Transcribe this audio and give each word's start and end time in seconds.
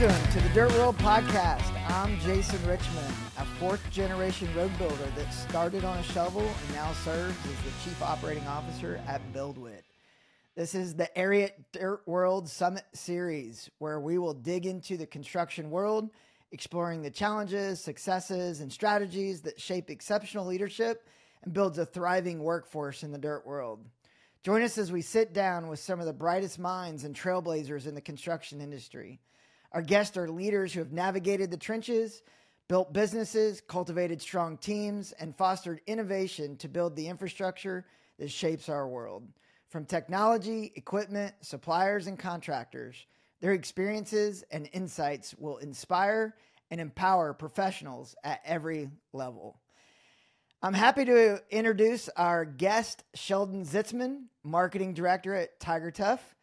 Welcome 0.00 0.32
to 0.32 0.40
the 0.40 0.48
Dirt 0.48 0.72
World 0.72 0.98
Podcast. 0.98 1.72
I'm 1.88 2.18
Jason 2.18 2.58
Richmond, 2.66 3.14
a 3.38 3.44
fourth 3.60 3.80
generation 3.92 4.52
road 4.56 4.76
builder 4.76 5.06
that 5.14 5.32
started 5.32 5.84
on 5.84 5.96
a 5.96 6.02
shovel 6.02 6.42
and 6.42 6.74
now 6.74 6.92
serves 7.04 7.36
as 7.38 7.62
the 7.62 7.70
Chief 7.84 8.02
Operating 8.02 8.44
Officer 8.48 9.00
at 9.06 9.22
BuildWitt. 9.32 9.82
This 10.56 10.74
is 10.74 10.96
the 10.96 11.08
Ariat 11.16 11.52
Dirt 11.70 12.02
World 12.06 12.48
Summit 12.48 12.82
Series, 12.92 13.70
where 13.78 14.00
we 14.00 14.18
will 14.18 14.34
dig 14.34 14.66
into 14.66 14.96
the 14.96 15.06
construction 15.06 15.70
world, 15.70 16.10
exploring 16.50 17.02
the 17.02 17.10
challenges, 17.10 17.80
successes, 17.80 18.62
and 18.62 18.72
strategies 18.72 19.42
that 19.42 19.60
shape 19.60 19.90
exceptional 19.90 20.44
leadership 20.44 21.06
and 21.44 21.52
builds 21.52 21.78
a 21.78 21.86
thriving 21.86 22.42
workforce 22.42 23.04
in 23.04 23.12
the 23.12 23.18
dirt 23.18 23.46
world. 23.46 23.78
Join 24.42 24.62
us 24.62 24.76
as 24.76 24.90
we 24.90 25.02
sit 25.02 25.32
down 25.32 25.68
with 25.68 25.78
some 25.78 26.00
of 26.00 26.06
the 26.06 26.12
brightest 26.12 26.58
minds 26.58 27.04
and 27.04 27.14
trailblazers 27.14 27.86
in 27.86 27.94
the 27.94 28.00
construction 28.00 28.60
industry. 28.60 29.20
Our 29.74 29.82
guests 29.82 30.16
are 30.16 30.28
leaders 30.28 30.72
who 30.72 30.78
have 30.78 30.92
navigated 30.92 31.50
the 31.50 31.56
trenches, 31.56 32.22
built 32.68 32.92
businesses, 32.92 33.60
cultivated 33.60 34.22
strong 34.22 34.56
teams, 34.56 35.10
and 35.10 35.36
fostered 35.36 35.80
innovation 35.88 36.56
to 36.58 36.68
build 36.68 36.94
the 36.94 37.08
infrastructure 37.08 37.84
that 38.20 38.30
shapes 38.30 38.68
our 38.68 38.86
world. 38.86 39.26
From 39.70 39.84
technology, 39.84 40.72
equipment, 40.76 41.34
suppliers, 41.40 42.06
and 42.06 42.16
contractors, 42.16 42.94
their 43.40 43.52
experiences 43.52 44.44
and 44.52 44.70
insights 44.72 45.34
will 45.36 45.56
inspire 45.56 46.36
and 46.70 46.80
empower 46.80 47.34
professionals 47.34 48.14
at 48.22 48.42
every 48.44 48.90
level. 49.12 49.58
I'm 50.62 50.72
happy 50.72 51.04
to 51.06 51.42
introduce 51.50 52.08
our 52.10 52.44
guest, 52.44 53.02
Sheldon 53.14 53.64
Zitzmann, 53.64 54.26
Marketing 54.44 54.94
Director 54.94 55.34
at 55.34 55.58
Tiger 55.58 55.90
Tough. 55.90 56.36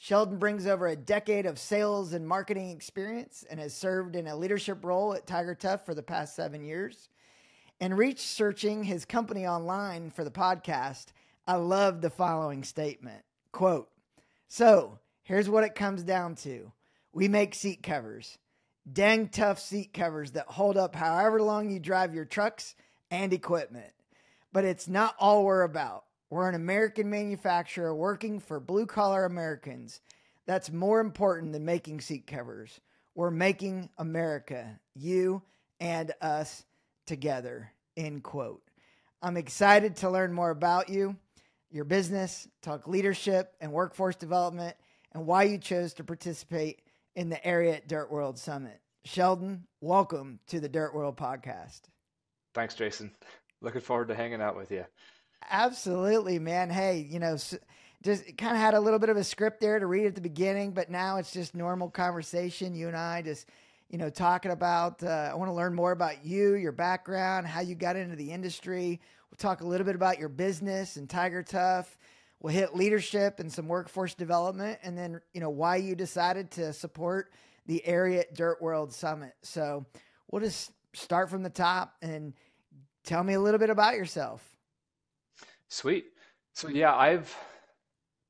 Sheldon 0.00 0.38
brings 0.38 0.64
over 0.64 0.86
a 0.86 0.94
decade 0.94 1.44
of 1.44 1.58
sales 1.58 2.12
and 2.12 2.26
marketing 2.26 2.70
experience 2.70 3.44
and 3.50 3.58
has 3.58 3.74
served 3.74 4.14
in 4.14 4.28
a 4.28 4.36
leadership 4.36 4.84
role 4.84 5.12
at 5.12 5.26
Tiger 5.26 5.56
Tough 5.56 5.84
for 5.84 5.92
the 5.92 6.04
past 6.04 6.36
seven 6.36 6.64
years. 6.64 7.08
In 7.80 7.94
researching 7.94 8.84
his 8.84 9.04
company 9.04 9.44
online 9.44 10.10
for 10.10 10.22
the 10.22 10.30
podcast, 10.30 11.06
I 11.48 11.56
love 11.56 12.00
the 12.00 12.10
following 12.10 12.62
statement 12.62 13.24
quote, 13.50 13.88
So 14.46 15.00
here's 15.24 15.50
what 15.50 15.64
it 15.64 15.74
comes 15.74 16.04
down 16.04 16.36
to 16.36 16.70
we 17.12 17.26
make 17.26 17.52
seat 17.56 17.82
covers, 17.82 18.38
dang 18.90 19.28
tough 19.28 19.58
seat 19.58 19.92
covers 19.92 20.30
that 20.32 20.46
hold 20.46 20.76
up 20.76 20.94
however 20.94 21.42
long 21.42 21.70
you 21.70 21.80
drive 21.80 22.14
your 22.14 22.24
trucks 22.24 22.76
and 23.10 23.32
equipment. 23.32 23.92
But 24.52 24.64
it's 24.64 24.86
not 24.86 25.16
all 25.18 25.44
we're 25.44 25.62
about. 25.62 26.04
We're 26.30 26.48
an 26.48 26.54
American 26.54 27.08
manufacturer 27.08 27.94
working 27.94 28.38
for 28.38 28.60
blue 28.60 28.84
collar 28.84 29.24
Americans. 29.24 30.02
That's 30.44 30.70
more 30.70 31.00
important 31.00 31.52
than 31.52 31.64
making 31.64 32.02
seat 32.02 32.26
covers. 32.26 32.80
We're 33.14 33.30
making 33.30 33.88
America, 33.96 34.78
you 34.94 35.42
and 35.80 36.12
us 36.20 36.64
together. 37.06 37.72
End 37.96 38.22
quote. 38.22 38.62
I'm 39.22 39.38
excited 39.38 39.96
to 39.96 40.10
learn 40.10 40.34
more 40.34 40.50
about 40.50 40.90
you, 40.90 41.16
your 41.70 41.84
business, 41.84 42.46
talk 42.60 42.86
leadership 42.86 43.54
and 43.60 43.72
workforce 43.72 44.16
development, 44.16 44.76
and 45.12 45.26
why 45.26 45.44
you 45.44 45.56
chose 45.56 45.94
to 45.94 46.04
participate 46.04 46.82
in 47.16 47.30
the 47.30 47.36
Ariat 47.36 47.88
Dirt 47.88 48.12
World 48.12 48.38
Summit. 48.38 48.80
Sheldon, 49.04 49.64
welcome 49.80 50.40
to 50.48 50.60
the 50.60 50.68
Dirt 50.68 50.94
World 50.94 51.16
Podcast. 51.16 51.80
Thanks, 52.54 52.74
Jason. 52.74 53.12
Looking 53.62 53.80
forward 53.80 54.08
to 54.08 54.14
hanging 54.14 54.42
out 54.42 54.56
with 54.56 54.70
you. 54.70 54.84
Absolutely, 55.50 56.38
man. 56.38 56.70
Hey, 56.70 57.06
you 57.08 57.18
know, 57.18 57.36
just 58.02 58.36
kind 58.36 58.54
of 58.54 58.58
had 58.58 58.74
a 58.74 58.80
little 58.80 58.98
bit 58.98 59.08
of 59.08 59.16
a 59.16 59.24
script 59.24 59.60
there 59.60 59.78
to 59.78 59.86
read 59.86 60.06
at 60.06 60.14
the 60.14 60.20
beginning, 60.20 60.72
but 60.72 60.90
now 60.90 61.16
it's 61.16 61.32
just 61.32 61.54
normal 61.54 61.90
conversation. 61.90 62.74
You 62.74 62.88
and 62.88 62.96
I 62.96 63.22
just, 63.22 63.48
you 63.88 63.98
know, 63.98 64.10
talking 64.10 64.50
about, 64.50 65.02
uh, 65.02 65.30
I 65.32 65.34
want 65.34 65.48
to 65.48 65.54
learn 65.54 65.74
more 65.74 65.92
about 65.92 66.24
you, 66.24 66.54
your 66.54 66.72
background, 66.72 67.46
how 67.46 67.60
you 67.60 67.74
got 67.74 67.96
into 67.96 68.16
the 68.16 68.30
industry. 68.30 69.00
We'll 69.30 69.38
talk 69.38 69.62
a 69.62 69.66
little 69.66 69.86
bit 69.86 69.94
about 69.94 70.18
your 70.18 70.28
business 70.28 70.96
and 70.96 71.08
Tiger 71.08 71.42
Tough. 71.42 71.98
We'll 72.40 72.54
hit 72.54 72.76
leadership 72.76 73.40
and 73.40 73.52
some 73.52 73.66
workforce 73.66 74.14
development, 74.14 74.78
and 74.84 74.96
then, 74.96 75.20
you 75.32 75.40
know, 75.40 75.50
why 75.50 75.76
you 75.76 75.96
decided 75.96 76.52
to 76.52 76.72
support 76.72 77.32
the 77.66 77.82
Ariat 77.86 78.34
Dirt 78.34 78.62
World 78.62 78.92
Summit. 78.92 79.32
So 79.42 79.86
we'll 80.30 80.42
just 80.42 80.70
start 80.94 81.30
from 81.30 81.42
the 81.42 81.50
top 81.50 81.96
and 82.00 82.34
tell 83.02 83.24
me 83.24 83.34
a 83.34 83.40
little 83.40 83.58
bit 83.58 83.70
about 83.70 83.94
yourself. 83.94 84.42
Sweet. 85.68 86.06
So 86.54 86.68
yeah, 86.68 86.94
I've 86.94 87.34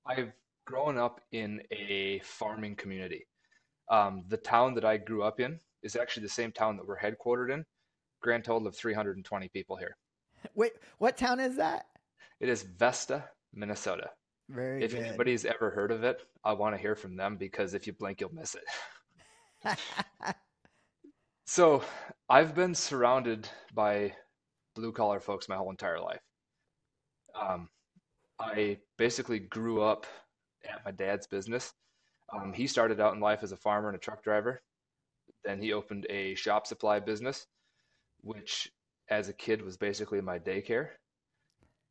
I've 0.07 0.33
grown 0.67 0.99
up 0.99 1.21
in 1.33 1.63
a 1.71 2.21
farming 2.25 2.77
community. 2.77 3.27
Um, 3.91 4.25
the 4.29 4.37
town 4.37 4.75
that 4.75 4.85
I 4.85 4.99
grew 4.99 5.23
up 5.23 5.41
in 5.41 5.59
is 5.83 5.97
actually 5.97 6.25
the 6.25 6.29
same 6.29 6.53
town 6.53 6.77
that 6.77 6.87
we're 6.87 6.99
headquartered 6.99 7.53
in. 7.53 7.65
Grand 8.21 8.45
total 8.45 8.69
of 8.69 8.77
320 8.77 9.49
people 9.49 9.77
here. 9.77 9.97
Wait, 10.55 10.73
what 10.99 11.17
town 11.17 11.41
is 11.41 11.57
that? 11.57 11.87
It 12.41 12.49
is 12.49 12.63
Vesta, 12.63 13.25
Minnesota. 13.55 14.11
Very 14.51 14.83
if 14.83 14.93
good. 14.93 15.05
anybody's 15.05 15.45
ever 15.45 15.71
heard 15.71 15.91
of 15.91 16.05
it, 16.05 16.23
I 16.45 16.53
want 16.53 16.75
to 16.75 16.81
hear 16.81 16.95
from 16.95 17.17
them 17.17 17.37
because 17.37 17.75
if 17.75 17.87
you 17.87 17.93
blink, 17.93 18.21
you'll 18.21 18.35
miss 18.35 18.55
it. 18.55 18.65
so 21.47 21.83
I've 22.29 22.55
been 22.55 22.75
surrounded 22.75 23.49
by 23.75 24.15
blue 24.75 24.93
collar 24.93 25.21
folks 25.21 25.49
my 25.49 25.57
whole 25.57 25.71
entire 25.71 26.01
life. 26.01 26.21
Um, 27.41 27.69
I 28.41 28.79
basically 28.97 29.39
grew 29.39 29.83
up 29.83 30.07
at 30.69 30.85
my 30.85 30.91
dad's 30.91 31.27
business. 31.27 31.73
Um, 32.33 32.53
he 32.53 32.67
started 32.67 33.01
out 33.01 33.15
in 33.15 33.21
life 33.21 33.43
as 33.43 33.53
a 33.53 33.57
farmer 33.57 33.89
and 33.89 33.97
a 33.97 34.01
truck 34.01 34.23
driver. 34.23 34.63
Then 35.45 35.61
he 35.61 35.73
opened 35.73 36.07
a 36.11 36.35
shop 36.35 36.67
supply 36.67 37.01
business, 37.01 37.47
which 38.21 38.71
as 39.09 39.29
a 39.29 39.33
kid 39.33 39.63
was 39.63 39.77
basically 39.77 40.21
my 40.21 40.39
daycare. 40.39 40.91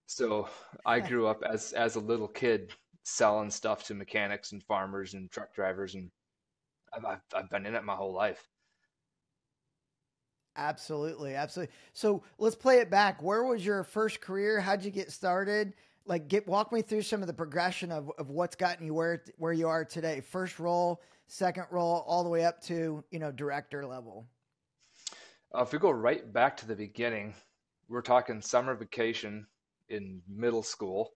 So 0.06 0.48
I 0.86 1.00
grew 1.08 1.28
up 1.28 1.44
as 1.44 1.74
as 1.74 1.96
a 1.96 2.00
little 2.00 2.28
kid 2.28 2.74
selling 3.04 3.50
stuff 3.50 3.86
to 3.86 3.94
mechanics 3.94 4.52
and 4.52 4.64
farmers 4.64 5.14
and 5.14 5.32
truck 5.32 5.54
drivers, 5.54 5.96
and 5.96 6.12
I've 6.94 7.22
I've 7.34 7.50
been 7.50 7.66
in 7.66 7.76
it 7.76 7.84
my 7.84 7.96
whole 7.96 8.14
life. 8.14 8.48
Absolutely, 10.58 11.36
absolutely. 11.36 11.74
So 11.94 12.24
let's 12.40 12.56
play 12.56 12.80
it 12.80 12.90
back. 12.90 13.22
Where 13.22 13.44
was 13.44 13.64
your 13.64 13.84
first 13.84 14.22
career? 14.22 14.60
How'd 14.60 14.84
you 14.84 14.92
get 14.92 15.12
started? 15.12 15.74
Like, 16.06 16.28
get 16.28 16.48
walk 16.48 16.72
me 16.72 16.82
through 16.82 17.04
some 17.04 17.22
of 17.22 17.28
the 17.28 17.34
progression 17.34 17.92
of, 17.92 18.12
of 18.18 18.30
what's 18.32 18.56
gotten 18.56 18.86
you 18.86 18.94
where 18.94 19.24
where 19.38 19.54
you 19.54 19.68
are 19.68 19.86
today. 19.86 20.22
First 20.22 20.58
role, 20.58 21.02
second 21.28 21.66
role, 21.70 22.04
all 22.08 22.24
the 22.24 22.30
way 22.30 22.44
up 22.44 22.62
to 22.64 23.04
you 23.12 23.20
know 23.20 23.32
director 23.32 23.86
level. 23.86 24.26
Uh, 25.56 25.62
if 25.62 25.72
we 25.72 25.80
go 25.80 25.92
right 25.92 26.34
back 26.34 26.58
to 26.58 26.68
the 26.68 26.76
beginning, 26.76 27.34
we're 27.88 28.02
talking 28.02 28.42
summer 28.42 28.74
vacation 28.76 29.46
in 29.90 30.22
middle 30.28 30.64
school. 30.64 31.12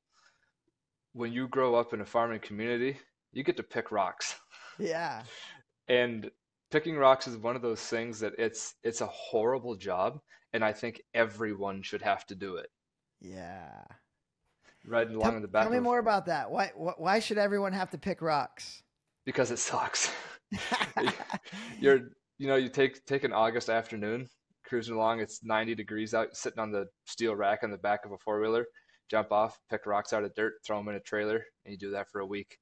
When 1.13 1.34
you 1.34 1.47
grow 1.47 1.75
up 1.75 1.94
in 1.94 2.01
a 2.01 2.06
farming 2.06 2.40
community, 2.40 2.97
you 3.34 3.44
get 3.44 3.57
to 3.57 3.63
pick 3.63 3.91
rocks. 3.91 4.35
Yeah. 4.80 5.24
and 5.88 6.31
picking 6.71 6.97
rocks 6.97 7.27
is 7.27 7.37
one 7.37 7.55
of 7.55 7.61
those 7.61 7.81
things 7.81 8.19
that 8.21 8.33
it's 8.39 8.75
it's 8.83 9.01
a 9.01 9.07
horrible 9.07 9.75
job 9.75 10.19
and 10.53 10.63
i 10.63 10.71
think 10.71 11.01
everyone 11.13 11.81
should 11.81 12.01
have 12.01 12.25
to 12.27 12.35
do 12.35 12.55
it. 12.55 12.67
Yeah. 13.21 13.83
Riding 14.87 15.15
along 15.15 15.29
tell, 15.29 15.35
in 15.35 15.41
the 15.43 15.47
back 15.47 15.63
tell 15.63 15.71
me 15.71 15.79
more 15.79 15.99
about 15.99 16.25
that. 16.25 16.49
Why 16.49 16.71
why 16.75 17.19
should 17.19 17.37
everyone 17.37 17.73
have 17.73 17.91
to 17.91 17.97
pick 17.97 18.21
rocks? 18.21 18.81
Because 19.25 19.51
it 19.51 19.59
sucks. 19.59 20.11
You're 21.79 22.09
you 22.39 22.47
know 22.47 22.55
you 22.55 22.69
take 22.69 23.05
take 23.05 23.23
an 23.23 23.31
august 23.31 23.69
afternoon 23.69 24.27
cruising 24.65 24.95
along 24.95 25.19
it's 25.19 25.43
90 25.43 25.75
degrees 25.75 26.13
out 26.13 26.35
sitting 26.35 26.59
on 26.59 26.71
the 26.71 26.85
steel 27.06 27.35
rack 27.35 27.59
on 27.63 27.69
the 27.69 27.77
back 27.77 28.03
of 28.03 28.12
a 28.12 28.17
four-wheeler 28.17 28.65
jump 29.09 29.31
off 29.31 29.59
pick 29.69 29.85
rocks 29.85 30.12
out 30.12 30.24
of 30.24 30.33
dirt 30.33 30.53
throw 30.65 30.77
them 30.77 30.89
in 30.89 30.95
a 30.95 31.00
trailer 31.01 31.44
and 31.63 31.71
you 31.71 31.77
do 31.77 31.91
that 31.91 32.09
for 32.09 32.19
a 32.21 32.25
week. 32.25 32.57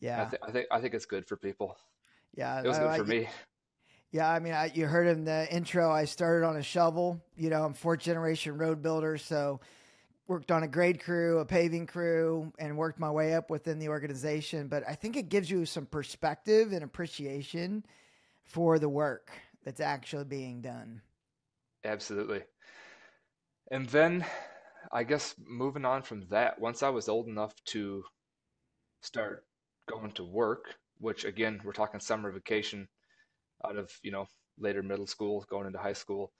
Yeah. 0.00 0.26
I, 0.26 0.30
th- 0.30 0.42
I 0.46 0.50
think 0.52 0.66
i 0.70 0.80
think 0.80 0.94
it's 0.94 1.06
good 1.06 1.26
for 1.26 1.36
people 1.36 1.74
yeah, 2.36 2.60
it 2.60 2.66
was 2.66 2.78
good 2.78 2.86
I, 2.86 2.96
for 2.98 3.04
I, 3.04 3.06
me. 3.06 3.28
Yeah, 4.10 4.30
I 4.30 4.38
mean, 4.38 4.54
I, 4.54 4.70
you 4.74 4.86
heard 4.86 5.06
in 5.06 5.24
the 5.24 5.52
intro. 5.52 5.90
I 5.90 6.06
started 6.06 6.46
on 6.46 6.56
a 6.56 6.62
shovel. 6.62 7.22
You 7.36 7.50
know, 7.50 7.62
I'm 7.64 7.74
fourth 7.74 8.00
generation 8.00 8.56
road 8.56 8.80
builder, 8.82 9.18
so 9.18 9.60
worked 10.26 10.50
on 10.50 10.62
a 10.62 10.68
grade 10.68 11.02
crew, 11.02 11.38
a 11.38 11.44
paving 11.44 11.86
crew, 11.86 12.52
and 12.58 12.76
worked 12.76 12.98
my 12.98 13.10
way 13.10 13.34
up 13.34 13.50
within 13.50 13.78
the 13.78 13.88
organization. 13.88 14.68
But 14.68 14.84
I 14.88 14.94
think 14.94 15.16
it 15.16 15.28
gives 15.28 15.50
you 15.50 15.66
some 15.66 15.86
perspective 15.86 16.72
and 16.72 16.82
appreciation 16.82 17.84
for 18.44 18.78
the 18.78 18.88
work 18.88 19.30
that's 19.64 19.80
actually 19.80 20.24
being 20.24 20.62
done. 20.62 21.02
Absolutely. 21.84 22.42
And 23.70 23.86
then 23.88 24.24
I 24.92 25.04
guess 25.04 25.34
moving 25.38 25.84
on 25.84 26.02
from 26.02 26.26
that, 26.30 26.58
once 26.58 26.82
I 26.82 26.88
was 26.88 27.08
old 27.08 27.26
enough 27.26 27.52
to 27.66 28.04
start 29.02 29.44
going 29.86 30.12
to 30.12 30.24
work, 30.24 30.74
which 30.98 31.24
again, 31.24 31.60
we're 31.64 31.72
talking 31.72 32.00
summer 32.00 32.30
vacation 32.30 32.88
out 33.64 33.76
of, 33.76 33.90
you 34.02 34.10
know, 34.10 34.26
later 34.58 34.82
middle 34.82 35.06
school, 35.06 35.44
going 35.50 35.66
into 35.66 35.78
high 35.78 35.92
school. 35.92 36.32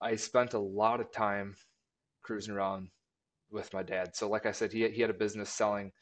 I 0.00 0.16
spent 0.16 0.54
a 0.54 0.58
lot 0.58 1.00
of 1.00 1.12
time 1.12 1.56
cruising 2.22 2.54
around 2.54 2.88
with 3.50 3.72
my 3.72 3.82
dad. 3.82 4.16
So, 4.16 4.28
like 4.28 4.46
I 4.46 4.52
said, 4.52 4.72
he, 4.72 4.88
he 4.90 5.00
had 5.00 5.10
a 5.10 5.14
business 5.14 5.50
selling 5.50 5.92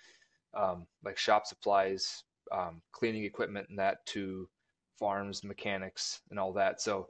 um, 0.54 0.86
like 1.04 1.18
shop 1.18 1.46
supplies, 1.46 2.24
um, 2.52 2.82
cleaning 2.92 3.24
equipment, 3.24 3.68
and 3.70 3.78
that 3.78 4.04
to 4.06 4.48
farms, 4.98 5.44
mechanics, 5.44 6.20
and 6.30 6.38
all 6.38 6.52
that. 6.54 6.80
So 6.80 7.08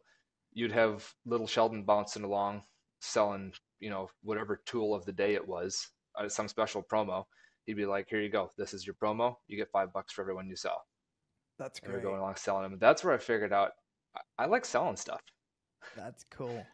you'd 0.52 0.72
have 0.72 1.12
little 1.26 1.46
Sheldon 1.46 1.84
bouncing 1.84 2.24
along, 2.24 2.62
selling, 3.00 3.52
you 3.80 3.90
know, 3.90 4.08
whatever 4.22 4.62
tool 4.66 4.94
of 4.94 5.04
the 5.04 5.12
day 5.12 5.34
it 5.34 5.46
was, 5.46 5.88
uh, 6.18 6.28
some 6.28 6.48
special 6.48 6.82
promo. 6.82 7.24
He'd 7.66 7.74
be 7.74 7.86
like, 7.86 8.08
"Here 8.08 8.20
you 8.20 8.28
go. 8.28 8.52
This 8.56 8.74
is 8.74 8.86
your 8.86 8.94
promo. 8.94 9.36
You 9.48 9.56
get 9.56 9.70
five 9.70 9.92
bucks 9.92 10.12
for 10.12 10.22
everyone 10.22 10.48
you 10.48 10.56
sell." 10.56 10.84
That's 11.62 11.78
great. 11.78 11.94
we're 11.94 12.00
going 12.00 12.18
along 12.18 12.34
selling 12.36 12.68
them. 12.68 12.78
That's 12.80 13.04
where 13.04 13.14
I 13.14 13.18
figured 13.18 13.52
out 13.52 13.70
I, 14.16 14.44
I 14.44 14.46
like 14.46 14.64
selling 14.64 14.96
stuff. 14.96 15.20
That's 15.96 16.24
cool. 16.30 16.66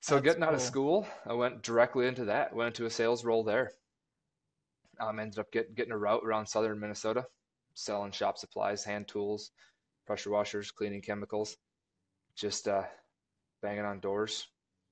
So 0.00 0.14
That's 0.14 0.24
getting 0.24 0.42
out 0.42 0.52
of 0.54 0.60
school, 0.60 1.06
I 1.26 1.32
went 1.32 1.62
directly 1.62 2.06
into 2.06 2.26
that. 2.26 2.54
Went 2.54 2.68
into 2.68 2.84
a 2.84 2.90
sales 2.90 3.24
role 3.24 3.42
there. 3.42 3.72
Um, 5.00 5.18
ended 5.18 5.38
up 5.38 5.50
get, 5.52 5.74
getting 5.74 5.92
a 5.92 5.98
route 5.98 6.22
around 6.22 6.46
southern 6.46 6.78
Minnesota, 6.78 7.24
selling 7.74 8.12
shop 8.12 8.36
supplies, 8.36 8.84
hand 8.84 9.08
tools, 9.08 9.52
pressure 10.06 10.30
washers, 10.30 10.70
cleaning 10.70 11.00
chemicals, 11.00 11.56
just 12.36 12.68
uh, 12.68 12.82
banging 13.62 13.84
on 13.84 14.00
doors, 14.00 14.48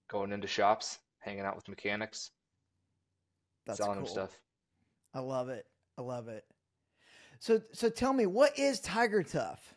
going 0.09 0.33
into 0.33 0.47
shops, 0.47 0.99
hanging 1.19 1.45
out 1.45 1.57
with 1.57 1.69
mechanics, 1.69 2.31
That's 3.67 3.79
selling 3.79 3.99
cool. 3.99 4.07
them 4.07 4.13
stuff. 4.13 4.41
I 5.13 5.21
love 5.21 5.49
it. 5.51 5.67
I 5.99 6.03
love 6.03 6.29
it. 6.29 6.45
So 7.39 7.61
so 7.73 7.89
tell 7.89 8.13
me, 8.13 8.27
what 8.27 8.59
is 8.59 8.81
Tiger 8.81 9.23
Tough? 9.23 9.75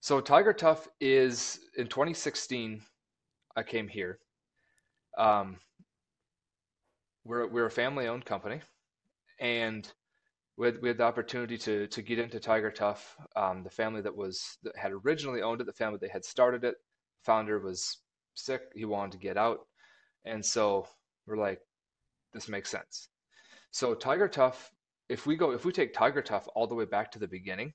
So 0.00 0.20
Tiger 0.20 0.52
Tough 0.52 0.88
is 1.00 1.60
in 1.76 1.86
2016. 1.86 2.82
I 3.56 3.62
came 3.62 3.88
here. 3.88 4.18
Um, 5.16 5.56
we're 7.24 7.46
we're 7.46 7.66
a 7.66 7.70
family-owned 7.70 8.24
company, 8.24 8.60
and 9.40 9.90
we 10.56 10.66
had, 10.66 10.82
we 10.82 10.88
had 10.88 10.98
the 10.98 11.04
opportunity 11.04 11.56
to 11.58 11.86
to 11.86 12.02
get 12.02 12.18
into 12.18 12.40
Tiger 12.40 12.70
Tough. 12.70 13.16
Um, 13.36 13.62
the 13.62 13.70
family 13.70 14.00
that 14.02 14.14
was 14.14 14.58
that 14.62 14.76
had 14.76 14.92
originally 14.92 15.42
owned 15.42 15.60
it, 15.60 15.66
the 15.66 15.72
family 15.72 15.98
that 16.00 16.10
had 16.10 16.24
started 16.24 16.64
it, 16.64 16.76
founder 17.22 17.58
was 17.60 17.98
sick. 18.34 18.62
He 18.74 18.84
wanted 18.84 19.12
to 19.12 19.18
get 19.18 19.36
out, 19.36 19.60
and 20.24 20.44
so 20.44 20.88
we're 21.26 21.38
like, 21.38 21.60
this 22.32 22.48
makes 22.48 22.70
sense. 22.70 23.08
So 23.70 23.94
Tiger 23.94 24.28
Tough, 24.28 24.70
if 25.14 25.26
we 25.26 25.36
go, 25.36 25.52
if 25.52 25.64
we 25.64 25.70
take 25.70 25.94
Tiger 25.94 26.20
Tough 26.20 26.48
all 26.56 26.66
the 26.66 26.74
way 26.74 26.84
back 26.84 27.12
to 27.12 27.20
the 27.20 27.28
beginning, 27.28 27.72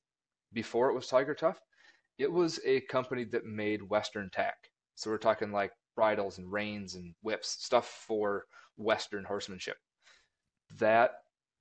before 0.52 0.90
it 0.90 0.94
was 0.94 1.08
Tiger 1.08 1.34
Tough, 1.34 1.58
it 2.18 2.30
was 2.30 2.60
a 2.66 2.82
company 2.82 3.24
that 3.24 3.46
made 3.46 3.82
Western 3.82 4.30
tack. 4.30 4.58
So 4.96 5.10
we're 5.10 5.20
talking 5.20 5.54
like 5.54 5.72
bridles 5.96 6.38
and 6.38 6.52
reins 6.52 6.96
and 6.96 7.16
whips, 7.22 7.56
stuff 7.64 8.04
for 8.06 8.44
Western 8.76 9.24
horsemanship. 9.24 9.78
That 10.80 11.12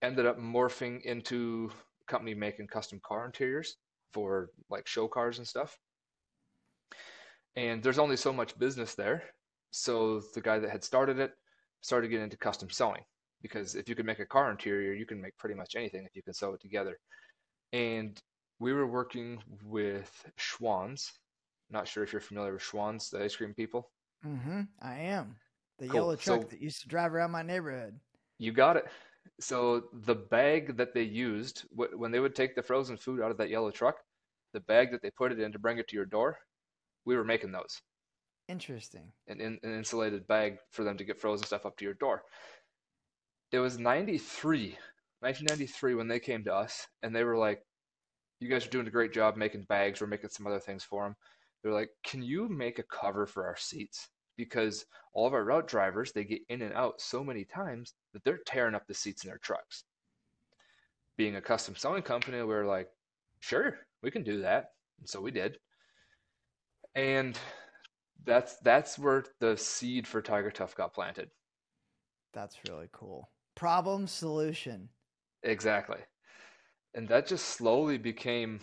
ended 0.03 0.27
up 0.27 0.37
morphing 0.37 1.01
into 1.03 1.71
a 2.03 2.11
company 2.11 2.35
making 2.35 2.67
custom 2.67 3.01
car 3.05 3.25
interiors 3.25 3.77
for 4.13 4.51
like 4.71 4.89
show 4.89 5.07
cars 5.07 5.39
and 5.39 5.47
stuff. 5.47 5.79
And 7.55 7.85
there's 7.85 8.01
only 8.01 8.17
so 8.17 8.33
much 8.33 8.59
business 8.59 8.97
there. 8.97 9.23
So 9.71 10.23
the 10.35 10.41
guy 10.41 10.59
that 10.59 10.71
had 10.71 10.83
started 10.83 11.21
it 11.21 11.35
started 11.83 12.09
getting 12.09 12.25
into 12.25 12.37
custom 12.37 12.69
sewing 12.69 13.05
because 13.43 13.75
if 13.75 13.88
you 13.88 13.94
can 13.94 14.06
make 14.06 14.19
a 14.19 14.26
car 14.26 14.50
interior, 14.50 14.93
you 14.93 15.06
can 15.06 15.20
make 15.20 15.37
pretty 15.37 15.55
much 15.55 15.75
anything 15.76 16.05
if 16.05 16.14
you 16.17 16.23
can 16.23 16.35
sew 16.35 16.55
it 16.55 16.61
together. 16.61 16.99
And 17.73 18.20
we 18.58 18.73
were 18.73 18.87
working 18.87 19.43
with 19.64 20.11
Schwan's. 20.37 21.12
Not 21.70 21.87
sure 21.87 22.02
if 22.02 22.12
you're 22.12 22.20
familiar 22.20 22.55
with 22.55 22.62
Schwan's, 22.62 23.11
the 23.11 23.23
ice 23.23 23.37
cream 23.37 23.55
people. 23.55 23.90
Mm-hmm. 24.26 24.62
I 24.81 24.94
am. 24.94 25.37
The 25.79 25.87
Cool. 25.87 25.94
yellow 25.94 26.17
truck 26.17 26.43
So- 26.43 26.49
that 26.49 26.61
used 26.61 26.82
to 26.82 26.88
drive 26.88 27.14
around 27.14 27.31
my 27.31 27.43
neighborhood. 27.43 27.99
You 28.38 28.52
got 28.52 28.76
it. 28.76 28.87
So 29.41 29.84
the 29.93 30.14
bag 30.14 30.76
that 30.76 30.94
they 30.94 31.02
used 31.02 31.64
when 31.75 32.11
they 32.11 32.19
would 32.20 32.34
take 32.34 32.55
the 32.56 32.62
frozen 32.62 32.96
food 32.96 33.20
out 33.20 33.31
of 33.31 33.37
that 33.38 33.50
yellow 33.50 33.70
truck, 33.70 33.96
the 34.55 34.61
bag 34.61 34.91
that 34.91 35.02
they 35.02 35.11
put 35.11 35.31
it 35.32 35.38
in 35.38 35.52
to 35.52 35.58
bring 35.58 35.79
it 35.79 35.87
to 35.88 35.96
your 35.96 36.06
door, 36.06 36.38
we 37.05 37.17
were 37.17 37.25
making 37.25 37.52
those. 37.52 37.81
Interesting. 38.49 39.12
An, 39.29 39.41
an 39.41 39.58
insulated 39.62 40.26
bag 40.26 40.58
for 40.70 40.82
them 40.82 40.96
to 40.96 41.05
get 41.05 41.20
frozen 41.20 41.46
stuff 41.46 41.67
up 41.67 41.76
to 41.76 41.84
your 41.84 41.94
door. 41.94 42.23
It 43.50 43.59
was 43.61 43.79
93, 43.79 44.77
1993 45.21 45.95
when 45.95 46.09
they 46.09 46.21
came 46.21 46.45
to 46.45 46.55
us 46.55 46.87
and 47.03 47.15
they 47.15 47.25
were 47.25 47.37
like, 47.37 47.65
you 48.41 48.49
guys 48.49 48.67
are 48.67 48.71
doing 48.71 48.87
a 48.87 48.91
great 48.91 49.12
job 49.12 49.37
making 49.37 49.62
bags. 49.65 50.00
We're 50.00 50.06
making 50.06 50.31
some 50.31 50.47
other 50.47 50.61
things 50.61 50.85
for 50.85 51.05
them. 51.05 51.17
They're 51.62 51.73
like, 51.73 51.91
can 52.05 52.23
you 52.23 52.49
make 52.49 52.79
a 52.79 52.85
cover 52.85 53.27
for 53.27 53.47
our 53.47 53.56
seats? 53.56 54.09
Because 54.37 54.87
all 55.12 55.27
of 55.27 55.35
our 55.35 55.45
route 55.45 55.67
drivers, 55.67 56.12
they 56.12 56.25
get 56.25 56.43
in 56.49 56.62
and 56.62 56.73
out 56.75 57.00
so 57.00 57.25
many 57.25 57.45
times 57.45 57.95
that 58.12 58.23
they're 58.23 58.41
tearing 58.47 58.75
up 58.75 58.87
the 58.87 58.95
seats 58.95 59.25
in 59.25 59.29
their 59.29 59.39
trucks. 59.39 59.85
Being 61.17 61.37
a 61.37 61.41
custom 61.41 61.75
sewing 61.75 62.03
company, 62.03 62.43
we're 62.43 62.67
like, 62.67 62.89
sure, 63.41 63.79
we 64.03 64.11
can 64.12 64.23
do 64.23 64.43
that. 64.43 64.73
And 65.01 65.09
so 65.09 65.21
we 65.21 65.33
did. 65.33 65.59
And 66.94 67.37
that's 68.25 68.56
that's 68.59 68.99
where 68.99 69.25
the 69.41 69.56
seed 69.56 70.06
for 70.06 70.23
Tiger 70.23 70.51
Tough 70.51 70.77
got 70.77 70.94
planted. 70.94 71.31
That's 72.33 72.56
really 72.69 72.89
cool. 72.93 73.29
Problem 73.58 74.06
solution. 74.06 74.88
Exactly. 75.43 75.99
And 76.94 77.08
that 77.08 77.26
just 77.26 77.44
slowly 77.46 77.99
became, 77.99 78.60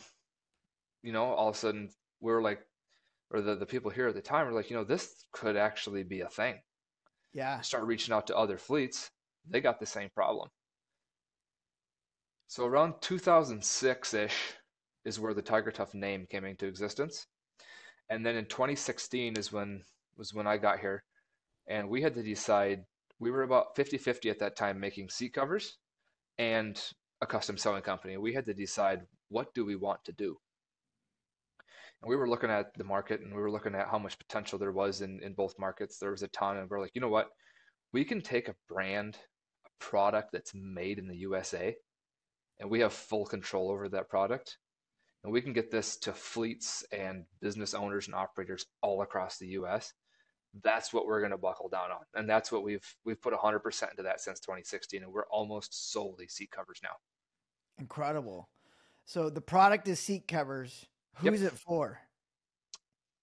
you 1.03 1.11
know, 1.11 1.25
all 1.25 1.49
of 1.49 1.55
a 1.55 1.57
sudden 1.57 1.89
we 2.21 2.31
are 2.31 2.41
like, 2.41 2.61
or 3.29 3.41
the, 3.41 3.55
the 3.55 3.65
people 3.65 3.91
here 3.91 4.07
at 4.07 4.15
the 4.15 4.21
time 4.21 4.45
were 4.45 4.53
like, 4.53 4.69
you 4.69 4.77
know, 4.77 4.85
this 4.85 5.25
could 5.33 5.57
actually 5.57 6.03
be 6.03 6.21
a 6.21 6.29
thing. 6.29 6.55
Yeah. 7.33 7.59
Start 7.59 7.83
reaching 7.83 8.13
out 8.13 8.25
to 8.27 8.37
other 8.37 8.57
fleets. 8.57 9.11
They 9.49 9.59
got 9.59 9.81
the 9.81 9.85
same 9.85 10.07
problem. 10.15 10.47
So 12.47 12.65
around 12.65 12.93
2006-ish 13.01 14.53
is 15.03 15.19
where 15.19 15.33
the 15.33 15.41
Tiger 15.41 15.71
Tough 15.71 15.93
name 15.93 16.25
came 16.31 16.45
into 16.45 16.67
existence. 16.67 17.27
And 18.09 18.25
then 18.25 18.37
in 18.37 18.45
2016 18.45 19.35
is 19.35 19.51
when 19.51 19.81
was 20.15 20.33
when 20.33 20.47
I 20.47 20.55
got 20.55 20.79
here 20.79 21.03
and 21.67 21.89
we 21.89 22.01
had 22.01 22.13
to 22.13 22.23
decide 22.23 22.85
we 23.19 23.31
were 23.31 23.43
about 23.43 23.75
50-50 23.75 24.29
at 24.29 24.39
that 24.39 24.55
time 24.55 24.79
making 24.79 25.09
seat 25.09 25.33
covers 25.33 25.77
and 26.37 26.81
a 27.21 27.25
custom 27.25 27.57
sewing 27.57 27.81
company. 27.81 28.17
We 28.17 28.33
had 28.33 28.45
to 28.45 28.53
decide 28.53 29.01
what 29.29 29.53
do 29.53 29.65
we 29.65 29.75
want 29.75 30.03
to 30.05 30.11
do. 30.11 30.37
And 32.01 32.09
we 32.09 32.15
were 32.15 32.29
looking 32.29 32.49
at 32.49 32.73
the 32.77 32.83
market 32.83 33.21
and 33.21 33.33
we 33.33 33.41
were 33.41 33.51
looking 33.51 33.75
at 33.75 33.87
how 33.89 33.97
much 33.97 34.19
potential 34.19 34.59
there 34.59 34.71
was 34.71 35.01
in, 35.01 35.19
in 35.23 35.33
both 35.33 35.57
markets. 35.57 35.97
There 35.97 36.11
was 36.11 36.23
a 36.23 36.27
ton, 36.27 36.57
and 36.57 36.69
we're 36.69 36.81
like, 36.81 36.91
you 36.93 37.01
know 37.01 37.09
what? 37.09 37.29
We 37.93 38.03
can 38.03 38.21
take 38.21 38.49
a 38.49 38.55
brand, 38.67 39.17
a 39.65 39.83
product 39.83 40.31
that's 40.33 40.53
made 40.53 40.99
in 40.99 41.07
the 41.07 41.17
USA, 41.17 41.75
and 42.59 42.69
we 42.69 42.81
have 42.81 42.93
full 42.93 43.25
control 43.25 43.71
over 43.71 43.89
that 43.89 44.09
product. 44.09 44.57
And 45.23 45.33
we 45.33 45.41
can 45.41 45.53
get 45.53 45.71
this 45.71 45.97
to 45.99 46.13
fleets 46.13 46.83
and 46.91 47.25
business 47.41 47.73
owners 47.73 48.05
and 48.05 48.15
operators 48.15 48.65
all 48.81 49.01
across 49.01 49.39
the 49.39 49.47
US. 49.47 49.91
That's 50.63 50.93
what 50.93 51.05
we're 51.05 51.19
going 51.19 51.31
to 51.31 51.37
buckle 51.37 51.69
down 51.69 51.91
on. 51.91 52.05
And 52.13 52.29
that's 52.29 52.51
what 52.51 52.63
we've 52.63 52.85
we've 53.03 53.21
put 53.21 53.33
100% 53.33 53.91
into 53.91 54.03
that 54.03 54.21
since 54.21 54.39
2016 54.39 55.03
and 55.03 55.11
we're 55.11 55.27
almost 55.27 55.91
solely 55.91 56.27
seat 56.27 56.51
covers 56.51 56.79
now. 56.83 56.95
Incredible. 57.77 58.49
So 59.05 59.29
the 59.29 59.41
product 59.41 59.87
is 59.87 59.99
seat 59.99 60.27
covers. 60.27 60.85
Yep. 61.21 61.33
Who's 61.33 61.41
it 61.41 61.53
for? 61.53 61.99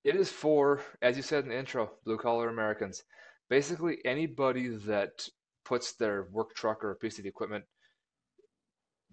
It 0.04 0.16
is 0.16 0.30
for, 0.30 0.80
as 1.00 1.16
you 1.16 1.22
said 1.22 1.44
in 1.44 1.50
the 1.50 1.58
intro, 1.58 1.92
blue 2.04 2.18
collar 2.18 2.48
Americans. 2.48 3.04
Basically, 3.48 3.98
anybody 4.04 4.68
that 4.68 5.28
puts 5.64 5.92
their 5.92 6.26
work 6.32 6.54
truck 6.54 6.82
or 6.84 6.90
a 6.90 6.96
piece 6.96 7.18
of 7.18 7.26
equipment 7.26 7.64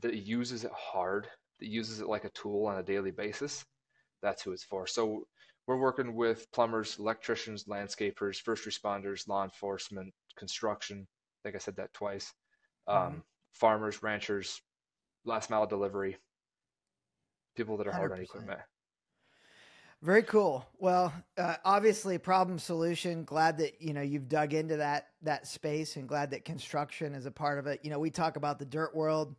that 0.02 0.16
uses 0.16 0.64
it 0.64 0.72
hard, 0.76 1.28
that 1.60 1.68
uses 1.68 2.00
it 2.00 2.08
like 2.08 2.24
a 2.24 2.30
tool 2.30 2.66
on 2.66 2.80
a 2.80 2.84
daily 2.84 3.12
basis, 3.12 3.66
that's 4.22 4.42
who 4.42 4.52
it's 4.52 4.64
for. 4.64 4.88
So 4.88 5.28
we're 5.70 5.78
working 5.78 6.16
with 6.16 6.52
plumbers, 6.52 6.98
electricians, 6.98 7.66
landscapers, 7.66 8.42
first 8.42 8.66
responders, 8.66 9.28
law 9.28 9.44
enforcement, 9.44 10.12
construction. 10.36 11.06
I 11.08 11.40
think 11.44 11.56
I 11.56 11.60
said 11.60 11.76
that 11.76 11.94
twice. 11.94 12.34
Um, 12.88 12.98
Mhm. 12.98 13.24
Farmers, 13.54 14.02
ranchers, 14.02 14.64
last 15.26 15.52
mile 15.52 15.68
delivery, 15.68 16.18
people 17.56 17.78
that 17.78 17.86
are 17.86 17.92
hard 17.92 18.12
on 18.12 18.18
100%. 18.18 18.24
equipment. 18.24 18.62
Very 20.02 20.24
cool. 20.24 20.68
Well, 20.80 21.14
uh, 21.38 21.58
obviously, 21.64 22.18
problem 22.18 22.58
solution. 22.58 23.24
Glad 23.24 23.60
that 23.60 23.80
you 23.80 23.94
know 23.94 24.02
you've 24.02 24.28
dug 24.28 24.56
into 24.56 24.78
that 24.78 25.12
that 25.22 25.46
space, 25.46 25.98
and 25.98 26.08
glad 26.08 26.32
that 26.32 26.46
construction 26.46 27.14
is 27.14 27.28
a 27.28 27.32
part 27.32 27.60
of 27.60 27.68
it. 27.68 27.82
You 27.84 27.92
know, 27.92 28.00
we 28.00 28.10
talk 28.10 28.38
about 28.38 28.58
the 28.58 28.66
dirt 28.66 28.96
world 28.96 29.36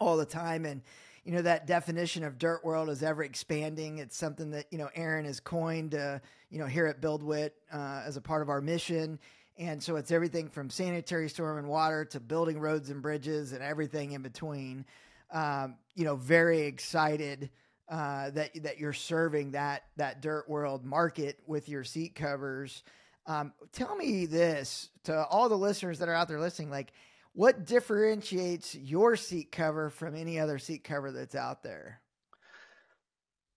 all 0.00 0.16
the 0.16 0.26
time, 0.26 0.64
and 0.64 0.82
you 1.24 1.32
know 1.32 1.42
that 1.42 1.66
definition 1.66 2.24
of 2.24 2.38
dirt 2.38 2.64
world 2.64 2.88
is 2.88 3.02
ever 3.02 3.22
expanding. 3.22 3.98
It's 3.98 4.16
something 4.16 4.50
that 4.50 4.66
you 4.70 4.78
know 4.78 4.88
Aaron 4.94 5.24
has 5.24 5.40
coined. 5.40 5.94
Uh, 5.94 6.18
you 6.52 6.58
know, 6.58 6.66
here 6.66 6.86
at 6.86 7.00
BuildWitt 7.00 7.50
uh, 7.72 8.02
as 8.04 8.18
a 8.18 8.20
part 8.20 8.42
of 8.42 8.50
our 8.50 8.60
mission. 8.60 9.18
And 9.58 9.82
so 9.82 9.96
it's 9.96 10.10
everything 10.10 10.48
from 10.48 10.68
sanitary 10.68 11.28
storm 11.30 11.58
and 11.58 11.66
water 11.66 12.04
to 12.06 12.20
building 12.20 12.60
roads 12.60 12.90
and 12.90 13.00
bridges 13.00 13.52
and 13.52 13.62
everything 13.62 14.12
in 14.12 14.22
between. 14.22 14.84
Um, 15.32 15.76
you 15.94 16.04
know, 16.04 16.14
very 16.14 16.60
excited 16.62 17.50
uh, 17.88 18.30
that 18.30 18.50
that 18.62 18.78
you're 18.78 18.92
serving 18.92 19.52
that 19.52 19.84
that 19.96 20.20
dirt 20.20 20.48
world 20.48 20.84
market 20.84 21.40
with 21.46 21.70
your 21.70 21.84
seat 21.84 22.14
covers. 22.14 22.82
Um, 23.26 23.52
tell 23.72 23.96
me 23.96 24.26
this 24.26 24.90
to 25.04 25.24
all 25.26 25.48
the 25.48 25.56
listeners 25.56 25.98
that 26.00 26.08
are 26.08 26.14
out 26.14 26.28
there 26.28 26.40
listening, 26.40 26.70
like 26.70 26.92
what 27.34 27.64
differentiates 27.64 28.74
your 28.74 29.16
seat 29.16 29.52
cover 29.52 29.90
from 29.90 30.14
any 30.14 30.38
other 30.38 30.58
seat 30.58 30.84
cover 30.84 31.10
that's 31.10 31.34
out 31.34 31.62
there? 31.62 32.00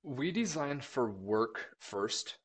We 0.03 0.31
design 0.31 0.81
for 0.81 1.09
work 1.09 1.75
first. 1.79 2.37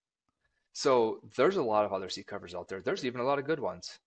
So 0.72 1.20
there's 1.36 1.56
a 1.56 1.62
lot 1.62 1.84
of 1.84 1.92
other 1.92 2.08
seat 2.08 2.26
covers 2.26 2.54
out 2.54 2.68
there. 2.68 2.80
There's 2.80 3.04
even 3.04 3.20
a 3.20 3.24
lot 3.24 3.38
of 3.38 3.44
good 3.44 3.60
ones. 3.60 3.98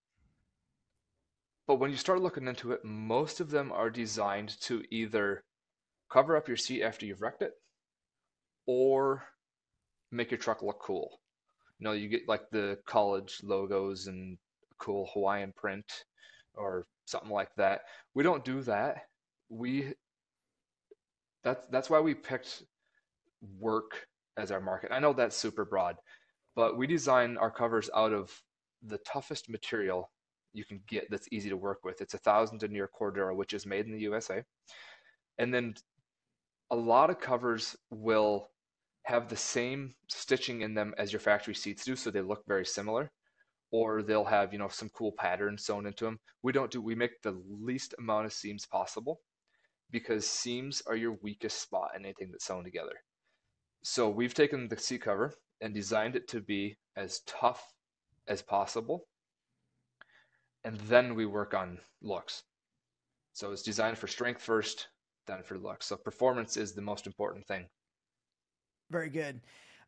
But 1.68 1.76
when 1.76 1.92
you 1.92 1.98
start 1.98 2.22
looking 2.22 2.48
into 2.48 2.74
it, 2.74 2.84
most 2.84 3.40
of 3.40 3.50
them 3.50 3.72
are 3.72 3.90
designed 3.90 4.60
to 4.62 4.84
either 4.92 5.44
cover 6.12 6.36
up 6.36 6.48
your 6.48 6.58
seat 6.58 6.84
after 6.84 7.06
you've 7.06 7.22
wrecked 7.22 7.42
it 7.42 7.54
or 8.66 9.24
make 10.12 10.30
your 10.30 10.38
truck 10.38 10.62
look 10.62 10.80
cool. 10.82 11.20
You 11.80 11.86
know, 11.86 11.92
you 11.94 12.10
get 12.10 12.28
like 12.28 12.50
the 12.52 12.80
college 12.86 13.40
logos 13.44 14.08
and 14.08 14.38
cool 14.78 15.10
Hawaiian 15.14 15.54
print 15.56 15.86
or 16.56 16.86
something 17.06 17.32
like 17.32 17.54
that. 17.58 17.82
We 18.14 18.24
don't 18.24 18.46
do 18.46 18.62
that. 18.64 19.04
We 19.50 19.94
that's 21.44 21.66
that's 21.68 21.90
why 21.90 22.00
we 22.00 22.14
picked 22.14 22.64
work 23.60 24.08
as 24.38 24.52
our 24.52 24.62
market. 24.62 24.92
I 24.92 25.00
know 25.00 25.14
that's 25.14 25.36
super 25.36 25.66
broad, 25.66 25.98
but 26.56 26.78
we 26.78 26.88
design 26.88 27.38
our 27.38 27.52
covers 27.52 27.90
out 27.96 28.14
of 28.14 28.32
the 28.86 28.98
toughest 29.00 29.50
material 29.50 30.10
you 30.54 30.64
can 30.64 30.82
get 30.88 31.10
that's 31.10 31.28
easy 31.32 31.50
to 31.50 31.58
work 31.58 31.80
with. 31.84 32.02
It's 32.02 32.14
a 32.14 32.20
thousand 32.20 32.60
denier 32.60 32.90
Cordura, 33.00 33.36
which 33.36 33.54
is 33.54 33.66
made 33.66 33.86
in 33.86 33.92
the 33.92 34.02
USA. 34.02 34.44
And 35.40 35.54
then 35.54 35.74
a 36.72 36.76
lot 36.76 37.10
of 37.10 37.20
covers 37.20 37.76
will 37.90 38.50
have 39.04 39.28
the 39.28 39.36
same 39.36 39.94
stitching 40.08 40.62
in 40.62 40.74
them 40.74 40.94
as 40.98 41.12
your 41.12 41.20
factory 41.20 41.56
seats 41.56 41.84
do, 41.84 41.96
so 41.96 42.10
they 42.10 42.22
look 42.22 42.44
very 42.48 42.66
similar. 42.66 43.12
Or 43.74 44.04
they'll 44.04 44.24
have, 44.24 44.54
you 44.54 44.60
know, 44.60 44.70
some 44.70 44.90
cool 44.90 45.12
patterns 45.18 45.66
sewn 45.66 45.88
into 45.88 46.06
them. 46.06 46.20
We 46.44 46.54
don't 46.54 46.72
do 46.72 46.80
we 46.80 46.94
make 46.94 47.22
the 47.22 47.42
least 47.50 47.96
amount 47.98 48.28
of 48.28 48.34
seams 48.34 48.68
possible 48.68 49.20
because 49.90 50.28
seams 50.28 50.84
are 50.86 50.96
your 50.96 51.18
weakest 51.24 51.60
spot 51.60 51.90
in 51.96 52.06
anything 52.06 52.30
that's 52.32 52.46
sewn 52.46 52.64
together. 52.64 52.94
So 53.84 54.10
we've 54.10 54.34
taken 54.34 54.68
the 54.68 54.78
seat 54.78 55.02
cover 55.02 55.34
and 55.60 55.74
designed 55.74 56.16
it 56.16 56.28
to 56.30 56.40
be 56.40 56.78
as 56.96 57.22
tough 57.26 57.74
as 58.28 58.44
possible. 58.44 59.08
And 60.64 60.78
then 60.82 61.16
we 61.16 61.26
work 61.26 61.56
on 61.56 61.80
looks. 62.02 62.44
So 63.34 63.52
it's 63.52 63.64
designed 63.64 63.98
for 63.98 64.08
strength 64.08 64.42
first, 64.42 64.88
then 65.26 65.42
for 65.44 65.58
looks. 65.58 65.88
So 65.88 65.98
performance 65.98 66.58
is 66.58 66.74
the 66.74 66.82
most 66.82 67.08
important 67.08 67.48
thing. 67.48 67.66
Very 68.92 69.10
good. 69.10 69.42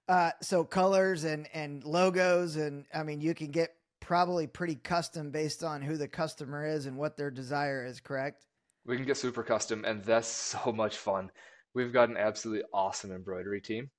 Uh, 0.08 0.32
so 0.42 0.64
colors 0.64 1.24
and 1.24 1.48
and 1.54 1.84
logos 1.84 2.58
and 2.58 2.86
I 2.94 3.04
mean 3.04 3.22
you 3.22 3.34
can 3.34 3.50
get 3.50 3.72
probably 4.00 4.46
pretty 4.46 4.76
custom 4.76 5.32
based 5.32 5.64
on 5.64 5.82
who 5.82 5.98
the 5.98 6.08
customer 6.08 6.66
is 6.66 6.86
and 6.86 6.96
what 6.96 7.18
their 7.18 7.32
desire 7.32 7.84
is, 7.86 8.00
correct? 8.00 8.46
We 8.86 8.98
can 8.98 9.06
get 9.06 9.18
super 9.18 9.42
custom 9.42 9.84
and 9.84 10.04
that's 10.04 10.28
so 10.64 10.72
much 10.72 10.98
fun. 10.98 11.32
We've 11.74 11.92
got 11.92 12.10
an 12.10 12.18
absolutely 12.18 12.64
awesome 12.74 13.12
embroidery 13.12 13.62
team 13.62 13.90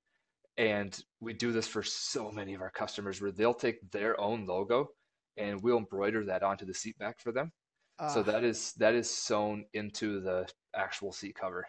and 0.56 0.98
we 1.20 1.32
do 1.32 1.52
this 1.52 1.66
for 1.66 1.82
so 1.82 2.30
many 2.30 2.54
of 2.54 2.60
our 2.60 2.70
customers 2.70 3.20
where 3.20 3.32
they'll 3.32 3.52
take 3.52 3.90
their 3.90 4.18
own 4.20 4.46
logo 4.46 4.88
and 5.36 5.60
we'll 5.60 5.78
embroider 5.78 6.24
that 6.24 6.42
onto 6.42 6.64
the 6.64 6.72
seat 6.72 6.96
back 6.98 7.20
for 7.20 7.32
them. 7.32 7.52
Uh, 7.98 8.08
so 8.08 8.22
that 8.22 8.44
is 8.44 8.72
that 8.74 8.94
is 8.94 9.10
sewn 9.10 9.64
into 9.72 10.20
the 10.20 10.46
actual 10.74 11.12
seat 11.12 11.34
cover. 11.34 11.66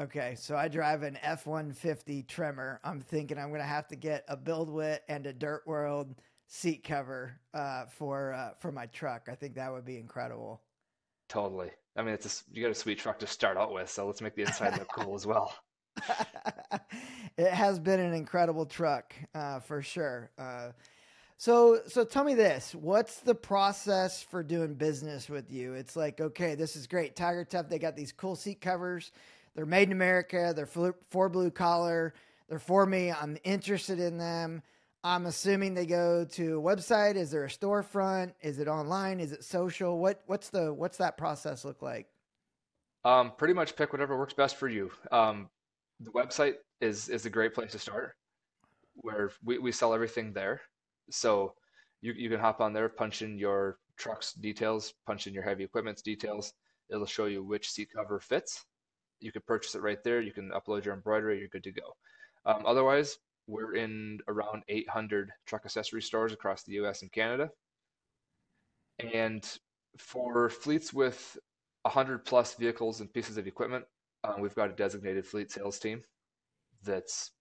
Okay, 0.00 0.34
so 0.34 0.56
I 0.56 0.68
drive 0.68 1.02
an 1.02 1.18
F 1.20 1.46
one 1.46 1.72
fifty 1.72 2.22
Tremor. 2.22 2.80
I'm 2.82 3.02
thinking 3.02 3.36
I'm 3.36 3.50
gonna 3.50 3.64
have 3.64 3.86
to 3.88 3.96
get 3.96 4.24
a 4.28 4.36
BuildWitt 4.36 5.00
and 5.10 5.26
a 5.26 5.32
Dirt 5.34 5.62
World 5.66 6.14
seat 6.46 6.82
cover 6.82 7.38
uh, 7.52 7.84
for 7.84 8.32
uh, 8.32 8.52
for 8.58 8.72
my 8.72 8.86
truck. 8.86 9.28
I 9.30 9.34
think 9.34 9.56
that 9.56 9.70
would 9.70 9.84
be 9.84 9.98
incredible. 9.98 10.62
Totally. 11.28 11.70
I 11.96 12.02
mean, 12.02 12.14
it's 12.14 12.42
a, 12.48 12.56
you 12.56 12.62
got 12.62 12.70
a 12.70 12.74
sweet 12.74 12.98
truck 12.98 13.18
to 13.18 13.26
start 13.26 13.58
out 13.58 13.74
with, 13.74 13.90
so 13.90 14.06
let's 14.06 14.22
make 14.22 14.34
the 14.34 14.42
inside 14.42 14.78
look 14.78 14.88
cool 14.88 15.14
as 15.14 15.26
well. 15.26 15.54
it 17.36 17.52
has 17.52 17.78
been 17.78 18.00
an 18.00 18.14
incredible 18.14 18.64
truck 18.64 19.12
uh, 19.34 19.60
for 19.60 19.82
sure. 19.82 20.30
Uh, 20.38 20.70
so, 21.36 21.80
so 21.86 22.04
tell 22.04 22.24
me 22.24 22.32
this: 22.32 22.74
What's 22.74 23.18
the 23.18 23.34
process 23.34 24.22
for 24.22 24.42
doing 24.42 24.72
business 24.76 25.28
with 25.28 25.52
you? 25.52 25.74
It's 25.74 25.94
like, 25.94 26.22
okay, 26.22 26.54
this 26.54 26.74
is 26.74 26.86
great. 26.86 27.16
Tiger 27.16 27.44
Tough, 27.44 27.68
they 27.68 27.78
got 27.78 27.96
these 27.96 28.12
cool 28.12 28.34
seat 28.34 28.62
covers. 28.62 29.12
They're 29.54 29.66
made 29.66 29.88
in 29.88 29.92
America. 29.92 30.52
They're 30.54 30.66
for 30.66 31.28
blue 31.28 31.50
collar. 31.50 32.14
They're 32.48 32.58
for 32.58 32.86
me. 32.86 33.12
I'm 33.12 33.36
interested 33.44 33.98
in 34.00 34.18
them. 34.18 34.62
I'm 35.02 35.26
assuming 35.26 35.74
they 35.74 35.86
go 35.86 36.24
to 36.24 36.58
a 36.58 36.62
website. 36.62 37.16
Is 37.16 37.30
there 37.30 37.44
a 37.44 37.48
storefront? 37.48 38.32
Is 38.42 38.58
it 38.58 38.68
online? 38.68 39.18
Is 39.18 39.32
it 39.32 39.44
social? 39.44 39.98
What 39.98 40.22
what's 40.26 40.50
the 40.50 40.72
what's 40.74 40.98
that 40.98 41.16
process 41.16 41.64
look 41.64 41.80
like? 41.80 42.06
Um, 43.04 43.32
pretty 43.38 43.54
much 43.54 43.76
pick 43.76 43.92
whatever 43.92 44.18
works 44.18 44.34
best 44.34 44.56
for 44.56 44.68
you. 44.68 44.90
Um, 45.10 45.48
the 46.00 46.10
website 46.10 46.56
is 46.80 47.08
is 47.08 47.24
a 47.24 47.30
great 47.30 47.54
place 47.54 47.72
to 47.72 47.78
start, 47.78 48.14
where 48.94 49.30
we, 49.42 49.58
we 49.58 49.72
sell 49.72 49.94
everything 49.94 50.32
there. 50.32 50.60
So 51.10 51.54
you 52.02 52.12
you 52.12 52.28
can 52.28 52.40
hop 52.40 52.60
on 52.60 52.74
there, 52.74 52.88
punch 52.88 53.22
in 53.22 53.38
your 53.38 53.78
truck's 53.96 54.34
details, 54.34 54.92
punch 55.06 55.26
in 55.26 55.32
your 55.32 55.42
heavy 55.42 55.64
equipment's 55.64 56.02
details. 56.02 56.52
It'll 56.90 57.06
show 57.06 57.26
you 57.26 57.42
which 57.42 57.70
seat 57.70 57.88
cover 57.94 58.20
fits. 58.20 58.66
You 59.20 59.32
can 59.32 59.42
purchase 59.46 59.74
it 59.74 59.82
right 59.82 60.02
there. 60.02 60.20
You 60.20 60.32
can 60.32 60.50
upload 60.50 60.84
your 60.84 60.94
embroidery. 60.94 61.38
You're 61.38 61.48
good 61.48 61.64
to 61.64 61.72
go. 61.72 61.96
Um, 62.46 62.64
otherwise, 62.66 63.18
we're 63.46 63.74
in 63.74 64.20
around 64.28 64.62
800 64.68 65.30
truck 65.46 65.62
accessory 65.64 66.02
stores 66.02 66.32
across 66.32 66.62
the 66.62 66.72
U.S. 66.74 67.02
and 67.02 67.12
Canada. 67.12 67.50
And 69.12 69.46
for 69.98 70.48
fleets 70.48 70.92
with 70.92 71.36
100 71.82 72.24
plus 72.24 72.54
vehicles 72.54 73.00
and 73.00 73.12
pieces 73.12 73.36
of 73.36 73.46
equipment, 73.46 73.84
uh, 74.24 74.34
we've 74.38 74.54
got 74.54 74.70
a 74.70 74.74
designated 74.74 75.26
fleet 75.26 75.50
sales 75.50 75.78
team 75.78 76.02
that's 76.84 77.32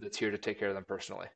that's 0.00 0.18
here 0.18 0.30
to 0.30 0.38
take 0.38 0.58
care 0.58 0.68
of 0.68 0.74
them 0.74 0.84
personally. 0.86 1.28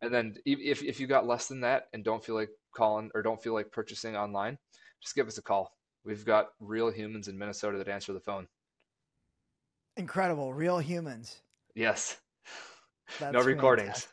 And 0.00 0.14
then 0.14 0.36
if 0.44 0.82
if 0.82 1.00
you 1.00 1.06
got 1.06 1.26
less 1.26 1.48
than 1.48 1.60
that 1.60 1.88
and 1.92 2.04
don't 2.04 2.24
feel 2.24 2.34
like 2.34 2.50
calling 2.74 3.10
or 3.14 3.22
don't 3.22 3.42
feel 3.42 3.54
like 3.54 3.72
purchasing 3.72 4.16
online, 4.16 4.58
just 5.02 5.14
give 5.14 5.26
us 5.26 5.38
a 5.38 5.42
call. 5.42 5.72
We've 6.04 6.24
got 6.24 6.48
real 6.60 6.90
humans 6.90 7.28
in 7.28 7.36
Minnesota 7.36 7.78
that 7.78 7.88
answer 7.88 8.12
the 8.12 8.20
phone. 8.20 8.46
Incredible, 9.98 10.54
real 10.54 10.78
humans. 10.78 11.42
Yes. 11.74 12.16
That's 13.18 13.32
no 13.32 13.42
recordings. 13.42 13.86
Fantastic. 13.88 14.12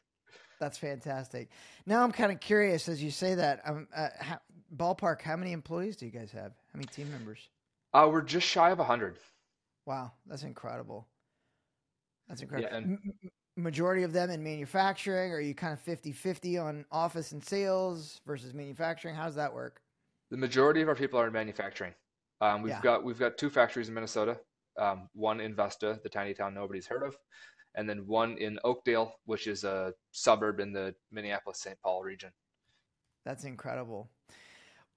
That's 0.60 0.78
fantastic. 0.78 1.50
Now 1.86 2.04
I'm 2.04 2.12
kind 2.12 2.32
of 2.32 2.40
curious 2.40 2.90
as 2.90 3.04
you 3.04 3.12
say 3.12 3.36
that. 3.36 3.62
Um, 3.66 3.88
uh, 3.96 4.10
how, 4.20 4.40
ballpark, 4.76 5.22
how 5.22 5.36
many 5.36 5.52
employees 5.52 5.96
do 5.96 6.06
you 6.06 6.12
guys 6.12 6.32
have? 6.32 6.52
How 6.74 6.78
many 6.78 6.88
team 6.88 7.12
members? 7.12 7.40
Uh, 7.94 8.10
we're 8.12 8.22
just 8.22 8.48
shy 8.48 8.72
of 8.72 8.80
hundred. 8.80 9.18
Wow, 9.86 10.12
that's 10.26 10.44
incredible. 10.44 11.08
That's 12.28 12.42
incredible. 12.42 12.70
Yeah, 12.72 12.78
and- 12.78 13.00
M- 13.24 13.32
majority 13.58 14.04
of 14.04 14.12
them 14.12 14.30
in 14.30 14.44
manufacturing? 14.44 15.32
Are 15.32 15.40
you 15.40 15.54
kind 15.54 15.72
of 15.72 15.80
50 15.80 16.12
50 16.12 16.58
on 16.58 16.86
office 16.92 17.32
and 17.32 17.44
sales 17.44 18.20
versus 18.26 18.54
manufacturing? 18.54 19.16
How 19.16 19.26
does 19.26 19.36
that 19.36 19.54
work? 19.54 19.82
The 20.32 20.38
majority 20.38 20.82
of 20.82 20.90
our 20.90 20.96
people 20.96 21.20
are 21.20 21.28
in 21.28 21.34
manufacturing. 21.34 21.94
Um, 22.42 22.62
we've 22.62 22.72
yeah. 22.72 22.82
got 22.82 23.04
we've 23.04 23.20
got 23.20 23.38
two 23.38 23.50
factories 23.50 23.88
in 23.88 23.94
Minnesota. 23.94 24.40
Um, 24.78 25.10
one 25.14 25.40
in 25.40 25.56
Vesta, 25.56 26.00
the 26.04 26.10
tiny 26.10 26.34
town 26.34 26.54
nobody's 26.54 26.88
heard 26.88 27.04
of, 27.04 27.16
and 27.76 27.90
then 27.90 28.06
one 28.08 28.38
in 28.38 28.60
Oakdale, 28.64 29.14
which 29.26 29.48
is 29.48 29.64
a 29.64 29.94
suburb 30.12 30.60
in 30.60 30.74
the 30.74 30.94
Minneapolis 31.12 31.60
St. 31.60 31.80
Paul 31.82 32.04
region. 32.04 32.32
That's 33.26 33.44
incredible. 33.44 34.10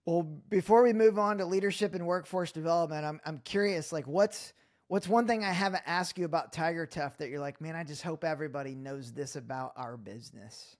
Well, 0.05 0.23
before 0.49 0.83
we 0.83 0.93
move 0.93 1.19
on 1.19 1.39
to 1.39 1.45
leadership 1.45 1.95
and 1.95 2.07
workforce 2.07 2.53
development, 2.53 3.05
I'm 3.05 3.21
I'm 3.25 3.39
curious, 3.45 3.93
like 3.93 4.07
what's 4.07 4.53
What's 4.89 5.07
one 5.07 5.27
thing 5.27 5.45
I 5.45 5.53
haven't 5.53 5.83
asked 5.85 6.17
you 6.17 6.25
about 6.25 6.51
Tiger 6.51 6.87
Tough 6.87 7.19
that 7.19 7.29
you're 7.29 7.41
like, 7.41 7.61
man, 7.61 7.77
I 7.77 7.85
just 7.85 8.03
hope 8.03 8.25
everybody 8.25 8.75
knows 8.75 9.13
this 9.13 9.37
about 9.37 9.75
our 9.77 9.99
business? 9.99 10.77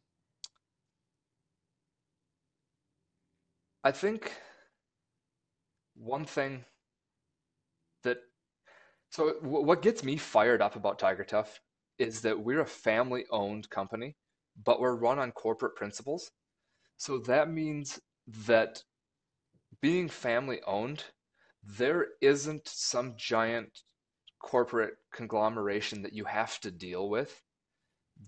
I 3.85 3.91
think 3.93 4.33
one 5.95 6.25
thing 6.25 6.65
that 8.03 8.21
so 9.11 9.35
what 9.43 9.83
gets 9.83 10.05
me 10.05 10.17
fired 10.17 10.61
up 10.63 10.77
about 10.77 10.99
Tiger 10.99 11.25
Tough 11.25 11.61
is 11.99 12.21
that 12.23 12.39
we're 12.39 12.61
a 12.61 12.67
family 12.67 13.25
owned 13.31 13.69
company, 13.71 14.17
but 14.65 14.81
we're 14.81 14.95
run 14.95 15.19
on 15.19 15.33
corporate 15.33 15.77
principles. 15.77 16.31
So 16.97 17.19
that 17.19 17.51
means 17.51 18.01
that 18.47 18.83
being 19.81 20.09
family 20.09 20.61
owned, 20.67 21.05
there 21.63 22.09
isn't 22.21 22.69
some 22.69 23.15
giant 23.17 23.83
corporate 24.41 24.95
conglomeration 25.13 26.03
that 26.03 26.13
you 26.13 26.25
have 26.25 26.61
to 26.61 26.71
deal 26.71 27.09
with, 27.09 27.43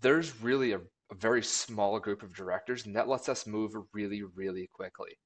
there's 0.00 0.40
really 0.40 0.72
a, 0.72 0.78
a 0.78 1.14
very 1.16 1.42
small 1.42 1.99
group 1.99 2.22
of 2.22 2.34
directors, 2.34 2.87
and 2.87 2.96
that 2.96 3.08
lets 3.08 3.28
us 3.28 3.46
move 3.46 3.72
really, 3.92 4.22
really 4.22 4.68
quickly. 4.72 5.18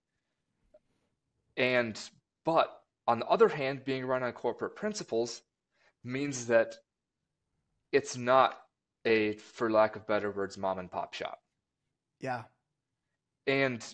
And, 1.56 1.98
but 2.44 2.83
on 3.06 3.18
the 3.20 3.26
other 3.26 3.48
hand, 3.48 3.84
being 3.84 4.06
run 4.06 4.22
on 4.22 4.32
corporate 4.32 4.76
principles 4.76 5.42
means 6.02 6.46
that 6.46 6.74
it's 7.92 8.16
not 8.16 8.58
a, 9.06 9.34
for 9.34 9.70
lack 9.70 9.96
of 9.96 10.06
better 10.06 10.30
words, 10.30 10.56
mom 10.56 10.78
and 10.78 10.90
pop 10.90 11.14
shop. 11.14 11.38
Yeah. 12.20 12.44
And 13.46 13.84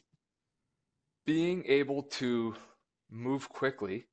being 1.27 1.65
able 1.67 2.05
to 2.05 2.55
move 3.11 3.49
quickly. 3.49 4.07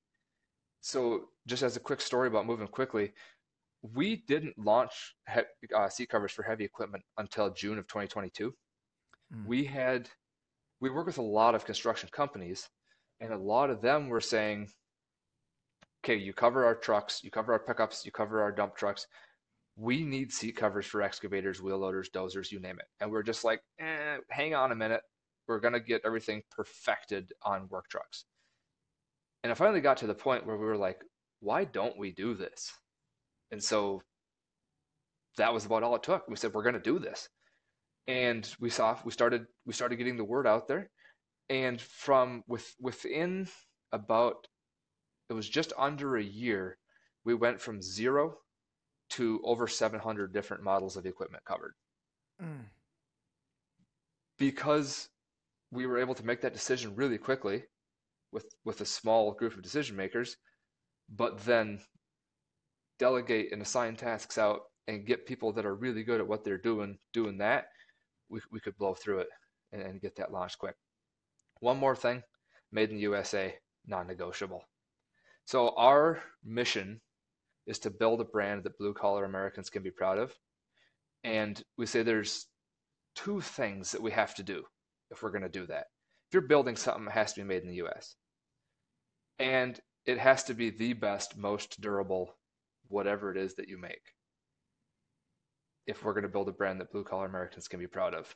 So 0.82 1.30
just 1.46 1.63
as 1.63 1.75
a 1.75 1.80
quick 1.80 2.01
story 2.01 2.27
about 2.27 2.46
moving 2.46 2.68
quickly, 2.68 3.13
we 3.94 4.24
didn't 4.27 4.58
launch 4.58 5.16
he- 5.34 5.74
uh, 5.75 5.89
seat 5.89 6.10
covers 6.10 6.32
for 6.32 6.44
heavy 6.44 6.66
equipment 6.66 7.04
until 7.18 7.54
June 7.54 7.77
of 7.77 7.88
2022. 7.88 8.54
Mm. 9.34 9.46
We 9.46 9.66
had 9.66 10.10
we 10.80 10.89
work 10.89 11.08
with 11.08 11.18
a 11.18 11.24
lot 11.24 11.56
of 11.56 11.66
construction 11.66 12.10
companies, 12.12 12.70
and 13.20 13.34
a 13.34 13.38
lot 13.38 13.70
of 13.70 13.82
them 13.82 14.10
were 14.10 14.22
saying, 14.22 14.70
"Okay, 16.04 16.16
you 16.16 16.34
cover 16.34 16.66
our 16.66 16.75
trucks, 16.75 17.24
you 17.24 17.32
cover 17.32 17.54
our 17.54 17.60
pickups, 17.60 18.06
you 18.06 18.12
cover 18.12 18.42
our 18.42 18.51
dump 18.51 18.75
trucks. 18.75 19.08
We 19.75 20.04
need 20.04 20.32
seat 20.32 20.56
covers 20.56 20.86
for 20.86 21.01
excavators, 21.01 21.62
wheel 21.62 21.77
loaders, 21.80 22.10
dozers, 22.10 22.51
you 22.51 22.60
name 22.60 22.80
it." 22.80 22.88
And 23.00 23.12
we're 23.12 23.24
just 23.24 23.44
like, 23.44 23.62
eh, 23.80 24.18
"Hang 24.30 24.56
on 24.56 24.72
a 24.72 24.75
minute, 24.75 25.01
we're 25.48 25.60
gonna 25.60 25.80
get 25.80 26.01
everything 26.06 26.44
perfected 26.51 27.34
on 27.42 27.68
work 27.70 27.89
trucks." 27.89 28.25
And 29.44 29.51
I 29.51 29.56
finally 29.56 29.82
got 29.82 29.98
to 29.98 30.08
the 30.08 30.16
point 30.16 30.46
where 30.46 30.58
we 30.58 30.66
were 30.66 30.77
like, 30.77 31.04
"Why 31.39 31.63
don't 31.66 31.98
we 31.98 32.12
do 32.12 32.34
this?" 32.34 32.74
And 33.51 33.63
so 33.63 34.04
that 35.38 35.54
was 35.54 35.66
about 35.66 35.84
all 35.84 35.96
it 35.96 36.04
took. 36.04 36.27
We 36.27 36.36
said, 36.36 36.54
we're 36.54 36.63
going 36.63 36.74
to 36.74 36.82
do 36.82 37.00
this. 37.00 37.30
And 38.08 38.50
we 38.60 38.70
saw, 38.70 38.98
we 39.06 39.12
started, 39.12 39.46
we 39.66 39.74
started 39.74 39.98
getting 39.98 40.18
the 40.18 40.24
word 40.24 40.48
out 40.48 40.68
there. 40.68 40.89
And 41.50 41.80
from 41.80 42.44
with, 42.48 42.75
within 42.80 43.48
about, 43.92 44.48
it 45.30 45.34
was 45.34 45.48
just 45.50 45.74
under 45.78 46.18
a 46.18 46.24
year, 46.24 46.78
we 47.26 47.34
went 47.34 47.62
from 47.62 47.82
zero 47.82 48.38
to 49.10 49.42
over 49.44 49.68
700 49.68 50.34
different 50.34 50.64
models 50.64 50.98
of 50.98 51.06
equipment 51.06 51.44
covered. 51.46 51.74
Mm. 52.42 52.66
Because 54.38 55.10
we 55.72 55.86
were 55.86 56.00
able 56.00 56.16
to 56.16 56.26
make 56.26 56.42
that 56.42 56.54
decision 56.54 56.96
really 56.96 57.18
quickly 57.18 57.64
with, 58.32 58.46
with 58.64 58.82
a 58.82 58.86
small 58.86 59.34
group 59.34 59.56
of 59.56 59.62
decision 59.62 59.96
makers, 59.96 60.38
but 61.10 61.40
then 61.40 61.80
delegate 63.00 63.52
and 63.52 63.62
assign 63.62 63.96
tasks 63.96 64.38
out 64.38 64.62
and 64.88 65.06
get 65.06 65.26
people 65.26 65.52
that 65.54 65.66
are 65.66 65.76
really 65.76 66.04
good 66.04 66.22
at 66.22 66.28
what 66.28 66.44
they're 66.44 66.58
doing 66.58 66.98
doing 67.14 67.38
that, 67.38 67.68
we, 68.30 68.40
we 68.52 68.60
could 68.60 68.78
blow 68.78 68.94
through 68.94 69.20
it 69.20 69.28
and, 69.72 69.82
and 69.82 70.02
get 70.02 70.16
that 70.16 70.32
launched 70.32 70.60
quick. 70.60 70.76
One 71.60 71.78
more 71.78 71.96
thing, 71.96 72.24
made 72.72 72.90
in 72.90 72.96
the 72.96 73.02
USA, 73.04 73.56
non-negotiable. 73.86 74.64
So 75.48 75.70
our 75.77 76.22
mission 76.44 77.00
is 77.68 77.80
to 77.80 77.89
build 77.89 78.20
a 78.20 78.25
brand 78.25 78.63
that 78.63 78.77
blue 78.77 78.94
collar 78.94 79.24
Americans 79.24 79.70
can 79.70 79.82
be 79.82 79.92
proud 79.92 80.18
of. 80.18 80.36
And 81.24 81.63
we 81.77 81.86
say 81.86 82.04
there's 82.04 82.48
two 83.16 83.39
things 83.39 83.94
that 83.94 84.01
we 84.01 84.12
have 84.12 84.36
to 84.36 84.44
do 84.44 84.63
if 85.10 85.24
we're 85.24 85.32
going 85.32 85.44
to 85.44 85.50
do 85.50 85.66
that. 85.68 85.86
If 86.27 86.34
you're 86.34 86.42
building 86.42 86.75
something, 86.75 87.08
it 87.08 87.13
has 87.13 87.32
to 87.34 87.39
be 87.39 87.48
made 87.48 87.62
in 87.62 87.70
the 87.70 87.82
US. 87.86 88.16
And 89.39 89.80
it 90.06 90.18
has 90.18 90.44
to 90.46 90.54
be 90.54 90.70
the 90.70 90.92
best, 90.92 91.38
most 91.38 91.80
durable 91.80 92.36
whatever 92.89 93.32
it 93.32 93.38
is 93.38 93.56
that 93.56 93.70
you 93.70 93.77
make 93.77 94.01
if 95.86 96.04
we're 96.04 96.13
going 96.13 96.24
to 96.24 96.30
build 96.30 96.50
a 96.50 96.51
brand 96.51 96.82
that 96.82 96.92
blue 96.92 97.06
collar 97.06 97.25
Americans 97.25 97.70
can 97.70 97.80
be 97.80 97.88
proud 97.88 98.13
of. 98.13 98.36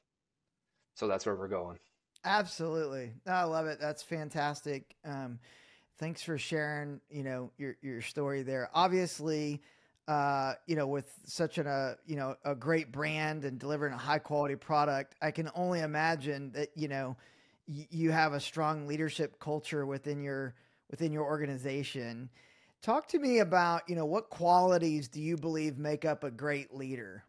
So 0.96 1.10
that's 1.10 1.26
where 1.26 1.36
we're 1.36 1.50
going. 1.50 1.78
Absolutely. 2.24 3.12
I 3.28 3.44
love 3.44 3.66
it. 3.66 3.80
That's 3.82 4.02
fantastic. 4.02 4.96
Um, 5.04 5.40
thanks 6.02 6.24
for 6.24 6.36
sharing, 6.36 7.00
you 7.12 7.24
know, 7.24 7.52
your, 7.60 7.78
your 7.84 8.02
story 8.02 8.42
there. 8.42 8.72
Obviously, 8.74 9.62
uh, 10.08 10.56
you 10.66 10.76
know, 10.76 10.88
with 10.88 11.14
such 11.26 11.60
an, 11.60 11.68
a, 11.68 11.70
uh, 11.70 11.96
you 12.08 12.16
know, 12.16 12.36
a 12.44 12.56
great 12.56 12.92
brand 12.92 13.46
and 13.46 13.60
delivering 13.60 13.94
a 13.94 13.98
high 13.98 14.18
quality 14.18 14.56
product, 14.56 15.14
I 15.22 15.30
can 15.30 15.52
only 15.54 15.82
imagine 15.82 16.52
that, 16.54 16.70
you 16.76 16.88
know, 16.88 17.16
y- 17.68 17.88
you 17.92 18.10
have 18.10 18.34
a 18.34 18.40
strong 18.40 18.88
leadership 18.88 19.40
culture 19.40 19.86
within 19.86 20.24
your, 20.24 20.56
within 20.90 21.14
your 21.14 21.24
organization. 21.24 22.32
Talk 22.82 23.08
to 23.10 23.20
me 23.20 23.38
about, 23.38 23.88
you 23.88 23.96
know, 23.96 24.06
what 24.06 24.32
qualities 24.32 25.08
do 25.08 25.22
you 25.22 25.38
believe 25.38 25.78
make 25.78 26.04
up 26.04 26.24
a 26.24 26.32
great 26.32 26.74
leader? 26.74 27.24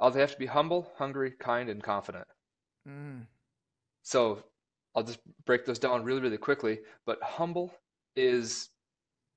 Oh, 0.00 0.10
they 0.10 0.18
have 0.18 0.32
to 0.32 0.38
be 0.38 0.46
humble, 0.46 0.90
hungry, 0.98 1.30
kind, 1.38 1.68
and 1.68 1.80
confident. 1.80 2.26
Mm. 2.88 3.26
So 4.02 4.42
I'll 4.94 5.02
just 5.02 5.20
break 5.46 5.64
those 5.64 5.78
down 5.78 6.04
really, 6.04 6.20
really 6.20 6.36
quickly. 6.36 6.80
But 7.06 7.22
humble 7.22 7.72
is 8.16 8.70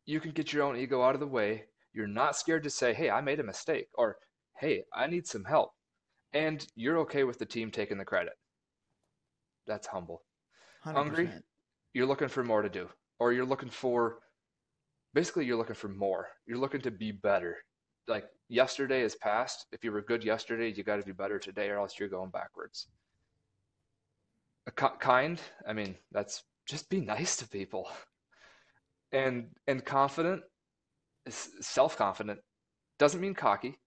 you 0.05 0.19
can 0.19 0.31
get 0.31 0.51
your 0.51 0.63
own 0.63 0.77
ego 0.77 1.01
out 1.01 1.13
of 1.13 1.19
the 1.19 1.27
way. 1.27 1.65
You're 1.93 2.07
not 2.07 2.35
scared 2.35 2.63
to 2.63 2.69
say, 2.69 2.93
hey, 2.93 3.09
I 3.09 3.21
made 3.21 3.39
a 3.39 3.43
mistake, 3.43 3.87
or 3.93 4.17
hey, 4.59 4.83
I 4.93 5.07
need 5.07 5.27
some 5.27 5.43
help. 5.43 5.71
And 6.33 6.65
you're 6.75 6.97
okay 6.99 7.23
with 7.23 7.37
the 7.37 7.45
team 7.45 7.69
taking 7.69 7.99
the 7.99 8.05
credit. 8.05 8.33
That's 9.67 9.87
humble. 9.87 10.23
100%. 10.85 10.93
Hungry, 10.93 11.29
you're 11.93 12.07
looking 12.07 12.27
for 12.27 12.43
more 12.43 12.63
to 12.63 12.69
do, 12.69 12.89
or 13.19 13.31
you're 13.31 13.45
looking 13.45 13.69
for 13.69 14.17
basically 15.13 15.45
you're 15.45 15.57
looking 15.57 15.75
for 15.75 15.87
more. 15.87 16.27
You're 16.47 16.57
looking 16.57 16.81
to 16.81 16.91
be 16.91 17.11
better. 17.11 17.57
Like 18.07 18.25
yesterday 18.49 19.01
is 19.01 19.15
past. 19.15 19.67
If 19.71 19.83
you 19.83 19.91
were 19.91 20.01
good 20.01 20.23
yesterday, 20.23 20.73
you 20.75 20.83
got 20.83 20.97
to 20.97 21.05
be 21.05 21.11
better 21.11 21.37
today, 21.37 21.69
or 21.69 21.77
else 21.77 21.99
you're 21.99 22.09
going 22.09 22.31
backwards. 22.31 22.87
Kind, 24.71 25.41
I 25.67 25.73
mean, 25.73 25.95
that's 26.11 26.43
just 26.67 26.89
be 26.89 27.01
nice 27.01 27.35
to 27.37 27.47
people. 27.47 27.89
And 29.11 29.49
and 29.67 29.83
confident, 29.85 30.41
self 31.29 31.97
confident, 31.97 32.39
doesn't 32.97 33.21
mean 33.21 33.35
cocky, 33.35 33.77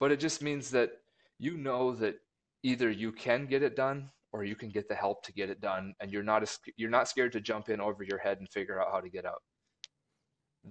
but 0.00 0.12
it 0.12 0.20
just 0.20 0.42
means 0.42 0.70
that 0.70 0.90
you 1.38 1.56
know 1.56 1.94
that 1.96 2.16
either 2.62 2.90
you 2.90 3.12
can 3.12 3.46
get 3.46 3.62
it 3.62 3.76
done 3.76 4.10
or 4.32 4.44
you 4.44 4.56
can 4.56 4.68
get 4.68 4.88
the 4.88 4.94
help 4.94 5.22
to 5.24 5.32
get 5.32 5.48
it 5.48 5.60
done, 5.60 5.94
and 6.00 6.12
you're 6.12 6.22
not 6.22 6.42
a, 6.42 6.72
you're 6.76 6.90
not 6.90 7.08
scared 7.08 7.32
to 7.32 7.40
jump 7.40 7.68
in 7.68 7.80
over 7.80 8.02
your 8.02 8.18
head 8.18 8.38
and 8.38 8.48
figure 8.50 8.80
out 8.80 8.92
how 8.92 9.00
to 9.00 9.08
get 9.08 9.24
out 9.24 9.40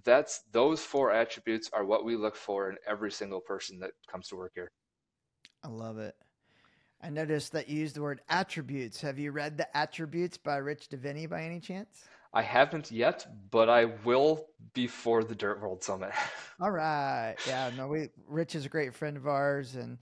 that's 0.04 0.42
those 0.52 0.82
four 0.82 1.12
attributes 1.12 1.70
are 1.74 1.86
what 1.86 2.04
we 2.04 2.16
look 2.16 2.36
for 2.36 2.70
in 2.70 2.76
every 2.88 3.12
single 3.12 3.40
person 3.40 3.80
that 3.80 3.92
comes 4.12 4.28
to 4.28 4.36
work 4.36 4.52
here. 4.56 4.72
I 5.64 5.68
love 5.70 5.98
it. 6.00 6.16
I 7.02 7.10
noticed 7.10 7.52
that 7.52 7.70
you 7.70 7.80
used 7.80 7.96
the 7.96 8.02
word 8.02 8.22
attributes. 8.30 9.02
Have 9.02 9.20
you 9.20 9.32
read 9.32 9.58
The 9.58 9.78
Attributes 9.78 10.38
by 10.38 10.58
Rich 10.58 10.90
Diviney 10.90 11.30
by 11.30 11.44
any 11.44 11.60
chance? 11.60 12.06
I 12.34 12.42
haven't 12.42 12.92
yet, 12.92 13.28
but 13.52 13.70
I 13.70 13.86
will 14.04 14.48
before 14.74 15.24
the 15.24 15.36
Dirt 15.36 15.62
World 15.62 15.84
Summit. 15.84 16.12
All 16.60 16.72
right. 16.72 17.36
Yeah, 17.48 17.72
no, 17.78 17.88
we 17.88 18.10
Rich 18.28 18.56
is 18.56 18.66
a 18.66 18.70
great 18.70 18.94
friend 18.94 19.16
of 19.16 19.28
ours 19.28 19.76
and 19.76 19.98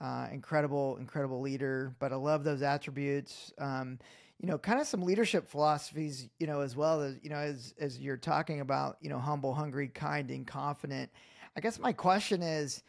uh, 0.00 0.28
incredible, 0.30 0.96
incredible 0.98 1.40
leader. 1.40 1.94
But 1.98 2.12
I 2.12 2.16
love 2.16 2.44
those 2.44 2.62
attributes. 2.62 3.52
Um, 3.58 3.98
you 4.40 4.48
know, 4.48 4.58
kind 4.58 4.80
of 4.80 4.86
some 4.86 5.02
leadership 5.02 5.48
philosophies, 5.48 6.28
you 6.38 6.46
know, 6.46 6.60
as 6.60 6.74
well 6.74 7.02
as, 7.02 7.16
you 7.22 7.28
know, 7.28 7.36
as, 7.36 7.74
as 7.78 7.98
you're 7.98 8.16
talking 8.16 8.60
about, 8.60 8.96
you 9.00 9.10
know, 9.10 9.18
humble, 9.18 9.54
hungry, 9.54 9.88
kind, 9.88 10.30
and 10.30 10.46
confident. 10.46 11.10
I 11.56 11.60
guess 11.60 11.78
my 11.78 11.92
question 11.92 12.42
is, 12.42 12.82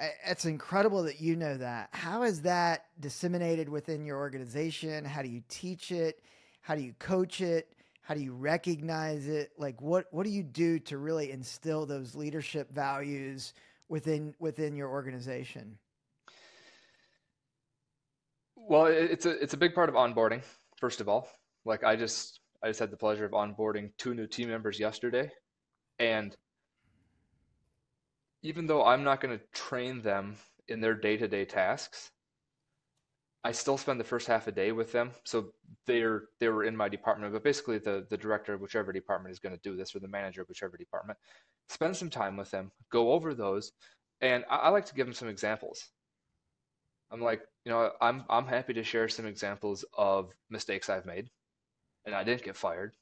it's 0.00 0.44
incredible 0.44 1.02
that 1.04 1.20
you 1.20 1.36
know 1.36 1.56
that. 1.56 1.88
How 1.92 2.22
is 2.22 2.42
that 2.42 2.86
disseminated 3.00 3.68
within 3.68 4.04
your 4.04 4.18
organization? 4.18 5.04
How 5.04 5.22
do 5.22 5.28
you 5.28 5.42
teach 5.48 5.90
it? 5.90 6.22
How 6.60 6.74
do 6.74 6.82
you 6.82 6.94
coach 6.98 7.40
it? 7.40 7.72
How 8.02 8.14
do 8.14 8.20
you 8.20 8.32
recognize 8.32 9.26
it? 9.28 9.52
Like 9.58 9.80
what 9.82 10.06
what 10.12 10.24
do 10.24 10.30
you 10.30 10.42
do 10.42 10.78
to 10.80 10.98
really 10.98 11.30
instill 11.30 11.84
those 11.84 12.14
leadership 12.14 12.72
values 12.72 13.54
within 13.88 14.34
within 14.38 14.76
your 14.76 14.88
organization? 14.88 15.78
Well, 18.56 18.86
it's 18.86 19.26
a 19.26 19.30
it's 19.42 19.54
a 19.54 19.58
big 19.58 19.74
part 19.74 19.88
of 19.88 19.94
onboarding 19.94 20.42
first 20.76 21.00
of 21.00 21.08
all. 21.08 21.28
Like 21.64 21.84
I 21.84 21.96
just 21.96 22.40
I 22.62 22.68
just 22.68 22.80
had 22.80 22.90
the 22.90 22.96
pleasure 22.96 23.24
of 23.24 23.32
onboarding 23.32 23.90
two 23.98 24.14
new 24.14 24.26
team 24.26 24.48
members 24.48 24.78
yesterday 24.78 25.30
and 25.98 26.36
even 28.42 28.66
though 28.66 28.84
I'm 28.84 29.04
not 29.04 29.20
going 29.20 29.38
to 29.38 29.44
train 29.52 30.02
them 30.02 30.36
in 30.68 30.80
their 30.80 30.94
day-to-day 30.94 31.46
tasks, 31.46 32.10
I 33.44 33.52
still 33.52 33.78
spend 33.78 34.00
the 34.00 34.04
first 34.04 34.26
half 34.26 34.46
a 34.46 34.52
day 34.52 34.72
with 34.72 34.92
them. 34.92 35.12
So 35.24 35.52
they're 35.86 36.24
they 36.40 36.48
were 36.48 36.64
in 36.64 36.76
my 36.76 36.88
department, 36.88 37.32
but 37.32 37.44
basically 37.44 37.78
the 37.78 38.06
the 38.10 38.16
director 38.16 38.54
of 38.54 38.60
whichever 38.60 38.92
department 38.92 39.32
is 39.32 39.38
going 39.38 39.54
to 39.54 39.62
do 39.62 39.76
this, 39.76 39.94
or 39.94 40.00
the 40.00 40.08
manager 40.08 40.42
of 40.42 40.48
whichever 40.48 40.76
department, 40.76 41.18
spend 41.68 41.96
some 41.96 42.10
time 42.10 42.36
with 42.36 42.50
them, 42.50 42.72
go 42.90 43.12
over 43.12 43.34
those, 43.34 43.72
and 44.20 44.44
I, 44.50 44.56
I 44.56 44.68
like 44.70 44.86
to 44.86 44.94
give 44.94 45.06
them 45.06 45.14
some 45.14 45.28
examples. 45.28 45.88
I'm 47.10 47.20
like, 47.22 47.42
you 47.64 47.72
know, 47.72 47.92
I'm 48.00 48.24
I'm 48.28 48.46
happy 48.46 48.74
to 48.74 48.84
share 48.84 49.08
some 49.08 49.26
examples 49.26 49.84
of 49.96 50.30
mistakes 50.50 50.90
I've 50.90 51.06
made, 51.06 51.30
and 52.04 52.14
I 52.14 52.24
didn't 52.24 52.42
get 52.44 52.56
fired 52.56 52.94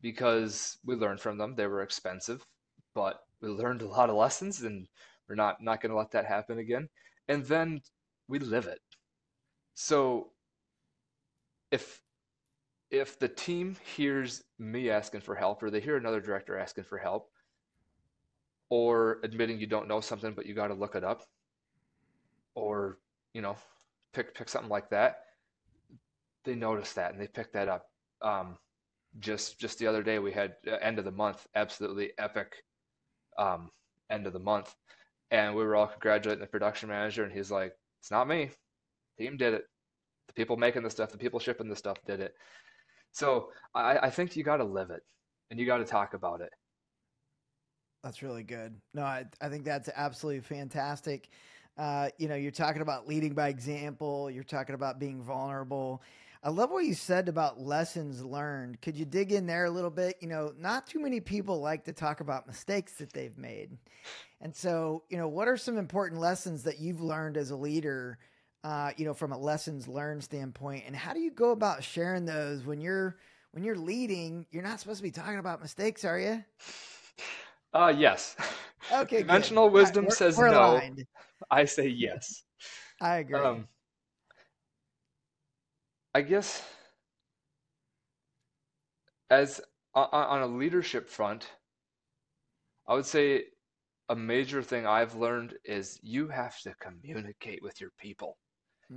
because 0.00 0.78
we 0.84 0.96
learned 0.96 1.20
from 1.20 1.38
them. 1.38 1.54
They 1.54 1.66
were 1.66 1.82
expensive, 1.82 2.44
but 2.94 3.20
we 3.40 3.48
learned 3.48 3.82
a 3.82 3.88
lot 3.88 4.10
of 4.10 4.16
lessons, 4.16 4.62
and 4.62 4.86
we're 5.28 5.34
not 5.34 5.62
not 5.62 5.80
going 5.80 5.90
to 5.90 5.98
let 5.98 6.10
that 6.12 6.26
happen 6.26 6.58
again. 6.58 6.88
And 7.28 7.44
then 7.44 7.80
we 8.28 8.38
live 8.38 8.66
it. 8.66 8.80
So 9.74 10.30
if 11.70 12.00
if 12.90 13.18
the 13.18 13.28
team 13.28 13.76
hears 13.96 14.44
me 14.58 14.90
asking 14.90 15.22
for 15.22 15.34
help, 15.34 15.62
or 15.62 15.70
they 15.70 15.80
hear 15.80 15.96
another 15.96 16.20
director 16.20 16.58
asking 16.58 16.84
for 16.84 16.98
help, 16.98 17.30
or 18.68 19.18
admitting 19.24 19.58
you 19.58 19.66
don't 19.66 19.88
know 19.88 20.00
something 20.00 20.34
but 20.34 20.46
you 20.46 20.54
got 20.54 20.68
to 20.68 20.74
look 20.74 20.94
it 20.94 21.04
up, 21.04 21.22
or 22.54 22.98
you 23.32 23.42
know, 23.42 23.56
pick 24.12 24.34
pick 24.34 24.48
something 24.48 24.70
like 24.70 24.90
that, 24.90 25.24
they 26.44 26.54
notice 26.54 26.92
that 26.92 27.12
and 27.12 27.20
they 27.20 27.26
pick 27.26 27.52
that 27.52 27.68
up. 27.68 27.86
Um, 28.20 28.58
just 29.18 29.58
just 29.58 29.78
the 29.78 29.86
other 29.86 30.02
day 30.02 30.18
we 30.18 30.32
had 30.32 30.54
uh, 30.66 30.76
end 30.76 30.98
of 30.98 31.04
the 31.04 31.10
month 31.10 31.46
absolutely 31.54 32.12
epic 32.18 32.64
um, 33.38 33.70
end 34.10 34.26
of 34.26 34.32
the 34.32 34.38
month, 34.38 34.74
and 35.30 35.54
we 35.54 35.64
were 35.64 35.76
all 35.76 35.86
congratulating 35.86 36.40
the 36.40 36.46
production 36.46 36.88
manager, 36.88 37.24
and 37.24 37.32
he's 37.32 37.50
like, 37.50 37.74
"It's 38.00 38.10
not 38.10 38.28
me. 38.28 38.50
The 39.18 39.24
Team 39.24 39.36
did 39.36 39.54
it. 39.54 39.64
The 40.28 40.34
people 40.34 40.56
making 40.56 40.82
the 40.82 40.90
stuff, 40.90 41.10
the 41.10 41.18
people 41.18 41.40
shipping 41.40 41.68
the 41.68 41.76
stuff 41.76 41.98
did 42.06 42.20
it." 42.20 42.34
So 43.12 43.50
I, 43.74 43.98
I 43.98 44.10
think 44.10 44.36
you 44.36 44.42
got 44.42 44.56
to 44.58 44.64
live 44.64 44.90
it, 44.90 45.02
and 45.50 45.60
you 45.60 45.66
got 45.66 45.78
to 45.78 45.84
talk 45.84 46.14
about 46.14 46.40
it. 46.40 46.50
That's 48.02 48.22
really 48.22 48.42
good. 48.42 48.74
No, 48.94 49.02
I, 49.02 49.26
I 49.40 49.48
think 49.48 49.64
that's 49.64 49.88
absolutely 49.94 50.40
fantastic. 50.40 51.28
Uh, 51.78 52.08
you 52.18 52.28
know, 52.28 52.34
you're 52.34 52.50
talking 52.50 52.82
about 52.82 53.06
leading 53.06 53.32
by 53.32 53.48
example. 53.48 54.30
You're 54.30 54.44
talking 54.44 54.74
about 54.74 54.98
being 54.98 55.22
vulnerable. 55.22 56.02
I 56.44 56.50
love 56.50 56.70
what 56.70 56.84
you 56.84 56.94
said 56.94 57.28
about 57.28 57.60
lessons 57.60 58.24
learned. 58.24 58.80
Could 58.80 58.96
you 58.96 59.04
dig 59.04 59.30
in 59.30 59.46
there 59.46 59.66
a 59.66 59.70
little 59.70 59.90
bit? 59.90 60.16
You 60.20 60.28
know, 60.28 60.52
not 60.58 60.88
too 60.88 60.98
many 60.98 61.20
people 61.20 61.60
like 61.60 61.84
to 61.84 61.92
talk 61.92 62.18
about 62.18 62.48
mistakes 62.48 62.94
that 62.94 63.12
they've 63.12 63.36
made. 63.38 63.78
And 64.40 64.54
so, 64.54 65.04
you 65.08 65.16
know, 65.18 65.28
what 65.28 65.46
are 65.46 65.56
some 65.56 65.78
important 65.78 66.20
lessons 66.20 66.64
that 66.64 66.80
you've 66.80 67.00
learned 67.00 67.36
as 67.36 67.52
a 67.52 67.56
leader, 67.56 68.18
uh, 68.64 68.90
you 68.96 69.04
know, 69.04 69.14
from 69.14 69.30
a 69.30 69.38
lessons 69.38 69.86
learned 69.86 70.24
standpoint? 70.24 70.82
And 70.84 70.96
how 70.96 71.12
do 71.12 71.20
you 71.20 71.30
go 71.30 71.52
about 71.52 71.84
sharing 71.84 72.24
those 72.24 72.64
when 72.64 72.80
you're 72.80 73.18
when 73.52 73.62
you're 73.62 73.76
leading? 73.76 74.44
You're 74.50 74.64
not 74.64 74.80
supposed 74.80 74.98
to 74.98 75.04
be 75.04 75.12
talking 75.12 75.38
about 75.38 75.62
mistakes, 75.62 76.04
are 76.04 76.18
you? 76.18 76.44
Uh 77.72 77.94
yes. 77.96 78.34
Okay. 78.92 79.18
Conventional 79.18 79.70
wisdom 79.70 80.06
we're, 80.06 80.10
says 80.10 80.36
we're 80.36 80.50
no. 80.50 80.72
aligned. 80.72 81.06
I 81.52 81.66
say 81.66 81.86
yes. 81.86 82.42
I 83.00 83.18
agree. 83.18 83.38
Um, 83.38 83.68
I 86.14 86.22
guess 86.22 86.62
as 89.30 89.60
on, 89.94 90.42
a 90.42 90.46
leadership 90.46 91.08
front, 91.08 91.50
I 92.86 92.94
would 92.94 93.06
say 93.06 93.46
a 94.08 94.16
major 94.16 94.62
thing 94.62 94.86
I've 94.86 95.14
learned 95.14 95.54
is 95.64 95.98
you 96.02 96.28
have 96.28 96.58
to 96.60 96.74
communicate 96.80 97.62
with 97.62 97.80
your 97.80 97.90
people. 97.98 98.38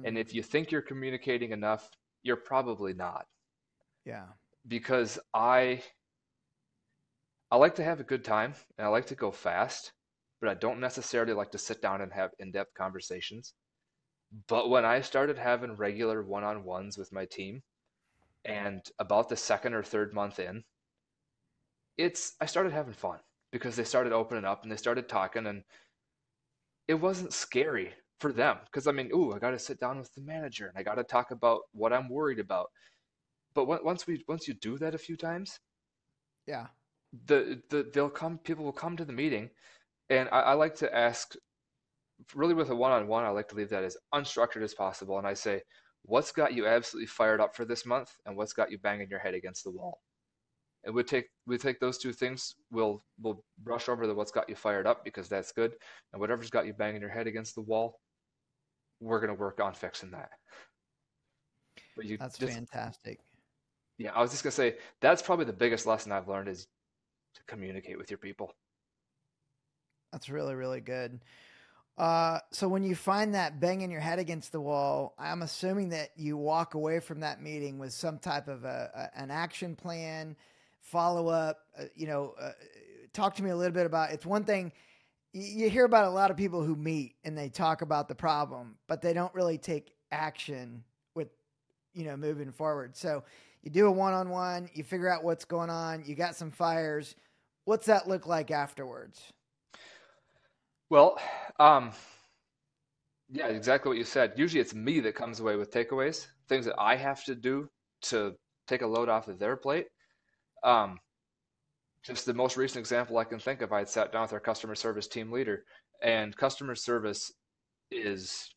And 0.03 0.17
Mm, 0.17 0.19
if 0.19 0.33
you 0.33 0.43
think 0.43 0.71
you're 0.71 0.81
communicating 0.81 1.51
enough, 1.51 1.89
you're 2.23 2.37
probably 2.37 2.93
not. 2.93 3.25
yeah. 4.05 4.25
Because 4.67 5.19
I 5.33 5.83
I 7.49 7.57
like 7.57 7.75
to 7.75 7.83
have 7.83 7.99
a 7.99 8.03
good 8.03 8.23
time 8.23 8.53
and 8.77 8.85
I 8.85 8.89
like 8.89 9.07
to 9.07 9.15
go 9.15 9.31
fast, 9.31 9.93
but 10.41 10.49
I 10.49 10.53
don't 10.53 10.79
necessarily 10.79 11.33
like 11.33 11.51
to 11.51 11.57
sit 11.57 11.81
down 11.81 12.01
and 12.01 12.13
have 12.13 12.31
in-depth 12.39 12.73
conversations. 12.75 13.53
But 14.47 14.69
when 14.69 14.85
I 14.85 15.01
started 15.01 15.37
having 15.39 15.75
regular 15.75 16.21
one-on-ones 16.23 16.97
with 16.97 17.11
my 17.11 17.25
team, 17.25 17.63
and 18.45 18.81
about 18.99 19.29
the 19.29 19.37
second 19.37 19.73
or 19.73 19.83
third 19.83 20.13
month 20.13 20.39
in, 20.39 20.65
it's 21.97 22.33
I 22.41 22.45
started 22.45 22.71
having 22.73 22.93
fun 22.93 23.19
because 23.51 23.75
they 23.75 23.83
started 23.83 24.13
opening 24.13 24.45
up 24.45 24.63
and 24.63 24.71
they 24.71 24.77
started 24.77 25.07
talking 25.09 25.47
and 25.47 25.63
it 26.87 26.95
wasn't 26.95 27.33
scary 27.33 27.93
for 28.19 28.31
them 28.31 28.57
because 28.65 28.87
I 28.87 28.91
mean, 28.91 29.11
ooh, 29.13 29.33
I 29.33 29.39
got 29.39 29.51
to 29.51 29.59
sit 29.59 29.79
down 29.79 29.97
with 29.99 30.13
the 30.13 30.21
manager 30.21 30.67
and 30.67 30.77
I 30.77 30.83
got 30.83 30.95
to 30.95 31.03
talk 31.03 31.31
about 31.31 31.61
what 31.73 31.93
I'm 31.93 32.09
worried 32.09 32.39
about. 32.39 32.71
But 33.55 33.67
once 33.83 34.07
we 34.07 34.23
once 34.27 34.47
you 34.47 34.53
do 34.55 34.77
that 34.79 34.95
a 34.95 34.99
few 34.99 35.17
times, 35.17 35.59
Yeah. 36.47 36.67
the 37.27 37.61
the 37.69 37.89
they'll 37.93 38.09
come 38.09 38.37
people 38.39 38.65
will 38.65 38.73
come 38.73 38.97
to 38.97 39.05
the 39.05 39.13
meeting 39.13 39.49
and 40.09 40.29
I, 40.31 40.41
I 40.41 40.53
like 40.53 40.75
to 40.75 40.95
ask 40.95 41.35
really 42.33 42.53
with 42.53 42.69
a 42.69 42.75
one-on-one 42.75 43.23
I 43.23 43.29
like 43.29 43.47
to 43.49 43.55
leave 43.55 43.69
that 43.69 43.83
as 43.83 43.97
unstructured 44.13 44.63
as 44.63 44.73
possible. 44.73 45.17
And 45.17 45.27
I 45.27 45.33
say 45.33 45.61
what's 46.03 46.31
got 46.31 46.53
you 46.53 46.67
absolutely 46.67 47.07
fired 47.07 47.41
up 47.41 47.55
for 47.55 47.65
this 47.65 47.85
month 47.85 48.15
and 48.25 48.37
what's 48.37 48.53
got 48.53 48.71
you 48.71 48.77
banging 48.77 49.09
your 49.09 49.19
head 49.19 49.33
against 49.33 49.63
the 49.63 49.71
wall? 49.71 50.01
And 50.83 50.93
we 50.93 51.03
take 51.03 51.25
we 51.47 51.57
take 51.57 51.79
those 51.79 51.97
two 51.97 52.13
things 52.13 52.55
we'll 52.71 53.03
we'll 53.19 53.43
brush 53.63 53.89
over 53.89 54.05
the 54.05 54.13
what's 54.13 54.31
got 54.31 54.47
you 54.47 54.55
fired 54.55 54.85
up 54.85 55.03
because 55.03 55.27
that's 55.27 55.51
good. 55.51 55.73
And 56.13 56.19
whatever's 56.19 56.51
got 56.51 56.67
you 56.67 56.73
banging 56.73 57.01
your 57.01 57.09
head 57.09 57.27
against 57.27 57.55
the 57.55 57.61
wall 57.61 57.99
we're 58.99 59.19
going 59.19 59.33
to 59.35 59.39
work 59.39 59.59
on 59.59 59.73
fixing 59.73 60.11
that. 60.11 60.29
But 61.95 62.05
you 62.05 62.17
That's 62.17 62.37
just 62.37 62.53
fantastic. 62.53 63.19
yeah 63.97 64.11
I 64.13 64.21
was 64.21 64.31
just 64.31 64.43
going 64.43 64.51
to 64.51 64.55
say 64.55 64.75
that's 65.01 65.21
probably 65.21 65.45
the 65.45 65.53
biggest 65.53 65.85
lesson 65.85 66.11
I've 66.11 66.27
learned 66.27 66.49
is 66.49 66.67
to 67.35 67.41
communicate 67.47 67.97
with 67.97 68.09
your 68.09 68.17
people. 68.17 68.53
That's 70.11 70.29
really, 70.29 70.55
really 70.55 70.81
good. 70.81 71.19
Uh, 71.97 72.39
so 72.51 72.67
when 72.67 72.83
you 72.83 72.93
find 72.93 73.35
that 73.35 73.59
banging 73.59 73.89
your 73.89 74.01
head 74.01 74.19
against 74.19 74.51
the 74.51 74.59
wall, 74.59 75.15
I'm 75.17 75.41
assuming 75.43 75.89
that 75.89 76.09
you 76.17 76.35
walk 76.35 76.73
away 76.73 76.99
from 76.99 77.21
that 77.21 77.41
meeting 77.41 77.79
with 77.79 77.93
some 77.93 78.19
type 78.19 78.47
of 78.47 78.65
a, 78.65 79.09
a 79.15 79.21
an 79.21 79.31
action 79.31 79.75
plan, 79.75 80.35
follow 80.81 81.29
up. 81.29 81.59
Uh, 81.79 81.85
you 81.95 82.07
know, 82.07 82.33
uh, 82.39 82.51
talk 83.13 83.35
to 83.35 83.43
me 83.43 83.49
a 83.49 83.55
little 83.55 83.73
bit 83.73 83.85
about. 83.85 84.11
It's 84.11 84.25
one 84.25 84.43
thing 84.43 84.73
you 85.31 85.69
hear 85.69 85.83
about 85.83 86.05
a 86.05 86.09
lot 86.09 86.31
of 86.31 86.37
people 86.37 86.63
who 86.63 86.77
meet 86.77 87.15
and 87.25 87.37
they 87.37 87.49
talk 87.49 87.81
about 87.81 88.07
the 88.07 88.15
problem, 88.15 88.75
but 88.87 89.01
they 89.01 89.11
don't 89.11 89.33
really 89.33 89.57
take 89.57 89.93
action 90.09 90.81
with, 91.13 91.27
you 91.93 92.05
know, 92.05 92.15
moving 92.15 92.51
forward. 92.51 92.95
So 92.95 93.23
you 93.61 93.69
do 93.69 93.87
a 93.87 93.91
one 93.91 94.13
on 94.13 94.29
one, 94.29 94.69
you 94.73 94.83
figure 94.85 95.09
out 95.09 95.25
what's 95.25 95.43
going 95.43 95.69
on, 95.69 96.03
you 96.05 96.15
got 96.15 96.37
some 96.37 96.51
fires. 96.51 97.15
What's 97.65 97.87
that 97.87 98.07
look 98.07 98.27
like 98.27 98.49
afterwards? 98.49 99.33
Well, 100.89 101.17
um, 101.59 101.91
yeah, 103.29 103.47
exactly 103.47 103.89
what 103.89 103.97
you 103.97 104.03
said. 104.03 104.33
Usually 104.35 104.61
it's 104.61 104.73
me 104.75 104.99
that 105.01 105.15
comes 105.15 105.39
away 105.39 105.55
with 105.55 105.71
takeaways, 105.71 106.27
things 106.47 106.65
that 106.65 106.79
I 106.79 106.95
have 106.95 107.23
to 107.25 107.35
do 107.35 107.69
to 108.03 108.33
take 108.67 108.81
a 108.81 108.87
load 108.87 109.09
off 109.09 109.27
of 109.27 109.39
their 109.39 109.57
plate. 109.57 109.87
Um, 110.63 110.99
just 112.03 112.25
the 112.25 112.33
most 112.33 112.55
recent 112.55 112.79
example 112.79 113.17
I 113.17 113.23
can 113.23 113.39
think 113.39 113.61
of, 113.61 113.73
I 113.73 113.79
had 113.79 113.89
sat 113.89 114.11
down 114.11 114.23
with 114.23 114.33
our 114.33 114.39
customer 114.39 114.75
service 114.75 115.07
team 115.07 115.31
leader, 115.31 115.63
and 116.03 116.35
customer 116.37 116.75
service 116.75 117.31
is, 117.89 118.53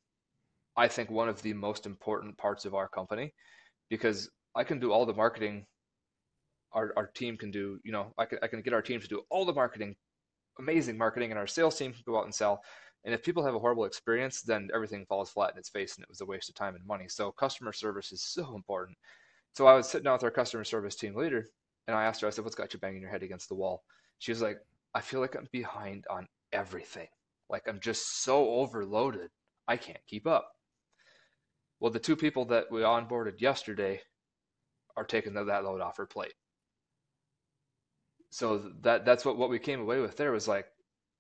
I 0.77 0.88
think, 0.88 1.11
one 1.11 1.31
of 1.31 1.41
the 1.41 1.55
most 1.55 1.87
important 1.87 2.37
parts 2.37 2.67
of 2.67 2.75
our 2.75 2.88
company 2.88 3.33
because 3.88 4.29
I 4.55 4.64
can 4.64 4.81
do 4.81 4.93
all 4.93 5.07
the 5.07 5.14
marketing 5.14 5.64
our, 6.73 6.93
our 6.97 7.07
team 7.07 7.37
can 7.37 7.51
do, 7.51 7.79
you 7.85 7.93
know, 7.93 8.12
I 8.19 8.27
can, 8.27 8.38
I 8.43 8.47
can 8.47 8.61
get 8.61 8.75
our 8.75 8.83
team 8.83 9.01
to 9.01 9.09
do 9.09 9.23
all 9.31 9.47
the 9.47 9.53
marketing 9.55 9.97
amazing 10.59 10.99
marketing 10.99 11.31
and 11.31 11.38
our 11.38 11.47
sales 11.47 11.77
team 11.77 11.92
can 11.92 12.03
go 12.07 12.18
out 12.18 12.25
and 12.25 12.35
sell. 12.35 12.62
And 13.05 13.14
if 13.14 13.23
people 13.23 13.44
have 13.44 13.55
a 13.55 13.59
horrible 13.59 13.85
experience, 13.85 14.42
then 14.42 14.68
everything 14.75 15.07
falls 15.07 15.31
flat 15.31 15.53
in 15.53 15.59
its 15.59 15.68
face 15.68 15.97
and 15.97 16.03
it 16.03 16.09
was 16.09 16.21
a 16.21 16.27
waste 16.27 16.49
of 16.49 16.55
time 16.55 16.75
and 16.75 16.87
money. 16.87 17.07
So 17.09 17.31
customer 17.31 17.73
service 17.73 18.12
is 18.12 18.23
so 18.23 18.55
important. 18.55 18.99
So 19.55 19.66
I 19.66 19.75
was 19.75 19.88
sitting 19.88 20.05
down 20.05 20.14
with 20.14 20.25
our 20.25 20.31
customer 20.31 20.64
service 20.64 20.97
team 20.97 21.14
leader 21.14 21.47
and 21.87 21.97
I 21.97 22.05
asked 22.05 22.21
her, 22.21 22.27
I 22.27 22.31
said, 22.31 22.44
what's 22.44 22.57
got 22.57 22.73
you 22.73 22.81
banging 22.81 23.01
your 23.01 23.11
head 23.11 23.23
against 23.23 23.49
the 23.49 23.55
wall? 23.55 23.85
She 24.18 24.33
was 24.33 24.42
like, 24.42 24.59
I 24.94 25.01
feel 25.01 25.21
like 25.21 25.37
I'm 25.37 25.49
behind 25.53 26.05
on 26.11 26.27
everything. 26.53 27.09
Like 27.49 27.68
I'm 27.68 27.81
just 27.81 28.23
so 28.23 28.49
overloaded. 28.51 29.31
I 29.66 29.77
can't 29.77 30.07
keep 30.07 30.27
up. 30.27 30.51
Well, 31.81 31.92
the 31.92 31.99
two 31.99 32.16
people 32.16 32.44
that 32.47 32.71
we 32.71 32.81
onboarded 32.81 33.40
yesterday 33.40 34.01
are 34.97 35.05
taking 35.05 35.35
that 35.35 35.64
load 35.64 35.81
off 35.81 35.97
her 35.97 36.07
plate 36.07 36.35
so 38.31 38.71
that 38.81 39.05
that's 39.05 39.25
what 39.25 39.37
what 39.37 39.51
we 39.51 39.59
came 39.59 39.81
away 39.81 40.01
with 40.01 40.17
there 40.17 40.33
was 40.33 40.47
like 40.49 40.67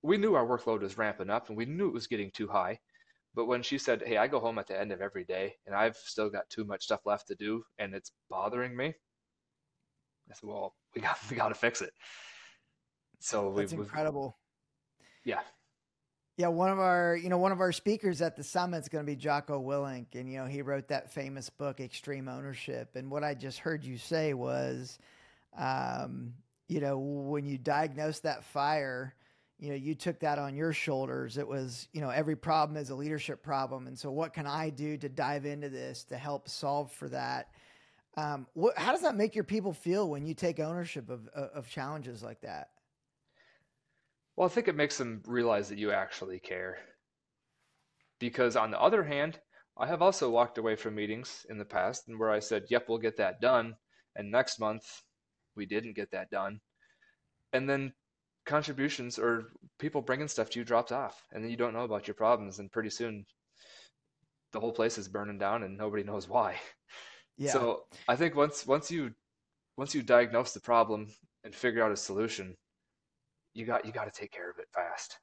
we 0.02 0.16
knew 0.16 0.34
our 0.34 0.46
workload 0.46 0.80
was 0.80 0.98
ramping 0.98 1.30
up 1.30 1.48
and 1.48 1.56
we 1.56 1.64
knew 1.64 1.88
it 1.88 1.94
was 1.94 2.06
getting 2.06 2.30
too 2.30 2.46
high 2.46 2.78
but 3.34 3.46
when 3.46 3.62
she 3.62 3.78
said 3.78 4.02
hey 4.06 4.16
i 4.16 4.26
go 4.26 4.40
home 4.40 4.58
at 4.58 4.66
the 4.66 4.78
end 4.78 4.92
of 4.92 5.00
every 5.00 5.24
day 5.24 5.54
and 5.66 5.74
i've 5.74 5.96
still 5.96 6.28
got 6.30 6.48
too 6.50 6.64
much 6.64 6.84
stuff 6.84 7.00
left 7.06 7.26
to 7.26 7.34
do 7.34 7.62
and 7.78 7.94
it's 7.94 8.12
bothering 8.28 8.76
me 8.76 8.86
i 8.86 10.34
said 10.34 10.48
well 10.48 10.74
we 10.94 11.00
got 11.00 11.16
we 11.30 11.36
got 11.36 11.48
to 11.48 11.54
fix 11.54 11.80
it 11.82 11.92
so 13.20 13.52
That's 13.56 13.72
incredible. 13.72 14.38
yeah 15.24 15.40
Yeah, 16.36 16.48
one 16.48 16.70
of 16.70 16.78
our, 16.78 17.16
you 17.16 17.28
know, 17.28 17.38
one 17.38 17.50
of 17.50 17.60
our 17.60 17.72
speakers 17.72 18.22
at 18.22 18.36
the 18.36 18.44
summit 18.44 18.78
is 18.78 18.88
going 18.88 19.04
to 19.04 19.12
be 19.12 19.16
Jocko 19.16 19.60
Willink, 19.60 20.14
and 20.14 20.30
you 20.30 20.38
know, 20.38 20.46
he 20.46 20.62
wrote 20.62 20.86
that 20.86 21.12
famous 21.12 21.50
book, 21.50 21.80
Extreme 21.80 22.28
Ownership. 22.28 22.94
And 22.94 23.10
what 23.10 23.24
I 23.24 23.34
just 23.34 23.58
heard 23.58 23.82
you 23.82 23.98
say 23.98 24.34
was, 24.34 25.00
um, 25.58 26.34
you 26.68 26.80
know, 26.80 26.98
when 26.98 27.44
you 27.44 27.58
diagnosed 27.58 28.22
that 28.22 28.44
fire, 28.44 29.14
you 29.58 29.70
know, 29.70 29.74
you 29.74 29.94
took 29.94 30.20
that 30.20 30.38
on 30.38 30.54
your 30.54 30.72
shoulders. 30.72 31.36
It 31.36 31.48
was, 31.48 31.88
you 31.92 32.00
know, 32.00 32.10
every 32.10 32.36
problem 32.36 32.76
is 32.76 32.90
a 32.90 32.94
leadership 32.94 33.42
problem, 33.42 33.86
and 33.86 33.98
so 33.98 34.10
what 34.10 34.32
can 34.32 34.46
I 34.46 34.70
do 34.70 34.96
to 34.98 35.08
dive 35.08 35.46
into 35.46 35.68
this 35.68 36.04
to 36.04 36.16
help 36.16 36.48
solve 36.48 36.92
for 36.92 37.08
that? 37.08 37.48
Um, 38.16 38.46
what, 38.54 38.78
how 38.78 38.92
does 38.92 39.02
that 39.02 39.16
make 39.16 39.34
your 39.34 39.44
people 39.44 39.72
feel 39.72 40.08
when 40.08 40.24
you 40.26 40.34
take 40.34 40.60
ownership 40.60 41.08
of 41.10 41.26
of 41.28 41.50
of 41.50 41.68
challenges 41.68 42.22
like 42.22 42.40
that? 42.42 42.68
well 44.38 44.46
i 44.46 44.48
think 44.48 44.68
it 44.68 44.76
makes 44.76 44.96
them 44.96 45.20
realize 45.26 45.68
that 45.68 45.78
you 45.78 45.90
actually 45.90 46.38
care 46.38 46.78
because 48.20 48.54
on 48.54 48.70
the 48.70 48.80
other 48.80 49.02
hand 49.02 49.38
i 49.76 49.86
have 49.86 50.00
also 50.00 50.30
walked 50.30 50.58
away 50.58 50.76
from 50.76 50.94
meetings 50.94 51.44
in 51.50 51.58
the 51.58 51.64
past 51.64 52.06
and 52.06 52.18
where 52.18 52.30
i 52.30 52.38
said 52.38 52.62
yep 52.70 52.88
we'll 52.88 52.98
get 52.98 53.16
that 53.16 53.40
done 53.40 53.74
and 54.14 54.30
next 54.30 54.60
month 54.60 55.02
we 55.58 55.66
didn't 55.66 55.96
get 55.96 56.10
that 56.12 56.30
done. 56.30 56.60
And 57.52 57.68
then 57.68 57.92
contributions 58.46 59.18
or 59.18 59.52
people 59.78 60.00
bringing 60.00 60.28
stuff 60.28 60.48
to 60.48 60.58
you 60.58 60.64
drops 60.64 60.90
off 60.90 61.22
and 61.32 61.44
then 61.44 61.50
you 61.50 61.56
don't 61.56 61.74
know 61.74 61.84
about 61.84 62.08
your 62.08 62.14
problems 62.14 62.58
and 62.58 62.72
pretty 62.72 62.88
soon 62.88 63.26
the 64.52 64.60
whole 64.60 64.72
place 64.72 64.96
is 64.96 65.06
burning 65.06 65.36
down 65.36 65.62
and 65.64 65.76
nobody 65.76 66.02
knows 66.02 66.28
why. 66.28 66.56
Yeah, 67.40 67.52
so 67.52 67.84
i 68.08 68.16
think 68.16 68.34
once 68.34 68.66
once 68.66 68.90
you 68.90 69.12
once 69.76 69.94
you 69.94 70.02
diagnose 70.02 70.54
the 70.54 70.60
problem 70.60 71.06
and 71.44 71.54
figure 71.54 71.84
out 71.84 71.92
a 71.92 71.96
solution 71.96 72.56
you 73.54 73.64
got 73.64 73.84
you 73.84 73.92
got 73.92 74.12
to 74.12 74.20
take 74.20 74.32
care 74.32 74.50
of 74.50 74.58
it 74.58 74.68
fast. 74.72 75.18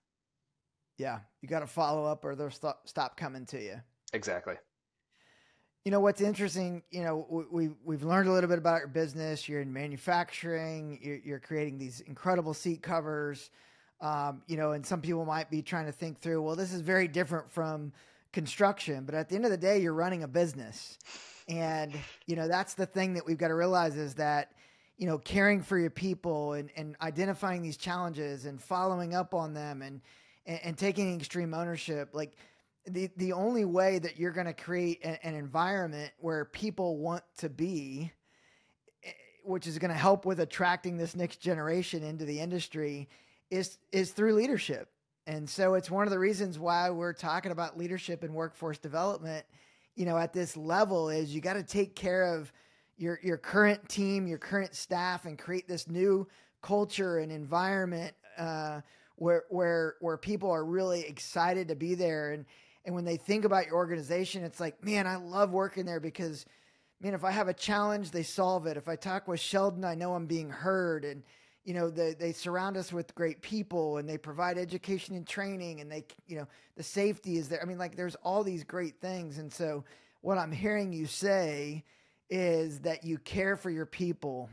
Yeah, 0.97 1.19
you 1.41 1.49
got 1.49 1.59
to 1.59 1.67
follow 1.67 2.05
up 2.05 2.23
or 2.23 2.35
they'll 2.35 2.51
stop, 2.51 2.87
stop 2.87 3.17
coming 3.17 3.45
to 3.47 3.61
you. 3.61 3.75
Exactly. 4.13 4.55
You 5.85 5.91
know 5.91 5.99
what's 5.99 6.19
interesting? 6.19 6.81
You 6.89 7.03
know 7.03 7.45
we 7.51 7.69
we've 7.85 8.01
learned 8.01 8.27
a 8.27 8.31
little 8.31 8.49
bit 8.49 8.57
about 8.57 8.79
your 8.79 8.87
business. 8.87 9.47
You're 9.47 9.61
in 9.61 9.71
manufacturing. 9.71 11.21
You're, 11.23 11.37
creating 11.37 11.77
these 11.77 12.01
incredible 12.01 12.55
seat 12.55 12.81
covers. 12.81 13.51
Um, 14.01 14.41
you 14.47 14.57
know, 14.57 14.71
and 14.71 14.83
some 14.83 14.99
people 14.99 15.25
might 15.25 15.51
be 15.51 15.61
trying 15.61 15.85
to 15.85 15.91
think 15.91 16.19
through. 16.19 16.41
Well, 16.41 16.55
this 16.55 16.73
is 16.73 16.81
very 16.81 17.07
different 17.07 17.51
from 17.51 17.93
construction, 18.33 19.05
but 19.05 19.13
at 19.13 19.29
the 19.29 19.35
end 19.35 19.45
of 19.45 19.51
the 19.51 19.57
day, 19.57 19.79
you're 19.79 19.93
running 19.93 20.23
a 20.23 20.27
business, 20.27 20.97
and 21.47 21.93
you 22.25 22.35
know 22.35 22.47
that's 22.47 22.73
the 22.73 22.87
thing 22.87 23.13
that 23.13 23.27
we've 23.27 23.37
got 23.37 23.49
to 23.49 23.55
realize 23.55 23.95
is 23.95 24.15
that 24.15 24.53
you 24.97 25.05
know 25.05 25.19
caring 25.19 25.61
for 25.61 25.77
your 25.77 25.91
people 25.91 26.53
and 26.53 26.71
and 26.75 26.95
identifying 26.99 27.61
these 27.61 27.77
challenges 27.77 28.45
and 28.45 28.59
following 28.59 29.13
up 29.13 29.35
on 29.35 29.53
them 29.53 29.83
and 29.83 30.01
and, 30.47 30.59
and 30.63 30.77
taking 30.79 31.15
extreme 31.15 31.53
ownership, 31.53 32.09
like 32.13 32.35
the 32.87 33.09
the 33.17 33.33
only 33.33 33.65
way 33.65 33.99
that 33.99 34.17
you're 34.17 34.31
going 34.31 34.47
to 34.47 34.53
create 34.53 35.03
a, 35.03 35.23
an 35.25 35.35
environment 35.35 36.11
where 36.19 36.45
people 36.45 36.97
want 36.97 37.23
to 37.37 37.49
be 37.49 38.11
eh, 39.03 39.11
which 39.43 39.67
is 39.67 39.77
going 39.79 39.91
to 39.91 39.97
help 39.97 40.25
with 40.25 40.39
attracting 40.39 40.97
this 40.97 41.15
next 41.15 41.37
generation 41.37 42.03
into 42.03 42.25
the 42.25 42.39
industry 42.39 43.09
is 43.49 43.77
is 43.91 44.11
through 44.11 44.33
leadership. 44.33 44.89
And 45.27 45.49
so 45.49 45.73
it's 45.73 45.89
one 45.89 46.05
of 46.05 46.11
the 46.11 46.19
reasons 46.19 46.59
why 46.59 46.91
we're 46.91 47.13
talking 47.13 47.51
about 47.51 47.77
leadership 47.77 48.23
and 48.23 48.33
workforce 48.33 48.77
development 48.77 49.45
you 49.95 50.05
know 50.05 50.17
at 50.17 50.33
this 50.33 50.57
level 50.57 51.09
is 51.09 51.33
you 51.33 51.41
got 51.41 51.53
to 51.53 51.63
take 51.63 51.95
care 51.95 52.35
of 52.35 52.51
your 52.97 53.19
your 53.23 53.37
current 53.37 53.87
team 53.89 54.27
your 54.27 54.37
current 54.37 54.75
staff 54.75 55.25
and 55.25 55.39
create 55.39 55.67
this 55.67 55.87
new 55.87 56.27
culture 56.61 57.19
and 57.19 57.31
environment 57.31 58.13
uh, 58.37 58.81
where 59.17 59.43
where 59.49 59.95
where 59.99 60.17
people 60.17 60.49
are 60.51 60.65
really 60.65 61.01
excited 61.01 61.67
to 61.67 61.75
be 61.75 61.95
there. 61.95 62.31
And 62.31 62.45
and 62.85 62.93
when 62.93 63.05
they 63.05 63.17
think 63.17 63.45
about 63.45 63.65
your 63.65 63.75
organization, 63.75 64.43
it's 64.43 64.59
like, 64.59 64.83
man, 64.83 65.07
I 65.07 65.15
love 65.15 65.51
working 65.51 65.85
there 65.85 65.99
because, 65.99 66.45
man, 67.01 67.15
if 67.15 67.23
I 67.23 67.31
have 67.31 67.47
a 67.47 67.53
challenge, 67.53 68.11
they 68.11 68.23
solve 68.23 68.67
it. 68.67 68.77
If 68.77 68.87
I 68.87 68.95
talk 68.95 69.27
with 69.27 69.39
Sheldon, 69.39 69.83
I 69.83 69.95
know 69.95 70.13
I'm 70.13 70.27
being 70.27 70.51
heard. 70.51 71.03
And, 71.03 71.23
you 71.63 71.73
know, 71.73 71.89
they, 71.89 72.13
they 72.13 72.31
surround 72.31 72.77
us 72.77 72.93
with 72.93 73.15
great 73.15 73.41
people 73.41 73.97
and 73.97 74.07
they 74.07 74.19
provide 74.19 74.59
education 74.59 75.15
and 75.15 75.25
training 75.25 75.81
and 75.81 75.91
they, 75.91 76.05
you 76.27 76.37
know, 76.37 76.47
the 76.77 76.83
safety 76.83 77.37
is 77.37 77.49
there. 77.49 77.61
I 77.61 77.65
mean, 77.65 77.79
like 77.79 77.95
there's 77.95 78.15
all 78.23 78.43
these 78.43 78.63
great 78.63 79.01
things. 79.01 79.39
And 79.39 79.51
so 79.51 79.83
what 80.21 80.37
I'm 80.37 80.51
hearing 80.51 80.93
you 80.93 81.07
say 81.07 81.83
is 82.29 82.79
that 82.81 83.03
you 83.03 83.17
care 83.17 83.55
for 83.55 83.71
your 83.71 83.85
people 83.87 84.49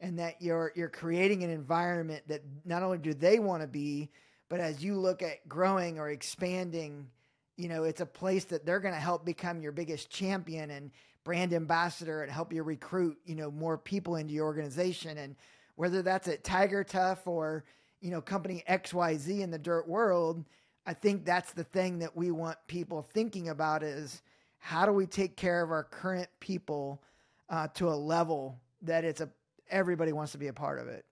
and 0.00 0.18
that 0.18 0.40
you're 0.40 0.72
you're 0.76 0.88
creating 0.88 1.42
an 1.42 1.50
environment 1.50 2.22
that 2.28 2.42
not 2.64 2.82
only 2.82 2.98
do 2.98 3.14
they 3.14 3.38
want 3.38 3.62
to 3.62 3.68
be, 3.68 4.10
but 4.48 4.60
as 4.60 4.82
you 4.84 4.94
look 4.96 5.22
at 5.22 5.46
growing 5.48 5.98
or 5.98 6.10
expanding 6.10 7.08
you 7.56 7.68
know, 7.68 7.84
it's 7.84 8.00
a 8.00 8.06
place 8.06 8.44
that 8.44 8.66
they're 8.66 8.80
going 8.80 8.94
to 8.94 9.00
help 9.00 9.24
become 9.24 9.60
your 9.60 9.72
biggest 9.72 10.10
champion 10.10 10.70
and 10.70 10.90
brand 11.24 11.52
ambassador 11.52 12.22
and 12.22 12.30
help 12.30 12.52
you 12.52 12.62
recruit, 12.62 13.18
you 13.24 13.34
know, 13.34 13.50
more 13.50 13.78
people 13.78 14.16
into 14.16 14.34
your 14.34 14.46
organization. 14.46 15.18
And 15.18 15.34
whether 15.74 16.02
that's 16.02 16.28
at 16.28 16.44
Tiger 16.44 16.84
Tough 16.84 17.26
or, 17.26 17.64
you 18.00 18.10
know, 18.10 18.20
company 18.20 18.62
XYZ 18.68 19.40
in 19.40 19.50
the 19.50 19.58
dirt 19.58 19.88
world, 19.88 20.44
I 20.86 20.94
think 20.94 21.24
that's 21.24 21.52
the 21.52 21.64
thing 21.64 21.98
that 21.98 22.16
we 22.16 22.30
want 22.30 22.58
people 22.68 23.02
thinking 23.02 23.48
about 23.48 23.82
is 23.82 24.22
how 24.58 24.86
do 24.86 24.92
we 24.92 25.06
take 25.06 25.36
care 25.36 25.62
of 25.62 25.70
our 25.70 25.84
current 25.84 26.28
people 26.40 27.02
uh, 27.48 27.68
to 27.74 27.88
a 27.88 27.94
level 27.94 28.60
that 28.82 29.04
it's 29.04 29.20
a 29.20 29.28
everybody 29.70 30.12
wants 30.12 30.32
to 30.32 30.38
be 30.38 30.46
a 30.46 30.52
part 30.52 30.78
of 30.78 30.86
it. 30.86 31.04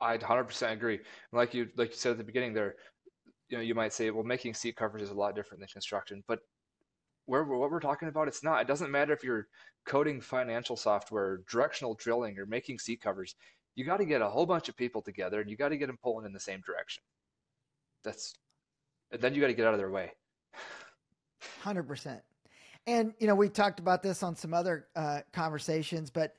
I'd 0.00 0.20
100% 0.20 0.72
agree. 0.72 1.00
Like 1.32 1.54
you 1.54 1.68
like 1.76 1.90
you 1.90 1.96
said 1.96 2.12
at 2.12 2.18
the 2.18 2.24
beginning 2.24 2.52
there, 2.52 2.74
you 3.52 3.58
know, 3.58 3.62
you 3.62 3.74
might 3.74 3.92
say, 3.92 4.10
well, 4.10 4.24
making 4.24 4.54
seat 4.54 4.76
covers 4.76 5.02
is 5.02 5.10
a 5.10 5.14
lot 5.14 5.36
different 5.36 5.60
than 5.60 5.68
construction, 5.68 6.24
but 6.26 6.38
where 7.26 7.44
what 7.44 7.70
we're 7.70 7.80
talking 7.80 8.08
about, 8.08 8.26
it's 8.26 8.42
not. 8.42 8.62
It 8.62 8.66
doesn't 8.66 8.90
matter 8.90 9.12
if 9.12 9.22
you're 9.22 9.46
coding 9.84 10.22
financial 10.22 10.74
software, 10.74 11.40
directional 11.50 11.94
drilling, 11.94 12.38
or 12.38 12.46
making 12.46 12.78
seat 12.78 13.02
covers. 13.02 13.34
You 13.74 13.84
got 13.84 13.98
to 13.98 14.06
get 14.06 14.22
a 14.22 14.28
whole 14.28 14.46
bunch 14.46 14.70
of 14.70 14.76
people 14.76 15.02
together, 15.02 15.38
and 15.42 15.50
you 15.50 15.56
got 15.58 15.68
to 15.68 15.76
get 15.76 15.88
them 15.88 15.98
pulling 16.02 16.24
in 16.24 16.32
the 16.32 16.40
same 16.40 16.62
direction. 16.66 17.02
That's, 18.02 18.32
and 19.10 19.20
then 19.20 19.34
you 19.34 19.42
got 19.42 19.48
to 19.48 19.54
get 19.54 19.66
out 19.66 19.74
of 19.74 19.78
their 19.78 19.90
way. 19.90 20.12
Hundred 21.60 21.84
percent. 21.84 22.22
And 22.86 23.12
you 23.18 23.26
know, 23.26 23.34
we 23.34 23.50
talked 23.50 23.80
about 23.80 24.02
this 24.02 24.22
on 24.22 24.34
some 24.34 24.54
other 24.54 24.86
uh, 24.96 25.20
conversations, 25.34 26.10
but 26.10 26.36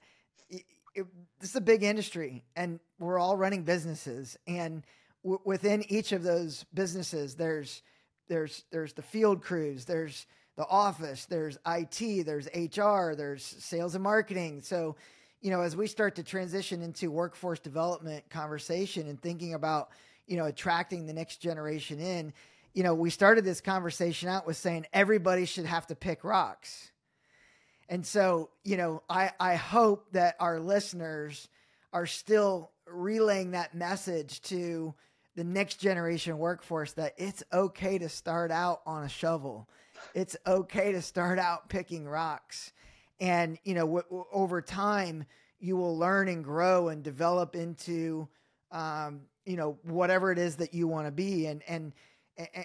it, 0.49 0.63
it, 0.95 1.05
this 1.39 1.51
is 1.51 1.55
a 1.55 1.61
big 1.61 1.83
industry, 1.83 2.43
and 2.55 2.79
we're 2.97 3.19
all 3.19 3.37
running 3.37 3.63
businesses, 3.63 4.35
and 4.47 4.83
w- 5.23 5.41
within 5.45 5.83
each 5.91 6.11
of 6.11 6.23
those 6.23 6.65
businesses, 6.73 7.35
there's 7.35 7.81
there's 8.27 8.63
there's 8.71 8.93
the 8.93 9.01
field 9.01 9.41
crews, 9.41 9.85
there's 9.85 10.25
the 10.55 10.67
office, 10.67 11.25
there's 11.25 11.57
IT, 11.65 12.25
there's 12.25 12.47
HR, 12.53 13.15
there's 13.15 13.43
sales 13.43 13.95
and 13.95 14.03
marketing. 14.03 14.61
So, 14.61 14.95
you 15.41 15.49
know, 15.49 15.61
as 15.61 15.75
we 15.75 15.87
start 15.87 16.15
to 16.15 16.23
transition 16.23 16.81
into 16.81 17.09
workforce 17.09 17.59
development 17.59 18.29
conversation 18.29 19.07
and 19.07 19.19
thinking 19.19 19.55
about, 19.55 19.89
you 20.27 20.37
know, 20.37 20.45
attracting 20.45 21.05
the 21.05 21.13
next 21.13 21.37
generation 21.37 21.99
in, 21.99 22.33
you 22.73 22.83
know, 22.83 22.93
we 22.93 23.09
started 23.09 23.45
this 23.45 23.61
conversation 23.61 24.29
out 24.29 24.45
with 24.45 24.57
saying 24.57 24.85
everybody 24.93 25.45
should 25.45 25.65
have 25.65 25.87
to 25.87 25.95
pick 25.95 26.23
rocks. 26.23 26.91
And 27.89 28.05
so, 28.05 28.49
you 28.63 28.77
know, 28.77 29.03
I, 29.09 29.31
I 29.39 29.55
hope 29.55 30.11
that 30.13 30.35
our 30.39 30.59
listeners 30.59 31.47
are 31.91 32.05
still 32.05 32.71
relaying 32.87 33.51
that 33.51 33.75
message 33.75 34.41
to 34.43 34.93
the 35.35 35.43
next 35.43 35.77
generation 35.77 36.37
workforce 36.37 36.93
that 36.93 37.13
it's 37.17 37.43
okay 37.51 37.97
to 37.97 38.09
start 38.09 38.51
out 38.51 38.81
on 38.85 39.03
a 39.03 39.09
shovel. 39.09 39.67
It's 40.13 40.35
okay 40.45 40.91
to 40.91 41.01
start 41.01 41.39
out 41.39 41.69
picking 41.69 42.07
rocks. 42.07 42.71
And, 43.19 43.57
you 43.63 43.73
know, 43.73 43.85
w- 43.85 44.03
w- 44.03 44.25
over 44.31 44.61
time, 44.61 45.25
you 45.59 45.77
will 45.77 45.97
learn 45.97 46.27
and 46.27 46.43
grow 46.43 46.89
and 46.89 47.03
develop 47.03 47.55
into, 47.55 48.27
um, 48.71 49.21
you 49.45 49.55
know, 49.55 49.77
whatever 49.83 50.31
it 50.31 50.37
is 50.37 50.57
that 50.57 50.73
you 50.73 50.87
want 50.87 51.07
to 51.07 51.11
be. 51.11 51.47
And, 51.47 51.63
and, 51.67 51.93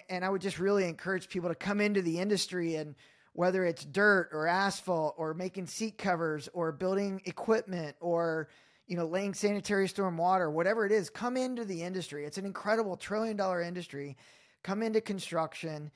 and 0.09 0.25
I 0.25 0.29
would 0.29 0.41
just 0.41 0.59
really 0.59 0.85
encourage 0.85 1.29
people 1.29 1.49
to 1.49 1.55
come 1.55 1.81
into 1.81 2.01
the 2.01 2.19
industry 2.19 2.75
and 2.75 2.95
whether 3.33 3.63
it's 3.63 3.85
dirt 3.85 4.29
or 4.33 4.47
asphalt 4.47 5.15
or 5.17 5.33
making 5.33 5.67
seat 5.67 5.97
covers 5.97 6.49
or 6.53 6.71
building 6.71 7.21
equipment 7.25 7.95
or, 7.99 8.49
you 8.89 8.97
know, 8.97 9.05
laying 9.05 9.35
sanitary 9.35 9.87
storm 9.87 10.17
water, 10.17 10.49
whatever 10.49 10.83
it 10.83 10.91
is, 10.91 11.11
come 11.11 11.37
into 11.37 11.63
the 11.63 11.83
industry. 11.83 12.25
It's 12.25 12.39
an 12.39 12.45
incredible 12.45 12.97
trillion 12.97 13.37
dollar 13.37 13.61
industry. 13.61 14.17
Come 14.63 14.81
into 14.81 14.99
construction, 14.99 15.91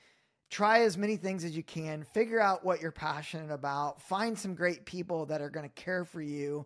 try 0.48 0.82
as 0.82 0.96
many 0.96 1.16
things 1.16 1.44
as 1.44 1.56
you 1.56 1.64
can, 1.64 2.04
figure 2.04 2.40
out 2.40 2.64
what 2.64 2.80
you're 2.80 2.92
passionate 2.92 3.52
about, 3.52 4.00
find 4.00 4.38
some 4.38 4.54
great 4.54 4.86
people 4.86 5.26
that 5.26 5.42
are 5.42 5.50
going 5.50 5.68
to 5.68 5.82
care 5.82 6.04
for 6.04 6.22
you, 6.22 6.64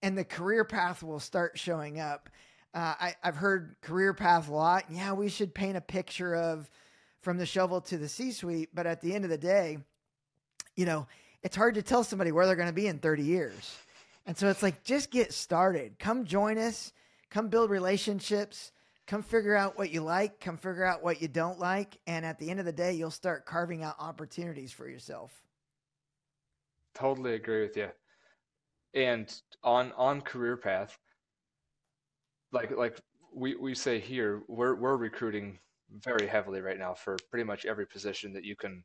and 0.00 0.16
the 0.16 0.24
career 0.24 0.64
path 0.64 1.02
will 1.02 1.18
start 1.18 1.58
showing 1.58 1.98
up. 1.98 2.30
Uh, 2.72 2.94
I, 3.00 3.14
I've 3.22 3.36
heard 3.36 3.74
career 3.82 4.14
path 4.14 4.48
a 4.48 4.54
lot. 4.54 4.84
Yeah, 4.88 5.12
we 5.12 5.28
should 5.28 5.52
paint 5.52 5.76
a 5.76 5.80
picture 5.80 6.36
of 6.36 6.70
from 7.20 7.36
the 7.36 7.46
shovel 7.46 7.80
to 7.82 7.98
the 7.98 8.08
C 8.08 8.30
suite, 8.30 8.68
but 8.72 8.86
at 8.86 9.00
the 9.00 9.12
end 9.12 9.24
of 9.24 9.30
the 9.30 9.38
day, 9.38 9.78
you 10.76 10.86
know, 10.86 11.08
it's 11.42 11.56
hard 11.56 11.74
to 11.74 11.82
tell 11.82 12.04
somebody 12.04 12.30
where 12.30 12.46
they're 12.46 12.54
going 12.54 12.68
to 12.68 12.72
be 12.72 12.86
in 12.86 13.00
30 13.00 13.24
years. 13.24 13.76
And 14.26 14.36
so 14.36 14.48
it's 14.48 14.62
like, 14.62 14.84
just 14.84 15.10
get 15.10 15.32
started. 15.32 15.98
Come 15.98 16.24
join 16.24 16.58
us. 16.58 16.92
Come 17.30 17.48
build 17.48 17.70
relationships. 17.70 18.72
Come 19.06 19.22
figure 19.22 19.54
out 19.54 19.76
what 19.76 19.90
you 19.90 20.00
like. 20.00 20.40
Come 20.40 20.56
figure 20.56 20.84
out 20.84 21.02
what 21.02 21.20
you 21.20 21.28
don't 21.28 21.58
like. 21.58 21.98
And 22.06 22.24
at 22.24 22.38
the 22.38 22.50
end 22.50 22.58
of 22.58 22.66
the 22.66 22.72
day, 22.72 22.94
you'll 22.94 23.10
start 23.10 23.44
carving 23.44 23.82
out 23.82 23.96
opportunities 23.98 24.72
for 24.72 24.88
yourself. 24.88 25.42
Totally 26.94 27.34
agree 27.34 27.62
with 27.62 27.76
you. 27.76 27.88
And 28.94 29.32
on 29.62 29.92
on 29.96 30.20
career 30.20 30.56
path, 30.56 30.96
like 32.52 32.70
like 32.70 32.96
we, 33.34 33.56
we 33.56 33.74
say 33.74 33.98
here, 33.98 34.44
we're 34.46 34.76
we're 34.76 34.96
recruiting 34.96 35.58
very 35.90 36.26
heavily 36.26 36.60
right 36.60 36.78
now 36.78 36.94
for 36.94 37.16
pretty 37.30 37.44
much 37.44 37.66
every 37.66 37.86
position 37.86 38.32
that 38.32 38.44
you 38.44 38.54
can 38.54 38.84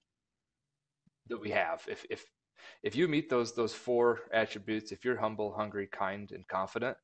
that 1.27 1.39
we 1.39 1.51
have. 1.51 1.85
If 1.87 2.05
if 2.09 2.25
if 2.83 2.95
you 2.95 3.07
meet 3.07 3.29
those 3.29 3.53
those 3.53 3.73
four 3.73 4.21
attributes, 4.33 4.91
if 4.91 5.03
you're 5.05 5.19
humble, 5.19 5.53
hungry, 5.53 5.87
kind, 5.91 6.31
and 6.31 6.47
confident, 6.47 6.97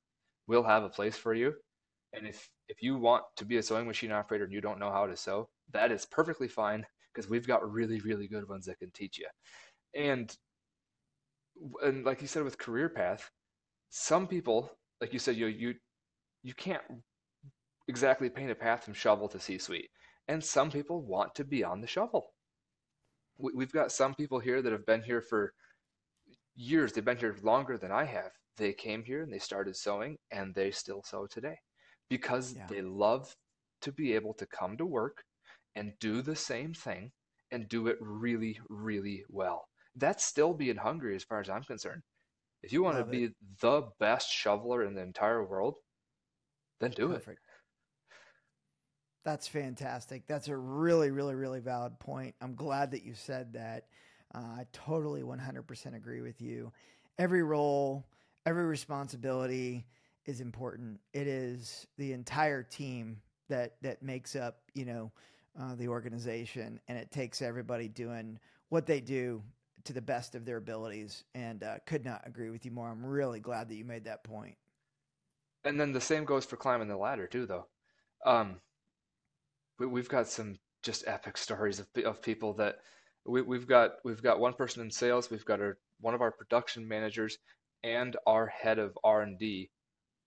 we'll 0.48 0.64
have 0.64 0.84
a 0.84 0.90
place 0.90 1.18
for 1.18 1.34
you. 1.34 1.54
And 2.14 2.28
if 2.28 2.50
if 2.68 2.82
you 2.82 2.98
want 2.98 3.24
to 3.38 3.46
be 3.46 3.58
a 3.58 3.64
sewing 3.64 3.88
machine 3.88 4.12
operator 4.12 4.46
and 4.46 4.54
you 4.54 4.62
don't 4.62 4.80
know 4.80 4.92
how 4.92 5.06
to 5.06 5.16
sew, 5.16 5.50
that 5.72 5.92
is 5.92 6.06
perfectly 6.06 6.48
fine 6.48 6.86
because 7.14 7.30
we've 7.30 7.48
got 7.48 7.70
really 7.70 8.00
really 8.02 8.28
good 8.28 8.48
ones 8.48 8.66
that 8.66 8.80
can 8.80 8.92
teach 8.92 9.18
you. 9.18 9.28
And 9.96 10.36
and 11.84 12.06
like 12.06 12.22
you 12.22 12.28
said 12.28 12.44
with 12.44 12.58
career 12.58 12.90
path, 12.90 13.30
some 13.90 14.28
people, 14.28 14.72
like 15.02 15.14
you 15.14 15.20
said, 15.20 15.36
you 15.36 15.48
you 15.48 15.76
you 16.44 16.54
can't 16.54 16.84
exactly 17.88 18.30
paint 18.30 18.52
a 18.52 18.56
path 18.56 18.84
from 18.84 18.94
shovel 18.94 19.28
to 19.30 19.40
C-suite. 19.40 19.90
And 20.28 20.44
some 20.44 20.72
people 20.72 21.02
want 21.04 21.36
to 21.36 21.44
be 21.44 21.64
on 21.64 21.82
the 21.82 21.88
shovel 21.88 22.35
we've 23.38 23.72
got 23.72 23.92
some 23.92 24.16
people 24.16 24.40
here 24.40 24.62
that 24.62 24.72
have 24.72 24.86
been 24.86 25.02
here 25.02 25.22
for 25.22 25.54
years. 26.56 26.94
They've 26.94 27.06
been 27.06 27.18
here 27.18 27.36
longer 27.44 27.78
than 27.78 27.92
I 27.92 28.06
have. 28.06 28.32
They 28.58 28.74
came 28.74 29.04
here 29.04 29.24
and 29.24 29.32
they 29.32 29.40
started 29.40 29.76
sewing 29.76 30.18
and 30.32 30.54
they 30.54 30.72
still 30.72 31.04
sew 31.04 31.28
today 31.28 31.58
because 32.10 32.56
yeah. 32.56 32.68
they 32.70 32.82
love 32.82 33.36
to 33.82 33.92
be 33.92 34.14
able 34.14 34.34
to 34.36 34.46
come 34.46 34.78
to 34.78 34.86
work 34.86 35.24
and 35.76 35.92
do 36.00 36.22
the 36.22 36.36
same 36.36 36.74
thing 36.74 37.12
and 37.52 37.68
do 37.68 37.88
it 37.88 37.98
really, 38.00 38.60
really 38.70 39.24
well. 39.30 39.66
That's 39.96 40.24
still 40.24 40.54
being 40.54 40.78
hungry 40.78 41.16
as 41.16 41.24
far 41.24 41.40
as 41.42 41.50
I'm 41.50 41.64
concerned. 41.64 42.02
If 42.64 42.74
you 42.74 42.82
want 42.82 42.98
Love 42.98 43.06
to 43.06 43.12
be 43.12 43.24
it. 43.26 43.34
the 43.62 43.84
best 44.00 44.32
shoveler 44.32 44.84
in 44.84 44.96
the 44.96 45.02
entire 45.02 45.46
world, 45.46 45.76
then 46.80 46.92
do 46.92 47.10
Perfect. 47.10 47.40
it. 47.40 47.45
That's 49.26 49.48
fantastic. 49.48 50.28
That's 50.28 50.50
a 50.50 50.56
really, 50.56 51.10
really, 51.10 51.34
really 51.34 51.60
valid 51.60 52.00
point. 52.00 52.36
I'm 52.42 52.54
glad 52.54 52.92
that 52.92 53.04
you 53.04 53.16
said 53.16 53.54
that. 53.54 53.88
Uh, 54.34 54.40
I 54.40 54.66
totally 54.72 55.24
100% 55.24 55.96
agree 55.96 56.22
with 56.22 56.42
you. 56.42 56.72
Every 57.18 57.42
role, 57.42 58.06
every 58.46 58.66
responsibility 58.66 59.88
is 60.28 60.42
important. 60.42 61.00
It 61.12 61.28
is 61.28 61.88
the 61.98 62.14
entire 62.14 62.62
team 62.62 63.22
that 63.50 63.76
that 63.82 64.04
makes 64.04 64.36
up, 64.36 64.60
you 64.74 64.86
know, 64.86 65.12
uh, 65.60 65.76
the 65.76 65.88
organization, 65.88 66.80
and 66.88 66.98
it 66.98 67.12
takes 67.12 67.42
everybody 67.42 67.88
doing 67.88 68.40
what 68.70 68.86
they 68.86 69.00
do 69.00 69.42
to 69.86 69.94
the 69.94 70.02
best 70.02 70.36
of 70.36 70.46
their 70.46 70.58
abilities. 70.58 71.24
And 71.34 71.64
uh, 71.64 71.78
could 71.88 72.06
not 72.06 72.22
agree 72.26 72.52
with 72.52 72.64
you 72.64 72.72
more. 72.72 72.90
I'm 72.90 73.06
really 73.06 73.40
glad 73.40 73.70
that 73.70 73.76
you 73.76 73.86
made 73.86 74.06
that 74.06 74.24
point. 74.24 74.56
And 75.64 75.80
then 75.80 75.94
the 75.94 76.02
same 76.02 76.26
goes 76.26 76.46
for 76.46 76.58
climbing 76.58 76.90
the 76.90 76.98
ladder 76.98 77.26
too, 77.26 77.48
though. 77.48 77.66
Um, 78.26 78.58
we, 79.80 79.88
we've 79.88 80.10
got 80.10 80.28
some 80.28 80.58
just 80.84 81.08
epic 81.08 81.38
stories 81.38 81.80
of 81.80 81.88
of 82.06 82.22
people 82.22 82.54
that 82.54 82.78
we, 83.26 83.42
we've 83.42 83.68
got 83.68 83.92
we've 84.04 84.22
got 84.24 84.40
one 84.40 84.54
person 84.54 84.82
in 84.82 84.92
sales, 84.92 85.30
we've 85.30 85.46
got 85.46 85.62
our 85.62 85.78
one 86.00 86.14
of 86.14 86.22
our 86.22 86.32
production 86.32 86.88
managers, 86.88 87.38
and 87.84 88.16
our 88.28 88.48
head 88.48 88.80
of 88.80 88.98
R 89.04 89.22
and 89.22 89.40
D, 89.40 89.70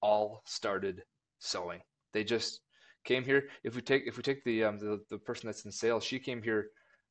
all 0.00 0.42
started 0.46 1.02
sewing. 1.38 1.80
They 2.12 2.24
just 2.24 2.60
came 3.04 3.24
here. 3.24 3.48
If 3.64 3.74
we 3.76 3.82
take 3.82 4.04
if 4.06 4.16
we 4.16 4.22
take 4.22 4.44
the 4.44 4.64
um, 4.64 4.78
the 4.78 5.00
the 5.10 5.18
person 5.18 5.46
that's 5.46 5.64
in 5.64 5.72
sales, 5.72 6.04
she 6.04 6.18
came 6.18 6.42
here 6.42 6.68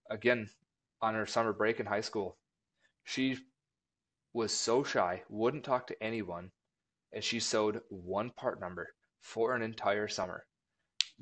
again 0.09 0.49
on 1.01 1.13
her 1.13 1.25
summer 1.25 1.53
break 1.53 1.79
in 1.79 1.85
high 1.85 2.01
school. 2.01 2.37
She 3.03 3.37
was 4.33 4.53
so 4.53 4.83
shy, 4.83 5.23
wouldn't 5.29 5.63
talk 5.63 5.87
to 5.87 6.03
anyone, 6.03 6.51
and 7.13 7.23
she 7.23 7.39
sewed 7.39 7.81
one 7.89 8.31
part 8.31 8.59
number 8.59 8.89
for 9.21 9.55
an 9.55 9.61
entire 9.61 10.07
summer. 10.07 10.45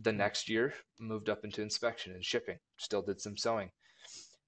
The 0.01 0.11
next 0.11 0.49
year, 0.49 0.73
moved 0.99 1.29
up 1.29 1.45
into 1.45 1.61
inspection 1.61 2.13
and 2.13 2.23
shipping, 2.23 2.57
still 2.77 3.01
did 3.01 3.21
some 3.21 3.37
sewing. 3.37 3.69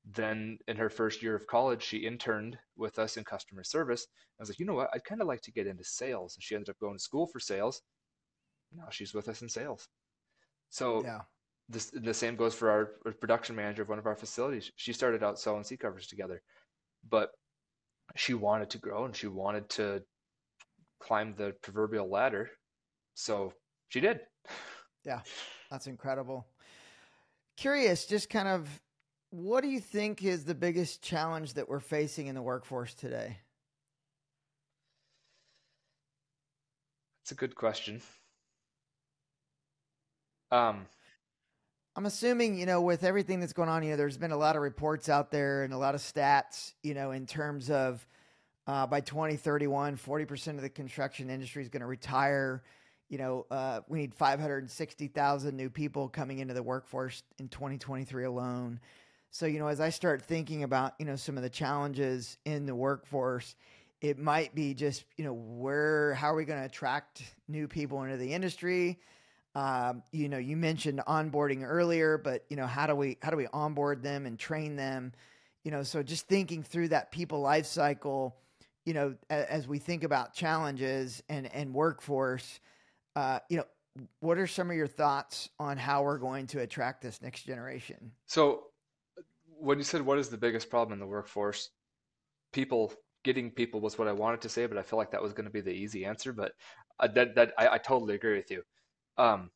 Then, 0.06 0.58
in 0.68 0.78
her 0.78 0.90
first 0.90 1.22
year 1.22 1.36
of 1.36 1.48
college, 1.48 1.84
she 1.84 1.98
interned 1.98 2.58
with 2.76 3.00
us 3.00 3.18
in 3.18 3.24
customer 3.24 3.64
service. 3.64 4.08
I 4.40 4.44
was 4.44 4.50
like, 4.50 4.60
you 4.60 4.66
know 4.66 4.74
what? 4.74 4.90
I'd 4.94 5.04
kind 5.04 5.22
of 5.22 5.28
like 5.28 5.42
to 5.42 5.52
get 5.52 5.68
into 5.68 5.84
sales. 5.84 6.36
And 6.36 6.44
she 6.44 6.56
ended 6.56 6.70
up 6.70 6.80
going 6.80 6.96
to 6.96 7.04
school 7.04 7.28
for 7.28 7.40
sales. 7.40 7.82
Now 8.74 8.88
she's 8.90 9.14
with 9.14 9.30
us 9.30 9.42
in 9.42 9.50
sales. 9.50 9.88
So, 10.70 11.04
yeah. 11.04 11.22
This, 11.70 11.92
the 11.94 12.14
same 12.14 12.38
goes 12.38 12.56
for 12.56 12.70
our, 12.70 13.12
production 13.20 13.54
manager 13.56 13.82
of 13.82 13.90
one 13.90 14.00
of 14.00 14.06
our 14.06 14.16
facilities. 14.16 14.72
She 14.78 14.94
started 14.94 15.22
out 15.22 15.38
selling 15.38 15.66
seat 15.66 15.82
covers 15.82 16.08
together, 16.08 16.42
but 17.10 17.32
she 18.16 18.34
wanted 18.34 18.70
to 18.70 18.78
grow 18.78 19.04
and 19.04 19.14
she 19.14 19.28
wanted 19.28 19.68
to 19.72 20.02
climb 21.02 21.36
the 21.36 21.54
proverbial 21.62 22.10
ladder. 22.10 22.50
So 23.16 23.52
she 23.90 24.00
did. 24.00 24.22
Yeah, 25.08 25.22
that's 25.72 25.88
incredible. 25.88 26.46
Curious, 27.56 28.06
just 28.06 28.30
kind 28.30 28.50
of 28.50 28.68
what 29.30 29.62
do 29.62 29.70
you 29.70 29.80
think 29.80 30.22
is 30.22 30.44
the 30.44 30.54
biggest 30.54 31.02
challenge 31.02 31.54
that 31.54 31.70
we're 31.70 31.80
facing 31.80 32.28
in 32.28 32.36
the 32.36 32.42
workforce 32.42 32.94
today? 32.94 33.38
That's 37.22 37.32
a 37.32 37.36
good 37.36 37.56
question. 37.56 38.02
Um, 40.52 40.86
I'm 41.96 42.06
assuming, 42.06 42.58
you 42.58 42.66
know, 42.66 42.82
with 42.82 43.06
everything 43.06 43.40
that's 43.40 43.54
going 43.54 43.70
on, 43.70 43.84
you 43.84 43.92
know, 43.92 43.96
there's 43.96 44.18
been 44.18 44.32
a 44.32 44.38
lot 44.38 44.58
of 44.58 44.62
reports 44.62 45.08
out 45.08 45.32
there 45.32 45.64
and 45.64 45.74
a 45.74 45.78
lot 45.78 45.96
of 45.96 46.02
stats, 46.02 46.74
you 46.84 46.94
know, 46.94 47.12
in 47.12 47.26
terms 47.26 47.70
of 47.70 48.06
uh, 48.68 48.86
by 48.86 49.00
2031, 49.00 49.96
40% 49.96 50.48
of 50.56 50.62
the 50.62 50.70
construction 50.70 51.30
industry 51.30 51.64
is 51.64 51.70
going 51.70 51.82
to 51.82 51.88
retire 51.88 52.62
you 53.10 53.18
know, 53.18 53.46
uh, 53.50 53.82
we 53.88 54.00
need 54.00 54.14
560,000 54.14 55.56
new 55.56 55.70
people 55.70 56.10
coming 56.10 56.40
into 56.40 56.54
the 56.54 56.64
workforce 56.64 57.24
in 57.40 57.48
2023 57.48 58.26
alone. 58.26 58.80
So, 59.32 59.46
you 59.46 59.60
know, 59.60 59.68
as 59.68 59.80
I 59.80 59.90
start 59.90 60.22
thinking 60.22 60.64
about, 60.64 60.94
you 61.00 61.06
know, 61.06 61.16
some 61.16 61.38
of 61.38 61.44
the 61.44 61.50
challenges 61.50 62.38
in 62.46 62.66
the 62.66 62.76
workforce, 62.76 63.56
it 64.02 64.18
might 64.18 64.54
be 64.54 64.74
just, 64.74 65.06
you 65.18 65.24
know, 65.24 65.34
where, 65.34 66.14
how 66.14 66.32
are 66.32 66.36
we 66.36 66.46
going 66.46 66.60
to 66.60 66.66
attract 66.66 67.24
new 67.48 67.68
people 67.68 68.04
into 68.04 68.18
the 68.18 68.34
industry? 68.34 69.00
Um, 69.58 70.04
you 70.12 70.30
know, 70.30 70.38
you 70.38 70.56
mentioned 70.56 71.02
onboarding 71.08 71.64
earlier, 71.64 72.20
but 72.20 72.46
you 72.48 72.56
know, 72.56 72.68
how 72.68 72.86
do 72.86 72.94
we 72.94 73.18
how 73.24 73.32
do 73.32 73.38
we 73.38 73.48
onboard 73.48 74.04
them 74.04 74.28
and 74.28 74.38
train 74.38 74.76
them? 74.76 75.14
You 75.64 75.72
know, 75.72 75.82
so 75.82 76.04
just 76.04 76.28
thinking 76.28 76.62
through 76.62 76.90
that 76.90 77.12
people 77.12 77.42
life 77.42 77.66
cycle, 77.66 78.38
you 78.86 78.94
know, 78.94 79.16
as, 79.32 79.46
as 79.46 79.68
we 79.68 79.80
think 79.80 80.04
about 80.04 80.36
challenges 80.36 81.24
and 81.28 81.52
and 81.52 81.74
workforce, 81.74 82.60
uh, 83.18 83.40
you 83.50 83.58
know, 83.58 83.66
what 84.20 84.38
are 84.38 84.46
some 84.46 84.70
of 84.70 84.78
your 84.78 84.86
thoughts 84.86 85.50
on 85.60 85.76
how 85.76 86.04
we're 86.04 86.20
going 86.20 86.46
to 86.46 86.60
attract 86.60 87.02
this 87.02 87.20
next 87.20 87.48
generation? 87.48 88.12
So, 88.28 88.66
when 89.60 89.80
you 89.80 89.84
said 89.84 90.04
what 90.04 90.20
is 90.20 90.30
the 90.30 90.38
biggest 90.38 90.70
problem 90.70 90.94
in 90.94 91.00
the 91.00 91.08
workforce, 91.08 91.72
people 92.54 92.94
getting 93.24 93.50
people 93.50 93.82
was 93.82 93.98
what 93.98 94.08
I 94.08 94.12
wanted 94.12 94.42
to 94.42 94.50
say, 94.50 94.68
but 94.68 94.78
I 94.78 94.84
feel 94.84 95.00
like 95.00 95.10
that 95.10 95.22
was 95.24 95.34
going 95.34 95.46
to 95.46 95.52
be 95.52 95.62
the 95.62 95.72
easy 95.72 96.06
answer. 96.06 96.32
But 96.32 96.52
uh, 97.00 97.08
that 97.08 97.34
that 97.34 97.54
I, 97.58 97.70
I, 97.70 97.78
totally 97.80 98.14
agree 98.14 98.38
with 98.38 98.52
you. 98.52 98.62
Um, 99.18 99.50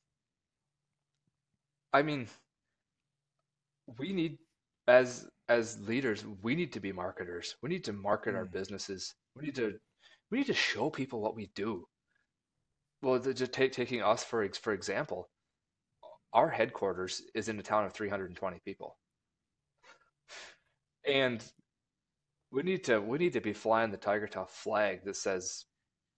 I 1.93 2.01
mean, 2.01 2.27
we 3.99 4.11
need 4.11 4.39
as 4.87 5.27
as 5.49 5.79
leaders, 5.87 6.25
we 6.41 6.55
need 6.55 6.73
to 6.73 6.79
be 6.79 6.91
marketers. 6.91 7.55
We 7.61 7.69
need 7.69 7.83
to 7.83 7.93
market 7.93 8.33
mm. 8.33 8.37
our 8.37 8.45
businesses. 8.45 9.13
We 9.35 9.45
need 9.45 9.55
to 9.57 9.73
we 10.31 10.39
need 10.39 10.47
to 10.47 10.55
show 10.55 10.89
people 10.89 11.21
what 11.21 11.35
we 11.35 11.51
do 11.53 11.85
well, 13.01 13.19
just 13.19 13.53
take, 13.53 13.71
taking 13.71 14.01
us 14.01 14.23
for 14.23 14.47
for 14.53 14.73
example, 14.73 15.29
our 16.33 16.49
headquarters 16.49 17.21
is 17.35 17.49
in 17.49 17.59
a 17.59 17.63
town 17.63 17.85
of 17.85 17.93
320 17.93 18.59
people, 18.65 18.97
and 21.07 21.43
we 22.51 22.63
need 22.63 22.83
to 22.85 22.99
we 22.99 23.17
need 23.17 23.33
to 23.33 23.41
be 23.41 23.53
flying 23.53 23.91
the 23.91 23.97
Tiger 23.97 24.27
Tough 24.27 24.51
flag 24.51 25.03
that 25.05 25.15
says, 25.15 25.65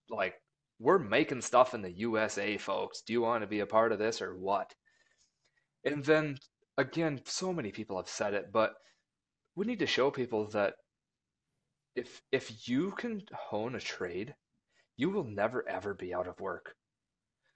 like, 0.10 0.36
we're 0.80 1.00
making 1.00 1.42
stuff 1.42 1.74
in 1.74 1.82
the 1.82 1.92
USA, 1.92 2.58
folks. 2.58 3.02
Do 3.02 3.14
you 3.14 3.22
want 3.22 3.44
to 3.44 3.48
be 3.48 3.62
a 3.62 3.66
part 3.66 3.92
of 3.92 4.00
this 4.00 4.22
or 4.22 4.36
what? 4.38 4.74
And 5.86 6.04
then 6.04 6.38
again, 6.78 7.22
so 7.26 7.54
many 7.54 7.72
people 7.72 7.98
have 7.98 8.10
said 8.10 8.34
it, 8.34 8.52
but 8.52 8.74
we 9.56 9.66
need 9.66 9.80
to 9.80 9.88
show 9.88 10.12
people 10.12 10.48
that 10.50 10.76
if 11.96 12.22
if 12.32 12.68
you 12.68 12.92
can 12.92 13.22
hone 13.34 13.76
a 13.76 13.80
trade 13.80 14.36
you 14.98 15.10
will 15.10 15.24
never 15.24 15.68
ever 15.68 15.94
be 15.94 16.14
out 16.14 16.28
of 16.28 16.40
work. 16.40 16.76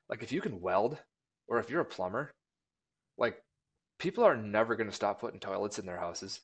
Like 0.09 0.23
if 0.23 0.31
you 0.31 0.41
can 0.41 0.61
weld 0.61 0.97
or 1.47 1.59
if 1.59 1.69
you're 1.69 1.81
a 1.81 1.85
plumber, 1.85 2.33
like 3.17 3.37
people 3.99 4.23
are 4.23 4.37
never 4.37 4.75
going 4.75 4.89
to 4.89 4.95
stop 4.95 5.19
putting 5.19 5.39
toilets 5.39 5.79
in 5.79 5.85
their 5.85 5.99
houses. 5.99 6.39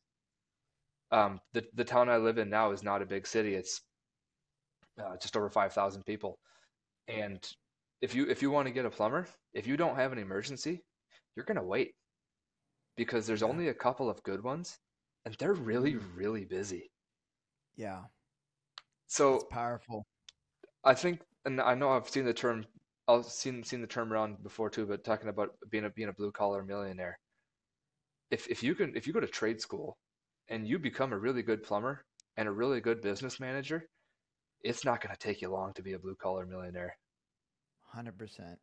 Um, 1.12 1.39
the 1.53 1.63
the 1.75 1.84
town 1.84 2.10
I 2.10 2.17
live 2.17 2.38
in 2.38 2.49
now 2.49 2.71
is 2.71 2.84
not 2.84 3.01
a 3.01 3.06
big 3.06 3.27
city. 3.27 3.56
It's 3.56 3.82
uh, 5.01 5.15
just 5.17 5.38
over 5.38 5.49
five 5.49 5.73
thousand 5.73 6.03
people, 6.06 6.39
and 7.08 7.39
if 8.01 8.15
you 8.15 8.27
if 8.27 8.41
you 8.41 8.49
want 8.49 8.67
to 8.67 8.73
get 8.73 8.86
a 8.86 8.89
plumber, 8.89 9.27
if 9.53 9.67
you 9.67 9.77
don't 9.77 9.95
have 9.95 10.12
an 10.12 10.17
emergency, 10.17 10.84
you're 11.36 11.45
gonna 11.45 11.63
wait 11.63 11.93
because 12.97 13.28
there's 13.28 13.41
yeah. 13.41 13.47
only 13.47 13.67
a 13.67 13.74
couple 13.74 14.09
of 14.09 14.24
good 14.24 14.43
ones, 14.43 14.80
and 15.26 15.36
they're 15.36 15.53
really 15.53 15.95
really 15.95 16.45
busy. 16.45 16.89
Yeah. 17.76 18.01
So 19.07 19.36
it's 19.36 19.45
powerful. 19.51 20.05
I 20.84 20.93
think, 20.93 21.21
and 21.45 21.61
I 21.61 21.75
know 21.75 21.89
I've 21.89 22.09
seen 22.09 22.25
the 22.25 22.34
term, 22.34 22.65
I've 23.07 23.25
seen 23.25 23.63
seen 23.63 23.81
the 23.81 23.88
term 23.88 24.11
around 24.11 24.43
before 24.43 24.69
too, 24.69 24.86
but 24.86 25.03
talking 25.03 25.29
about 25.29 25.51
being 25.69 25.86
a 25.86 25.89
being 25.89 26.09
a 26.09 26.13
blue 26.13 26.31
collar 26.31 26.63
millionaire. 26.63 27.19
If 28.31 28.47
if 28.47 28.63
you 28.63 28.75
can 28.75 28.95
if 28.95 29.07
you 29.07 29.13
go 29.13 29.19
to 29.19 29.27
trade 29.27 29.61
school, 29.61 29.97
and 30.49 30.67
you 30.67 30.79
become 30.79 31.13
a 31.13 31.17
really 31.17 31.41
good 31.41 31.63
plumber 31.63 32.05
and 32.38 32.47
a 32.47 32.51
really 32.51 32.81
good 32.81 33.01
business 33.01 33.39
manager, 33.39 33.88
it's 34.61 34.86
not 34.86 35.01
going 35.01 35.13
to 35.13 35.19
take 35.19 35.41
you 35.41 35.49
long 35.49 35.73
to 35.73 35.81
be 35.81 35.93
a 35.93 35.99
blue 35.99 36.15
collar 36.15 36.45
millionaire. 36.45 36.97
Hundred 37.84 38.17
percent. 38.17 38.59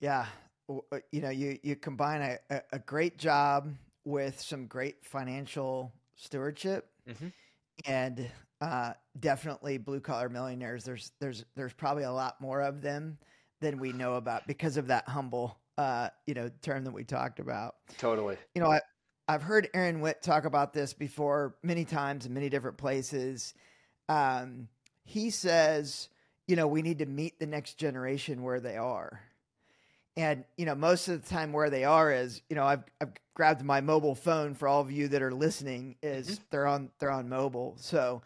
Yeah, 0.00 0.26
uh, 0.68 0.98
you 1.12 1.20
know, 1.20 1.30
you 1.30 1.58
you 1.62 1.76
combine 1.76 2.38
a, 2.50 2.62
a 2.72 2.78
great 2.78 3.18
job 3.18 3.72
with 4.04 4.40
some 4.40 4.66
great 4.66 5.04
financial 5.04 5.92
stewardship, 6.16 6.90
mm-hmm. 7.08 7.28
and 7.86 8.30
uh, 8.60 8.92
definitely 9.20 9.78
blue 9.78 10.00
collar 10.00 10.28
millionaires. 10.28 10.84
There's 10.84 11.12
there's 11.20 11.44
there's 11.54 11.72
probably 11.72 12.04
a 12.04 12.12
lot 12.12 12.40
more 12.40 12.60
of 12.60 12.82
them 12.82 13.18
than 13.60 13.78
we 13.78 13.92
know 13.92 14.14
about 14.14 14.46
because 14.46 14.76
of 14.76 14.88
that 14.88 15.08
humble 15.08 15.58
uh, 15.76 16.08
you 16.26 16.34
know 16.34 16.50
term 16.62 16.84
that 16.84 16.92
we 16.92 17.04
talked 17.04 17.38
about. 17.38 17.76
Totally. 17.98 18.36
You 18.54 18.62
know, 18.62 18.70
I 18.70 18.80
I've 19.28 19.42
heard 19.42 19.68
Aaron 19.74 20.00
Witt 20.00 20.22
talk 20.22 20.44
about 20.44 20.72
this 20.72 20.92
before 20.92 21.56
many 21.62 21.84
times 21.84 22.26
in 22.26 22.34
many 22.34 22.48
different 22.48 22.78
places. 22.78 23.54
Um, 24.08 24.68
he 25.04 25.30
says, 25.30 26.08
you 26.46 26.56
know, 26.56 26.66
we 26.66 26.82
need 26.82 26.98
to 26.98 27.06
meet 27.06 27.38
the 27.38 27.46
next 27.46 27.74
generation 27.74 28.42
where 28.42 28.60
they 28.60 28.76
are. 28.76 29.20
And 30.16 30.44
you 30.56 30.66
know, 30.66 30.74
most 30.74 31.06
of 31.08 31.22
the 31.22 31.28
time 31.28 31.52
where 31.52 31.70
they 31.70 31.84
are 31.84 32.10
is, 32.12 32.42
you 32.48 32.56
know, 32.56 32.64
I've, 32.64 32.82
I've 33.00 33.12
grabbed 33.34 33.62
my 33.62 33.80
mobile 33.80 34.16
phone 34.16 34.54
for 34.54 34.66
all 34.66 34.80
of 34.80 34.90
you 34.90 35.06
that 35.08 35.22
are 35.22 35.32
listening. 35.32 35.94
Is 36.02 36.26
mm-hmm. 36.28 36.44
they're 36.50 36.66
on 36.66 36.90
they're 36.98 37.12
on 37.12 37.28
mobile. 37.28 37.76
So, 37.78 38.22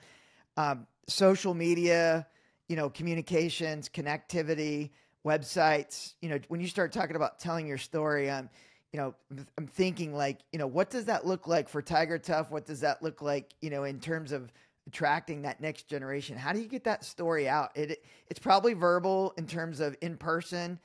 um, 0.56 0.86
social 1.08 1.54
media, 1.54 2.26
you 2.68 2.76
know, 2.76 2.90
communications, 2.90 3.88
connectivity, 3.88 4.90
websites. 5.26 6.14
You 6.20 6.30
know, 6.30 6.38
when 6.48 6.60
you 6.60 6.68
start 6.68 6.92
talking 6.92 7.16
about 7.16 7.38
telling 7.38 7.66
your 7.66 7.78
story, 7.78 8.30
I'm, 8.30 8.48
you 8.92 9.00
know, 9.00 9.14
I'm 9.56 9.66
thinking 9.66 10.14
like, 10.14 10.40
you 10.52 10.58
know, 10.58 10.66
what 10.66 10.90
does 10.90 11.06
that 11.06 11.26
look 11.26 11.46
like 11.46 11.68
for 11.68 11.80
Tiger 11.82 12.18
Tough? 12.18 12.50
What 12.50 12.66
does 12.66 12.80
that 12.80 13.02
look 13.02 13.22
like, 13.22 13.54
you 13.60 13.70
know, 13.70 13.84
in 13.84 14.00
terms 14.00 14.32
of 14.32 14.52
attracting 14.86 15.42
that 15.42 15.60
next 15.60 15.88
generation? 15.88 16.36
How 16.36 16.52
do 16.52 16.60
you 16.60 16.68
get 16.68 16.84
that 16.84 17.04
story 17.04 17.48
out? 17.48 17.70
It 17.74 18.04
it's 18.28 18.40
probably 18.40 18.74
verbal 18.74 19.32
in 19.36 19.46
terms 19.46 19.80
of 19.80 19.96
in 20.00 20.16
person 20.16 20.78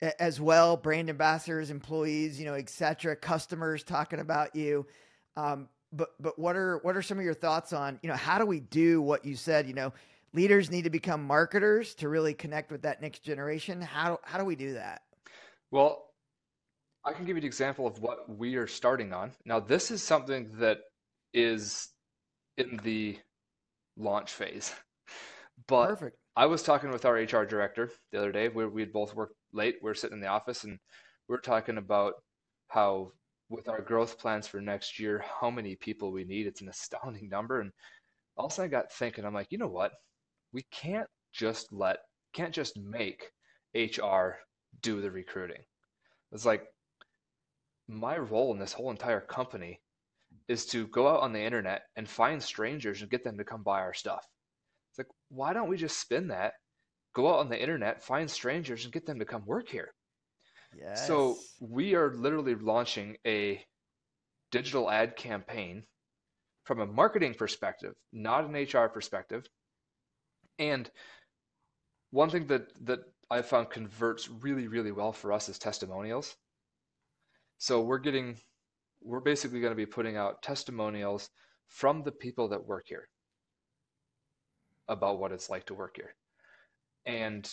as 0.00 0.40
well, 0.40 0.76
brand 0.76 1.10
ambassadors, 1.10 1.70
employees, 1.70 2.38
you 2.38 2.46
know, 2.46 2.54
etc., 2.54 3.16
customers 3.16 3.82
talking 3.82 4.20
about 4.20 4.54
you. 4.54 4.86
Um, 5.36 5.68
but 5.92 6.10
but 6.20 6.38
what 6.38 6.56
are 6.56 6.78
what 6.78 6.96
are 6.96 7.02
some 7.02 7.18
of 7.18 7.24
your 7.24 7.34
thoughts 7.34 7.72
on 7.72 7.98
you 8.02 8.08
know 8.08 8.16
how 8.16 8.38
do 8.38 8.46
we 8.46 8.60
do 8.60 9.00
what 9.00 9.24
you 9.24 9.36
said? 9.36 9.66
You 9.66 9.74
know, 9.74 9.92
leaders 10.32 10.70
need 10.70 10.82
to 10.84 10.90
become 10.90 11.26
marketers 11.26 11.94
to 11.96 12.08
really 12.08 12.34
connect 12.34 12.70
with 12.70 12.82
that 12.82 13.00
next 13.00 13.20
generation. 13.20 13.80
How 13.80 14.20
how 14.22 14.38
do 14.38 14.44
we 14.44 14.56
do 14.56 14.74
that? 14.74 15.02
Well, 15.70 16.06
I 17.04 17.12
can 17.12 17.24
give 17.24 17.36
you 17.36 17.42
an 17.42 17.46
example 17.46 17.86
of 17.86 18.00
what 18.00 18.28
we 18.28 18.56
are 18.56 18.66
starting 18.66 19.12
on. 19.12 19.32
Now, 19.44 19.60
this 19.60 19.90
is 19.90 20.02
something 20.02 20.50
that 20.58 20.78
is 21.32 21.88
in 22.56 22.78
the 22.82 23.18
launch 23.96 24.32
phase. 24.32 24.72
But 25.66 25.88
Perfect. 25.88 26.16
I 26.36 26.46
was 26.46 26.62
talking 26.62 26.90
with 26.90 27.04
our 27.04 27.14
HR 27.14 27.44
director 27.44 27.90
the 28.12 28.18
other 28.18 28.30
day. 28.30 28.48
We 28.48 28.66
we'd 28.66 28.92
both 28.92 29.14
worked 29.14 29.34
late. 29.52 29.76
We 29.82 29.90
are 29.90 29.94
sitting 29.94 30.18
in 30.18 30.20
the 30.20 30.28
office 30.28 30.64
and 30.64 30.78
we 31.28 31.34
are 31.34 31.40
talking 31.40 31.78
about 31.78 32.14
how 32.68 33.12
with 33.48 33.68
our 33.68 33.80
growth 33.80 34.18
plans 34.18 34.46
for 34.46 34.60
next 34.60 34.98
year, 34.98 35.24
how 35.40 35.50
many 35.50 35.76
people 35.76 36.12
we 36.12 36.24
need. 36.24 36.46
It's 36.46 36.60
an 36.60 36.68
astounding 36.68 37.28
number. 37.28 37.60
And 37.60 37.72
also 38.36 38.62
I 38.62 38.68
got 38.68 38.92
thinking, 38.92 39.24
I'm 39.24 39.34
like, 39.34 39.48
you 39.50 39.58
know 39.58 39.68
what? 39.68 39.92
We 40.52 40.64
can't 40.70 41.08
just 41.32 41.72
let 41.72 41.98
can't 42.34 42.54
just 42.54 42.78
make 42.78 43.30
HR 43.74 44.36
do 44.82 45.00
the 45.00 45.10
recruiting. 45.10 45.62
It's 46.32 46.44
like 46.44 46.66
my 47.88 48.18
role 48.18 48.52
in 48.52 48.58
this 48.58 48.72
whole 48.72 48.90
entire 48.90 49.20
company 49.20 49.80
is 50.46 50.66
to 50.66 50.86
go 50.88 51.08
out 51.08 51.20
on 51.20 51.32
the 51.32 51.42
internet 51.42 51.82
and 51.96 52.08
find 52.08 52.42
strangers 52.42 53.00
and 53.00 53.10
get 53.10 53.24
them 53.24 53.38
to 53.38 53.44
come 53.44 53.62
buy 53.62 53.80
our 53.80 53.94
stuff. 53.94 54.26
It's 54.90 54.98
like, 54.98 55.08
why 55.30 55.52
don't 55.52 55.68
we 55.68 55.76
just 55.76 55.98
spin 55.98 56.28
that, 56.28 56.54
go 57.14 57.28
out 57.28 57.40
on 57.40 57.48
the 57.48 57.60
internet, 57.60 58.02
find 58.02 58.30
strangers, 58.30 58.84
and 58.84 58.92
get 58.92 59.06
them 59.06 59.18
to 59.18 59.24
come 59.24 59.44
work 59.46 59.68
here? 59.68 59.92
Yes. 60.78 61.06
So 61.06 61.36
we 61.60 61.94
are 61.94 62.14
literally 62.14 62.54
launching 62.54 63.16
a 63.26 63.64
digital 64.50 64.90
ad 64.90 65.16
campaign 65.16 65.82
from 66.64 66.80
a 66.80 66.86
marketing 66.86 67.34
perspective, 67.34 67.94
not 68.12 68.44
an 68.44 68.54
HR 68.54 68.88
perspective. 68.88 69.46
And 70.58 70.88
one 72.10 72.30
thing 72.30 72.46
that 72.46 72.72
that 72.86 73.00
I 73.30 73.42
found 73.42 73.70
converts 73.70 74.28
really, 74.28 74.68
really 74.68 74.92
well 74.92 75.12
for 75.12 75.32
us 75.32 75.48
is 75.48 75.58
testimonials. 75.58 76.36
So 77.58 77.80
we're 77.80 77.98
getting 77.98 78.36
we're 79.02 79.20
basically 79.20 79.60
going 79.60 79.72
to 79.72 79.76
be 79.76 79.86
putting 79.86 80.16
out 80.16 80.42
testimonials 80.42 81.30
from 81.66 82.02
the 82.02 82.12
people 82.12 82.48
that 82.48 82.66
work 82.66 82.86
here 82.88 83.08
about 84.88 85.18
what 85.18 85.32
it's 85.32 85.50
like 85.50 85.66
to 85.66 85.74
work 85.74 85.96
here. 85.96 86.14
And 87.04 87.50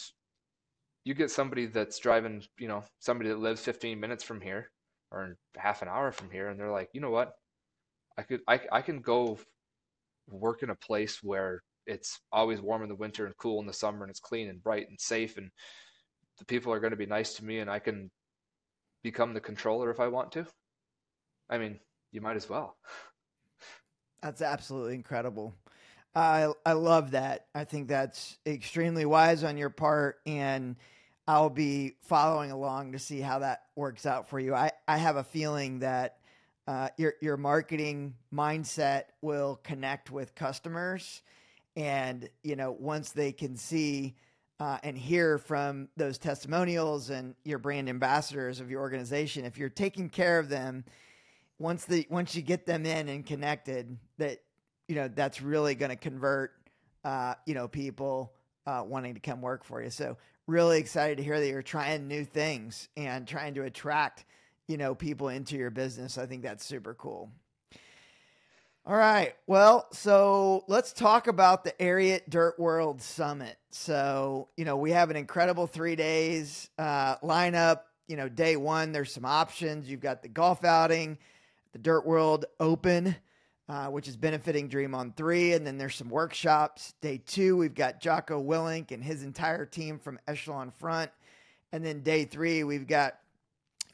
you 1.05 1.13
get 1.13 1.31
somebody 1.31 1.67
that's 1.67 1.99
driving, 1.99 2.43
you 2.57 2.67
know, 2.67 2.83
somebody 2.99 3.29
that 3.29 3.39
lives 3.39 3.61
15 3.61 3.99
minutes 3.99 4.23
from 4.23 4.41
here 4.41 4.71
or 5.11 5.37
half 5.55 5.83
an 5.83 5.87
hour 5.87 6.11
from 6.11 6.31
here, 6.31 6.49
and 6.49 6.59
they're 6.59 6.71
like, 6.71 6.89
you 6.93 6.99
know 6.99 7.11
what, 7.11 7.33
I 8.17 8.23
could, 8.23 8.41
I, 8.47 8.59
I 8.71 8.81
can 8.81 8.99
go 8.99 9.37
work 10.27 10.63
in 10.63 10.71
a 10.71 10.75
place 10.75 11.19
where 11.21 11.61
it's 11.85 12.19
always 12.31 12.59
warm 12.59 12.81
in 12.81 12.89
the 12.89 12.95
winter 12.95 13.27
and 13.27 13.37
cool 13.37 13.61
in 13.61 13.67
the 13.67 13.73
summer, 13.73 14.01
and 14.01 14.09
it's 14.09 14.19
clean 14.19 14.49
and 14.49 14.63
bright 14.63 14.89
and 14.89 14.99
safe, 14.99 15.37
and 15.37 15.51
the 16.39 16.45
people 16.45 16.73
are 16.73 16.79
going 16.79 16.91
to 16.91 16.97
be 16.97 17.05
nice 17.05 17.35
to 17.35 17.45
me, 17.45 17.59
and 17.59 17.69
I 17.69 17.77
can 17.77 18.09
become 19.03 19.35
the 19.35 19.39
controller 19.39 19.91
if 19.91 19.99
I 19.99 20.07
want 20.07 20.31
to. 20.33 20.47
I 21.51 21.59
mean, 21.59 21.79
you 22.11 22.21
might 22.21 22.35
as 22.35 22.49
well. 22.49 22.75
That's 24.23 24.41
absolutely 24.41 24.95
incredible. 24.95 25.53
I 26.15 26.51
I 26.65 26.71
love 26.71 27.11
that. 27.11 27.45
I 27.53 27.65
think 27.65 27.89
that's 27.89 28.37
extremely 28.45 29.05
wise 29.05 29.43
on 29.43 29.57
your 29.57 29.69
part, 29.69 30.19
and 30.25 30.77
I'll 31.27 31.49
be 31.49 31.95
following 32.01 32.51
along 32.51 32.91
to 32.91 32.99
see 32.99 33.19
how 33.19 33.39
that 33.39 33.63
works 33.75 34.05
out 34.05 34.29
for 34.29 34.39
you. 34.39 34.53
I, 34.53 34.71
I 34.87 34.97
have 34.97 35.15
a 35.15 35.23
feeling 35.23 35.79
that 35.79 36.17
uh, 36.67 36.89
your 36.97 37.13
your 37.21 37.37
marketing 37.37 38.15
mindset 38.33 39.05
will 39.21 39.59
connect 39.63 40.11
with 40.11 40.35
customers, 40.35 41.21
and 41.75 42.29
you 42.43 42.55
know 42.55 42.71
once 42.71 43.11
they 43.11 43.31
can 43.31 43.55
see 43.55 44.15
uh, 44.59 44.77
and 44.83 44.97
hear 44.97 45.37
from 45.37 45.89
those 45.97 46.17
testimonials 46.17 47.09
and 47.09 47.35
your 47.43 47.59
brand 47.59 47.89
ambassadors 47.89 48.59
of 48.59 48.71
your 48.71 48.81
organization, 48.81 49.45
if 49.45 49.57
you're 49.57 49.69
taking 49.69 50.09
care 50.09 50.39
of 50.39 50.49
them 50.49 50.83
once 51.59 51.85
the 51.85 52.05
once 52.09 52.35
you 52.35 52.41
get 52.41 52.65
them 52.65 52.85
in 52.85 53.09
and 53.09 53.25
connected, 53.25 53.97
that 54.17 54.39
you 54.87 54.95
know 54.95 55.07
that's 55.07 55.41
really 55.41 55.75
going 55.75 55.89
to 55.89 55.95
convert 55.95 56.51
uh, 57.03 57.33
you 57.45 57.53
know 57.53 57.67
people 57.67 58.33
uh, 58.65 58.83
wanting 58.85 59.13
to 59.13 59.19
come 59.19 59.41
work 59.41 59.63
for 59.63 59.81
you. 59.83 59.89
So 59.89 60.17
really 60.47 60.79
excited 60.79 61.17
to 61.17 61.23
hear 61.23 61.39
that 61.39 61.47
you're 61.47 61.61
trying 61.61 62.07
new 62.07 62.23
things 62.25 62.89
and 62.95 63.27
trying 63.27 63.55
to 63.55 63.63
attract 63.63 64.25
you 64.67 64.77
know 64.77 64.95
people 64.95 65.29
into 65.29 65.55
your 65.55 65.69
business. 65.69 66.17
I 66.17 66.25
think 66.25 66.43
that's 66.43 66.65
super 66.65 66.93
cool. 66.93 67.31
All 68.87 68.95
right. 68.95 69.33
Well, 69.47 69.87
so 69.93 70.63
let's 70.67 70.93
talk 70.93 71.25
about 71.25 71.63
the 71.63 71.71
Ariat 71.79 72.29
Dirt 72.29 72.59
World 72.59 73.01
Summit. 73.01 73.57
So, 73.71 74.49
you 74.57 74.63
know, 74.63 74.77
we 74.77 74.91
have 74.91 75.09
an 75.09 75.15
incredible 75.15 75.65
three 75.65 75.95
days 75.95 76.69
uh, 76.77 77.15
lineup. 77.17 77.79
You 78.07 78.15
know, 78.15 78.29
day 78.29 78.55
one, 78.55 78.91
there's 78.91 79.11
some 79.11 79.25
options. 79.25 79.89
You've 79.89 80.01
got 80.01 80.21
the 80.21 80.27
golf 80.29 80.63
outing, 80.63 81.17
the 81.73 81.79
Dirt 81.79 82.05
World 82.05 82.45
Open, 82.59 83.15
uh, 83.67 83.87
which 83.87 84.07
is 84.07 84.15
benefiting 84.15 84.67
Dream 84.67 84.93
on 84.93 85.11
three. 85.13 85.53
And 85.53 85.65
then 85.65 85.77
there's 85.77 85.95
some 85.95 86.09
workshops. 86.09 86.93
Day 87.01 87.21
two, 87.25 87.57
we've 87.57 87.73
got 87.73 87.99
Jocko 87.99 88.41
Willink 88.41 88.91
and 88.91 89.03
his 89.03 89.23
entire 89.23 89.65
team 89.65 89.99
from 89.99 90.19
Echelon 90.27 90.71
Front. 90.71 91.11
And 91.71 91.83
then 91.83 92.01
day 92.01 92.25
three, 92.25 92.63
we've 92.63 92.87
got, 92.87 93.17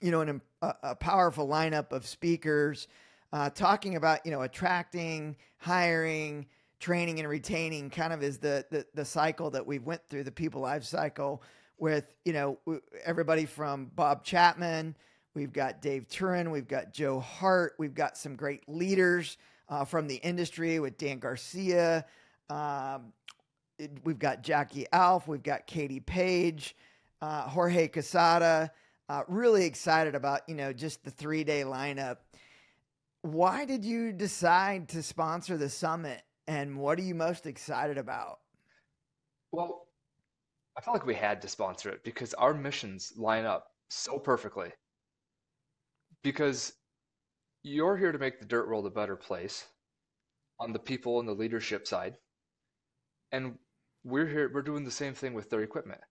you 0.01 0.11
know, 0.11 0.21
an, 0.21 0.41
a, 0.61 0.73
a 0.83 0.95
powerful 0.95 1.47
lineup 1.47 1.91
of 1.91 2.05
speakers 2.05 2.87
uh, 3.33 3.49
talking 3.49 3.95
about, 3.95 4.25
you 4.25 4.31
know, 4.31 4.41
attracting, 4.41 5.37
hiring, 5.57 6.47
training 6.79 7.19
and 7.19 7.29
retaining 7.29 7.89
kind 7.89 8.11
of 8.11 8.21
is 8.23 8.39
the, 8.39 8.65
the, 8.71 8.85
the 8.93 9.05
cycle 9.05 9.49
that 9.51 9.65
we've 9.65 9.85
went 9.85 10.05
through, 10.07 10.23
the 10.23 10.31
people 10.31 10.61
life 10.61 10.83
cycle 10.83 11.41
with, 11.77 12.13
you 12.25 12.33
know, 12.33 12.57
everybody 13.05 13.45
from 13.45 13.91
Bob 13.95 14.23
Chapman– 14.23 14.95
We've 15.33 15.53
got 15.53 15.81
Dave 15.81 16.09
Turin. 16.09 16.51
We've 16.51 16.67
got 16.67 16.91
Joe 16.91 17.19
Hart. 17.19 17.75
We've 17.77 17.93
got 17.93 18.17
some 18.17 18.35
great 18.35 18.67
leaders 18.67 19.37
uh, 19.71 19.85
from 19.85 20.07
the 20.07 20.17
industry 20.17 20.79
with 20.79 20.97
Dan 20.97 21.17
Garcia. 21.17 22.05
Um, 22.49 23.13
it, 23.79 23.91
we've 24.03 24.19
got 24.19 24.43
Jackie 24.43 24.85
Alf. 24.91 25.27
We've 25.27 25.41
got 25.41 25.65
Katie 25.65 26.01
Page, 26.01 26.75
uh, 27.21 27.43
Jorge 27.43 27.87
Casada. 27.87 28.69
Uh, 29.09 29.23
really 29.27 29.65
excited 29.65 30.13
about 30.13 30.41
you 30.47 30.55
know 30.55 30.71
just 30.71 31.03
the 31.03 31.09
three 31.11 31.43
day 31.43 31.63
lineup. 31.63 32.17
Why 33.23 33.65
did 33.65 33.85
you 33.85 34.11
decide 34.11 34.89
to 34.89 35.01
sponsor 35.01 35.57
the 35.57 35.69
summit, 35.69 36.21
and 36.47 36.77
what 36.77 36.99
are 36.99 37.03
you 37.03 37.15
most 37.15 37.45
excited 37.45 37.97
about? 37.97 38.39
Well, 39.51 39.87
I 40.77 40.81
felt 40.81 40.95
like 40.95 41.05
we 41.05 41.15
had 41.15 41.41
to 41.41 41.47
sponsor 41.47 41.89
it 41.89 42.03
because 42.03 42.33
our 42.35 42.53
missions 42.53 43.13
line 43.17 43.45
up 43.45 43.67
so 43.89 44.17
perfectly 44.17 44.71
because 46.23 46.73
you're 47.63 47.97
here 47.97 48.11
to 48.11 48.19
make 48.19 48.39
the 48.39 48.45
dirt 48.45 48.67
world 48.67 48.85
a 48.85 48.89
better 48.89 49.15
place 49.15 49.65
on 50.59 50.73
the 50.73 50.79
people 50.79 51.19
and 51.19 51.27
the 51.27 51.33
leadership 51.33 51.87
side. 51.87 52.15
And 53.31 53.57
we're 54.03 54.27
here, 54.27 54.51
we're 54.53 54.61
doing 54.61 54.83
the 54.83 54.91
same 54.91 55.13
thing 55.13 55.33
with 55.33 55.49
their 55.49 55.61
equipment. 55.61 56.01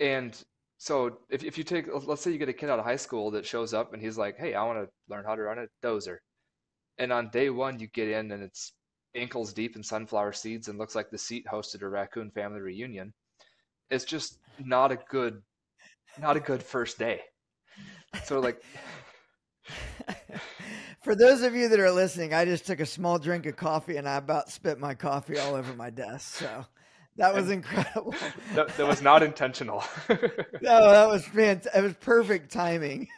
And 0.00 0.36
so 0.78 1.18
if, 1.30 1.44
if 1.44 1.56
you 1.56 1.64
take, 1.64 1.86
let's 2.06 2.22
say 2.22 2.30
you 2.30 2.38
get 2.38 2.48
a 2.48 2.52
kid 2.52 2.70
out 2.70 2.78
of 2.78 2.84
high 2.84 2.96
school 2.96 3.30
that 3.32 3.46
shows 3.46 3.72
up 3.72 3.92
and 3.92 4.02
he's 4.02 4.18
like, 4.18 4.36
hey, 4.38 4.54
I 4.54 4.64
want 4.64 4.78
to 4.78 4.88
learn 5.08 5.24
how 5.24 5.34
to 5.34 5.42
run 5.42 5.58
a 5.58 5.86
dozer. 5.86 6.18
And 6.98 7.12
on 7.12 7.30
day 7.30 7.50
one, 7.50 7.78
you 7.78 7.86
get 7.88 8.08
in 8.08 8.32
and 8.32 8.42
it's 8.42 8.72
ankles 9.14 9.52
deep 9.52 9.76
in 9.76 9.82
sunflower 9.82 10.32
seeds 10.32 10.68
and 10.68 10.78
looks 10.78 10.94
like 10.94 11.10
the 11.10 11.18
seat 11.18 11.46
hosted 11.50 11.82
a 11.82 11.88
raccoon 11.88 12.30
family 12.30 12.60
reunion. 12.60 13.12
It's 13.90 14.04
just 14.04 14.38
not 14.58 14.90
a 14.90 14.98
good, 15.08 15.42
not 16.18 16.36
a 16.36 16.40
good 16.40 16.62
first 16.62 16.98
day. 16.98 17.20
So 18.24 18.40
like 18.40 18.62
For 21.02 21.14
those 21.16 21.42
of 21.42 21.54
you 21.54 21.68
that 21.68 21.80
are 21.80 21.90
listening, 21.90 22.32
I 22.32 22.44
just 22.44 22.66
took 22.66 22.78
a 22.78 22.86
small 22.86 23.18
drink 23.18 23.46
of 23.46 23.56
coffee 23.56 23.96
and 23.96 24.08
I 24.08 24.16
about 24.16 24.50
spit 24.50 24.78
my 24.78 24.94
coffee 24.94 25.38
all 25.38 25.54
over 25.54 25.74
my 25.74 25.90
desk. 25.90 26.36
So 26.36 26.64
That 27.16 27.34
was 27.34 27.50
incredible. 27.50 28.14
that, 28.54 28.68
that 28.76 28.86
was 28.86 29.02
not 29.02 29.22
intentional. 29.22 29.84
no, 30.08 30.90
that 30.90 31.08
was 31.08 31.24
fantastic. 31.26 31.72
It 31.74 31.82
was 31.82 31.94
perfect 31.94 32.52
timing. 32.52 33.08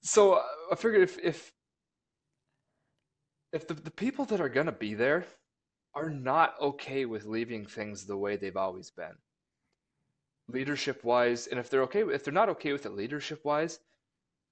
so 0.00 0.34
uh, 0.34 0.42
I 0.72 0.74
figured 0.74 1.02
if 1.02 1.18
if 1.22 1.52
if 3.52 3.68
the, 3.68 3.74
the 3.74 3.90
people 3.90 4.24
that 4.26 4.40
are 4.40 4.48
gonna 4.48 4.72
be 4.72 4.94
there 4.94 5.24
are 5.94 6.10
not 6.10 6.54
okay 6.60 7.04
with 7.04 7.26
leaving 7.26 7.64
things 7.64 8.04
the 8.04 8.16
way 8.16 8.36
they've 8.36 8.56
always 8.56 8.90
been, 8.90 9.14
leadership 10.48 11.04
wise, 11.04 11.46
and 11.46 11.60
if 11.60 11.70
they're 11.70 11.82
okay 11.82 12.02
if 12.02 12.24
they're 12.24 12.34
not 12.34 12.48
okay 12.48 12.72
with 12.72 12.86
it 12.86 12.92
leadership 12.92 13.44
wise, 13.44 13.78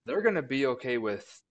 they're 0.06 0.22
gonna 0.22 0.42
be 0.42 0.66
okay 0.66 0.98
with 0.98 1.42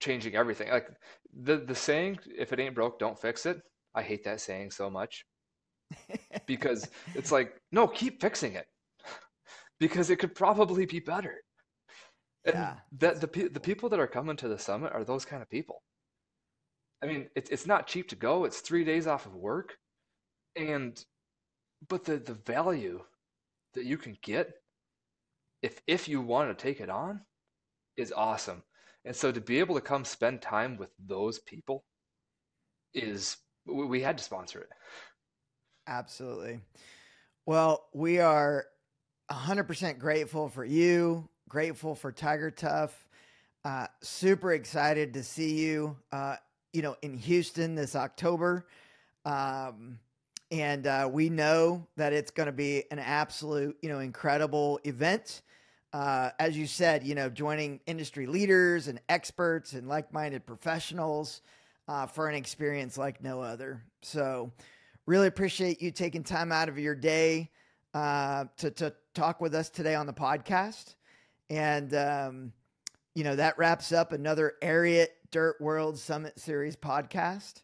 changing 0.00 0.36
everything. 0.36 0.70
Like 0.70 0.88
the 1.32 1.58
the 1.58 1.74
saying, 1.74 2.18
if 2.36 2.52
it 2.52 2.60
ain't 2.60 2.74
broke, 2.74 2.98
don't 2.98 3.20
fix 3.20 3.46
it. 3.46 3.60
I 3.94 4.02
hate 4.02 4.24
that 4.24 4.40
saying 4.40 4.70
so 4.72 4.90
much 4.90 5.26
because 6.46 6.88
it's 7.14 7.32
like, 7.32 7.60
no, 7.72 7.86
keep 7.88 8.20
fixing 8.20 8.54
it 8.54 8.66
because 9.80 10.10
it 10.10 10.18
could 10.18 10.34
probably 10.34 10.86
be 10.86 11.00
better. 11.00 11.42
And 12.44 12.54
Yeah, 12.54 12.76
that 12.98 13.20
the 13.20 13.48
the 13.48 13.60
people 13.60 13.88
that 13.90 14.00
are 14.00 14.06
coming 14.06 14.36
to 14.38 14.48
the 14.48 14.58
summit 14.58 14.92
are 14.92 15.04
those 15.04 15.24
kind 15.24 15.42
of 15.42 15.50
people. 15.50 15.82
I 17.02 17.06
mean, 17.06 17.28
it's 17.36 17.50
it's 17.50 17.66
not 17.66 17.86
cheap 17.86 18.08
to 18.10 18.16
go. 18.16 18.44
It's 18.44 18.60
three 18.60 18.84
days 18.84 19.06
off 19.06 19.26
of 19.26 19.34
work, 19.34 19.76
and 20.56 21.02
but 21.88 22.04
the 22.04 22.18
the 22.18 22.34
value 22.34 23.02
that 23.74 23.84
you 23.84 23.98
can 23.98 24.16
get 24.22 24.52
if 25.62 25.80
if 25.86 26.08
you 26.08 26.20
want 26.20 26.56
to 26.56 26.62
take 26.62 26.80
it 26.80 26.90
on 26.90 27.20
is 27.96 28.12
awesome. 28.12 28.62
And 29.04 29.14
so 29.14 29.32
to 29.32 29.40
be 29.40 29.58
able 29.58 29.74
to 29.74 29.80
come 29.80 30.04
spend 30.04 30.42
time 30.42 30.76
with 30.76 30.90
those 31.04 31.38
people 31.38 31.84
is 32.94 33.36
we 33.66 34.00
had 34.00 34.18
to 34.18 34.24
sponsor 34.24 34.60
it. 34.60 34.68
Absolutely. 35.86 36.60
Well, 37.46 37.86
we 37.94 38.18
are 38.18 38.66
100% 39.30 39.98
grateful 39.98 40.48
for 40.48 40.64
you, 40.64 41.28
grateful 41.48 41.94
for 41.94 42.12
Tiger 42.12 42.50
Tough. 42.50 43.08
Uh, 43.64 43.86
super 44.02 44.52
excited 44.52 45.14
to 45.14 45.22
see 45.22 45.54
you, 45.54 45.96
uh, 46.12 46.36
you 46.72 46.82
know, 46.82 46.96
in 47.02 47.16
Houston 47.16 47.74
this 47.74 47.96
October. 47.96 48.66
Um, 49.24 49.98
and 50.50 50.86
uh, 50.86 51.08
we 51.10 51.28
know 51.28 51.86
that 51.96 52.12
it's 52.12 52.30
going 52.30 52.46
to 52.46 52.52
be 52.52 52.84
an 52.90 52.98
absolute, 52.98 53.76
you 53.82 53.88
know, 53.88 53.98
incredible 53.98 54.80
event. 54.84 55.42
Uh, 55.92 56.30
as 56.38 56.56
you 56.56 56.66
said, 56.66 57.04
you 57.04 57.14
know, 57.14 57.30
joining 57.30 57.80
industry 57.86 58.26
leaders 58.26 58.88
and 58.88 59.00
experts 59.08 59.72
and 59.72 59.88
like 59.88 60.12
minded 60.12 60.44
professionals 60.44 61.40
uh, 61.88 62.06
for 62.06 62.28
an 62.28 62.34
experience 62.34 62.98
like 62.98 63.22
no 63.22 63.40
other. 63.40 63.82
So, 64.02 64.52
really 65.06 65.26
appreciate 65.26 65.80
you 65.80 65.90
taking 65.90 66.22
time 66.22 66.52
out 66.52 66.68
of 66.68 66.78
your 66.78 66.94
day 66.94 67.50
uh, 67.94 68.44
to, 68.58 68.70
to 68.70 68.94
talk 69.14 69.40
with 69.40 69.54
us 69.54 69.70
today 69.70 69.94
on 69.94 70.06
the 70.06 70.12
podcast. 70.12 70.94
And, 71.48 71.94
um, 71.94 72.52
you 73.14 73.24
know, 73.24 73.34
that 73.36 73.56
wraps 73.56 73.90
up 73.90 74.12
another 74.12 74.54
Ariat 74.62 75.08
Dirt 75.30 75.58
World 75.60 75.98
Summit 75.98 76.38
Series 76.38 76.76
podcast. 76.76 77.62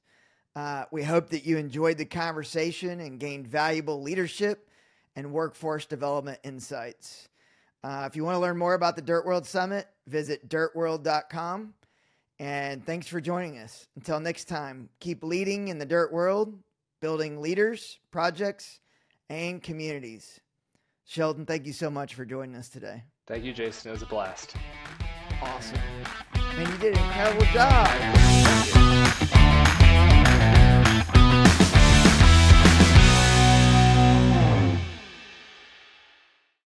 Uh, 0.56 0.84
we 0.90 1.02
hope 1.02 1.28
that 1.30 1.44
you 1.44 1.58
enjoyed 1.58 1.98
the 1.98 2.04
conversation 2.04 3.00
and 3.00 3.20
gained 3.20 3.46
valuable 3.46 4.00
leadership 4.00 4.70
and 5.14 5.32
workforce 5.32 5.84
development 5.84 6.38
insights. 6.44 7.28
Uh, 7.84 8.04
if 8.06 8.16
you 8.16 8.24
want 8.24 8.34
to 8.34 8.40
learn 8.40 8.56
more 8.56 8.72
about 8.72 8.96
the 8.96 9.02
Dirt 9.02 9.26
World 9.26 9.44
Summit, 9.44 9.86
visit 10.06 10.48
dirtworld.com. 10.48 11.74
And 12.38 12.84
thanks 12.84 13.06
for 13.06 13.20
joining 13.20 13.58
us. 13.58 13.86
Until 13.94 14.18
next 14.20 14.46
time, 14.46 14.88
keep 15.00 15.22
leading 15.22 15.68
in 15.68 15.78
the 15.78 15.84
dirt 15.84 16.10
world, 16.10 16.58
building 17.02 17.42
leaders, 17.42 17.98
projects, 18.10 18.80
and 19.28 19.62
communities. 19.62 20.40
Sheldon, 21.04 21.44
thank 21.44 21.66
you 21.66 21.74
so 21.74 21.90
much 21.90 22.14
for 22.14 22.24
joining 22.24 22.56
us 22.56 22.70
today. 22.70 23.02
Thank 23.26 23.44
you, 23.44 23.52
Jason. 23.52 23.90
It 23.90 23.92
was 23.92 24.02
a 24.02 24.06
blast. 24.06 24.56
Awesome. 25.42 25.78
Man, 26.56 26.72
you 26.72 26.78
did 26.78 26.96
an 26.96 27.04
incredible 27.04 27.44
job. 27.52 27.86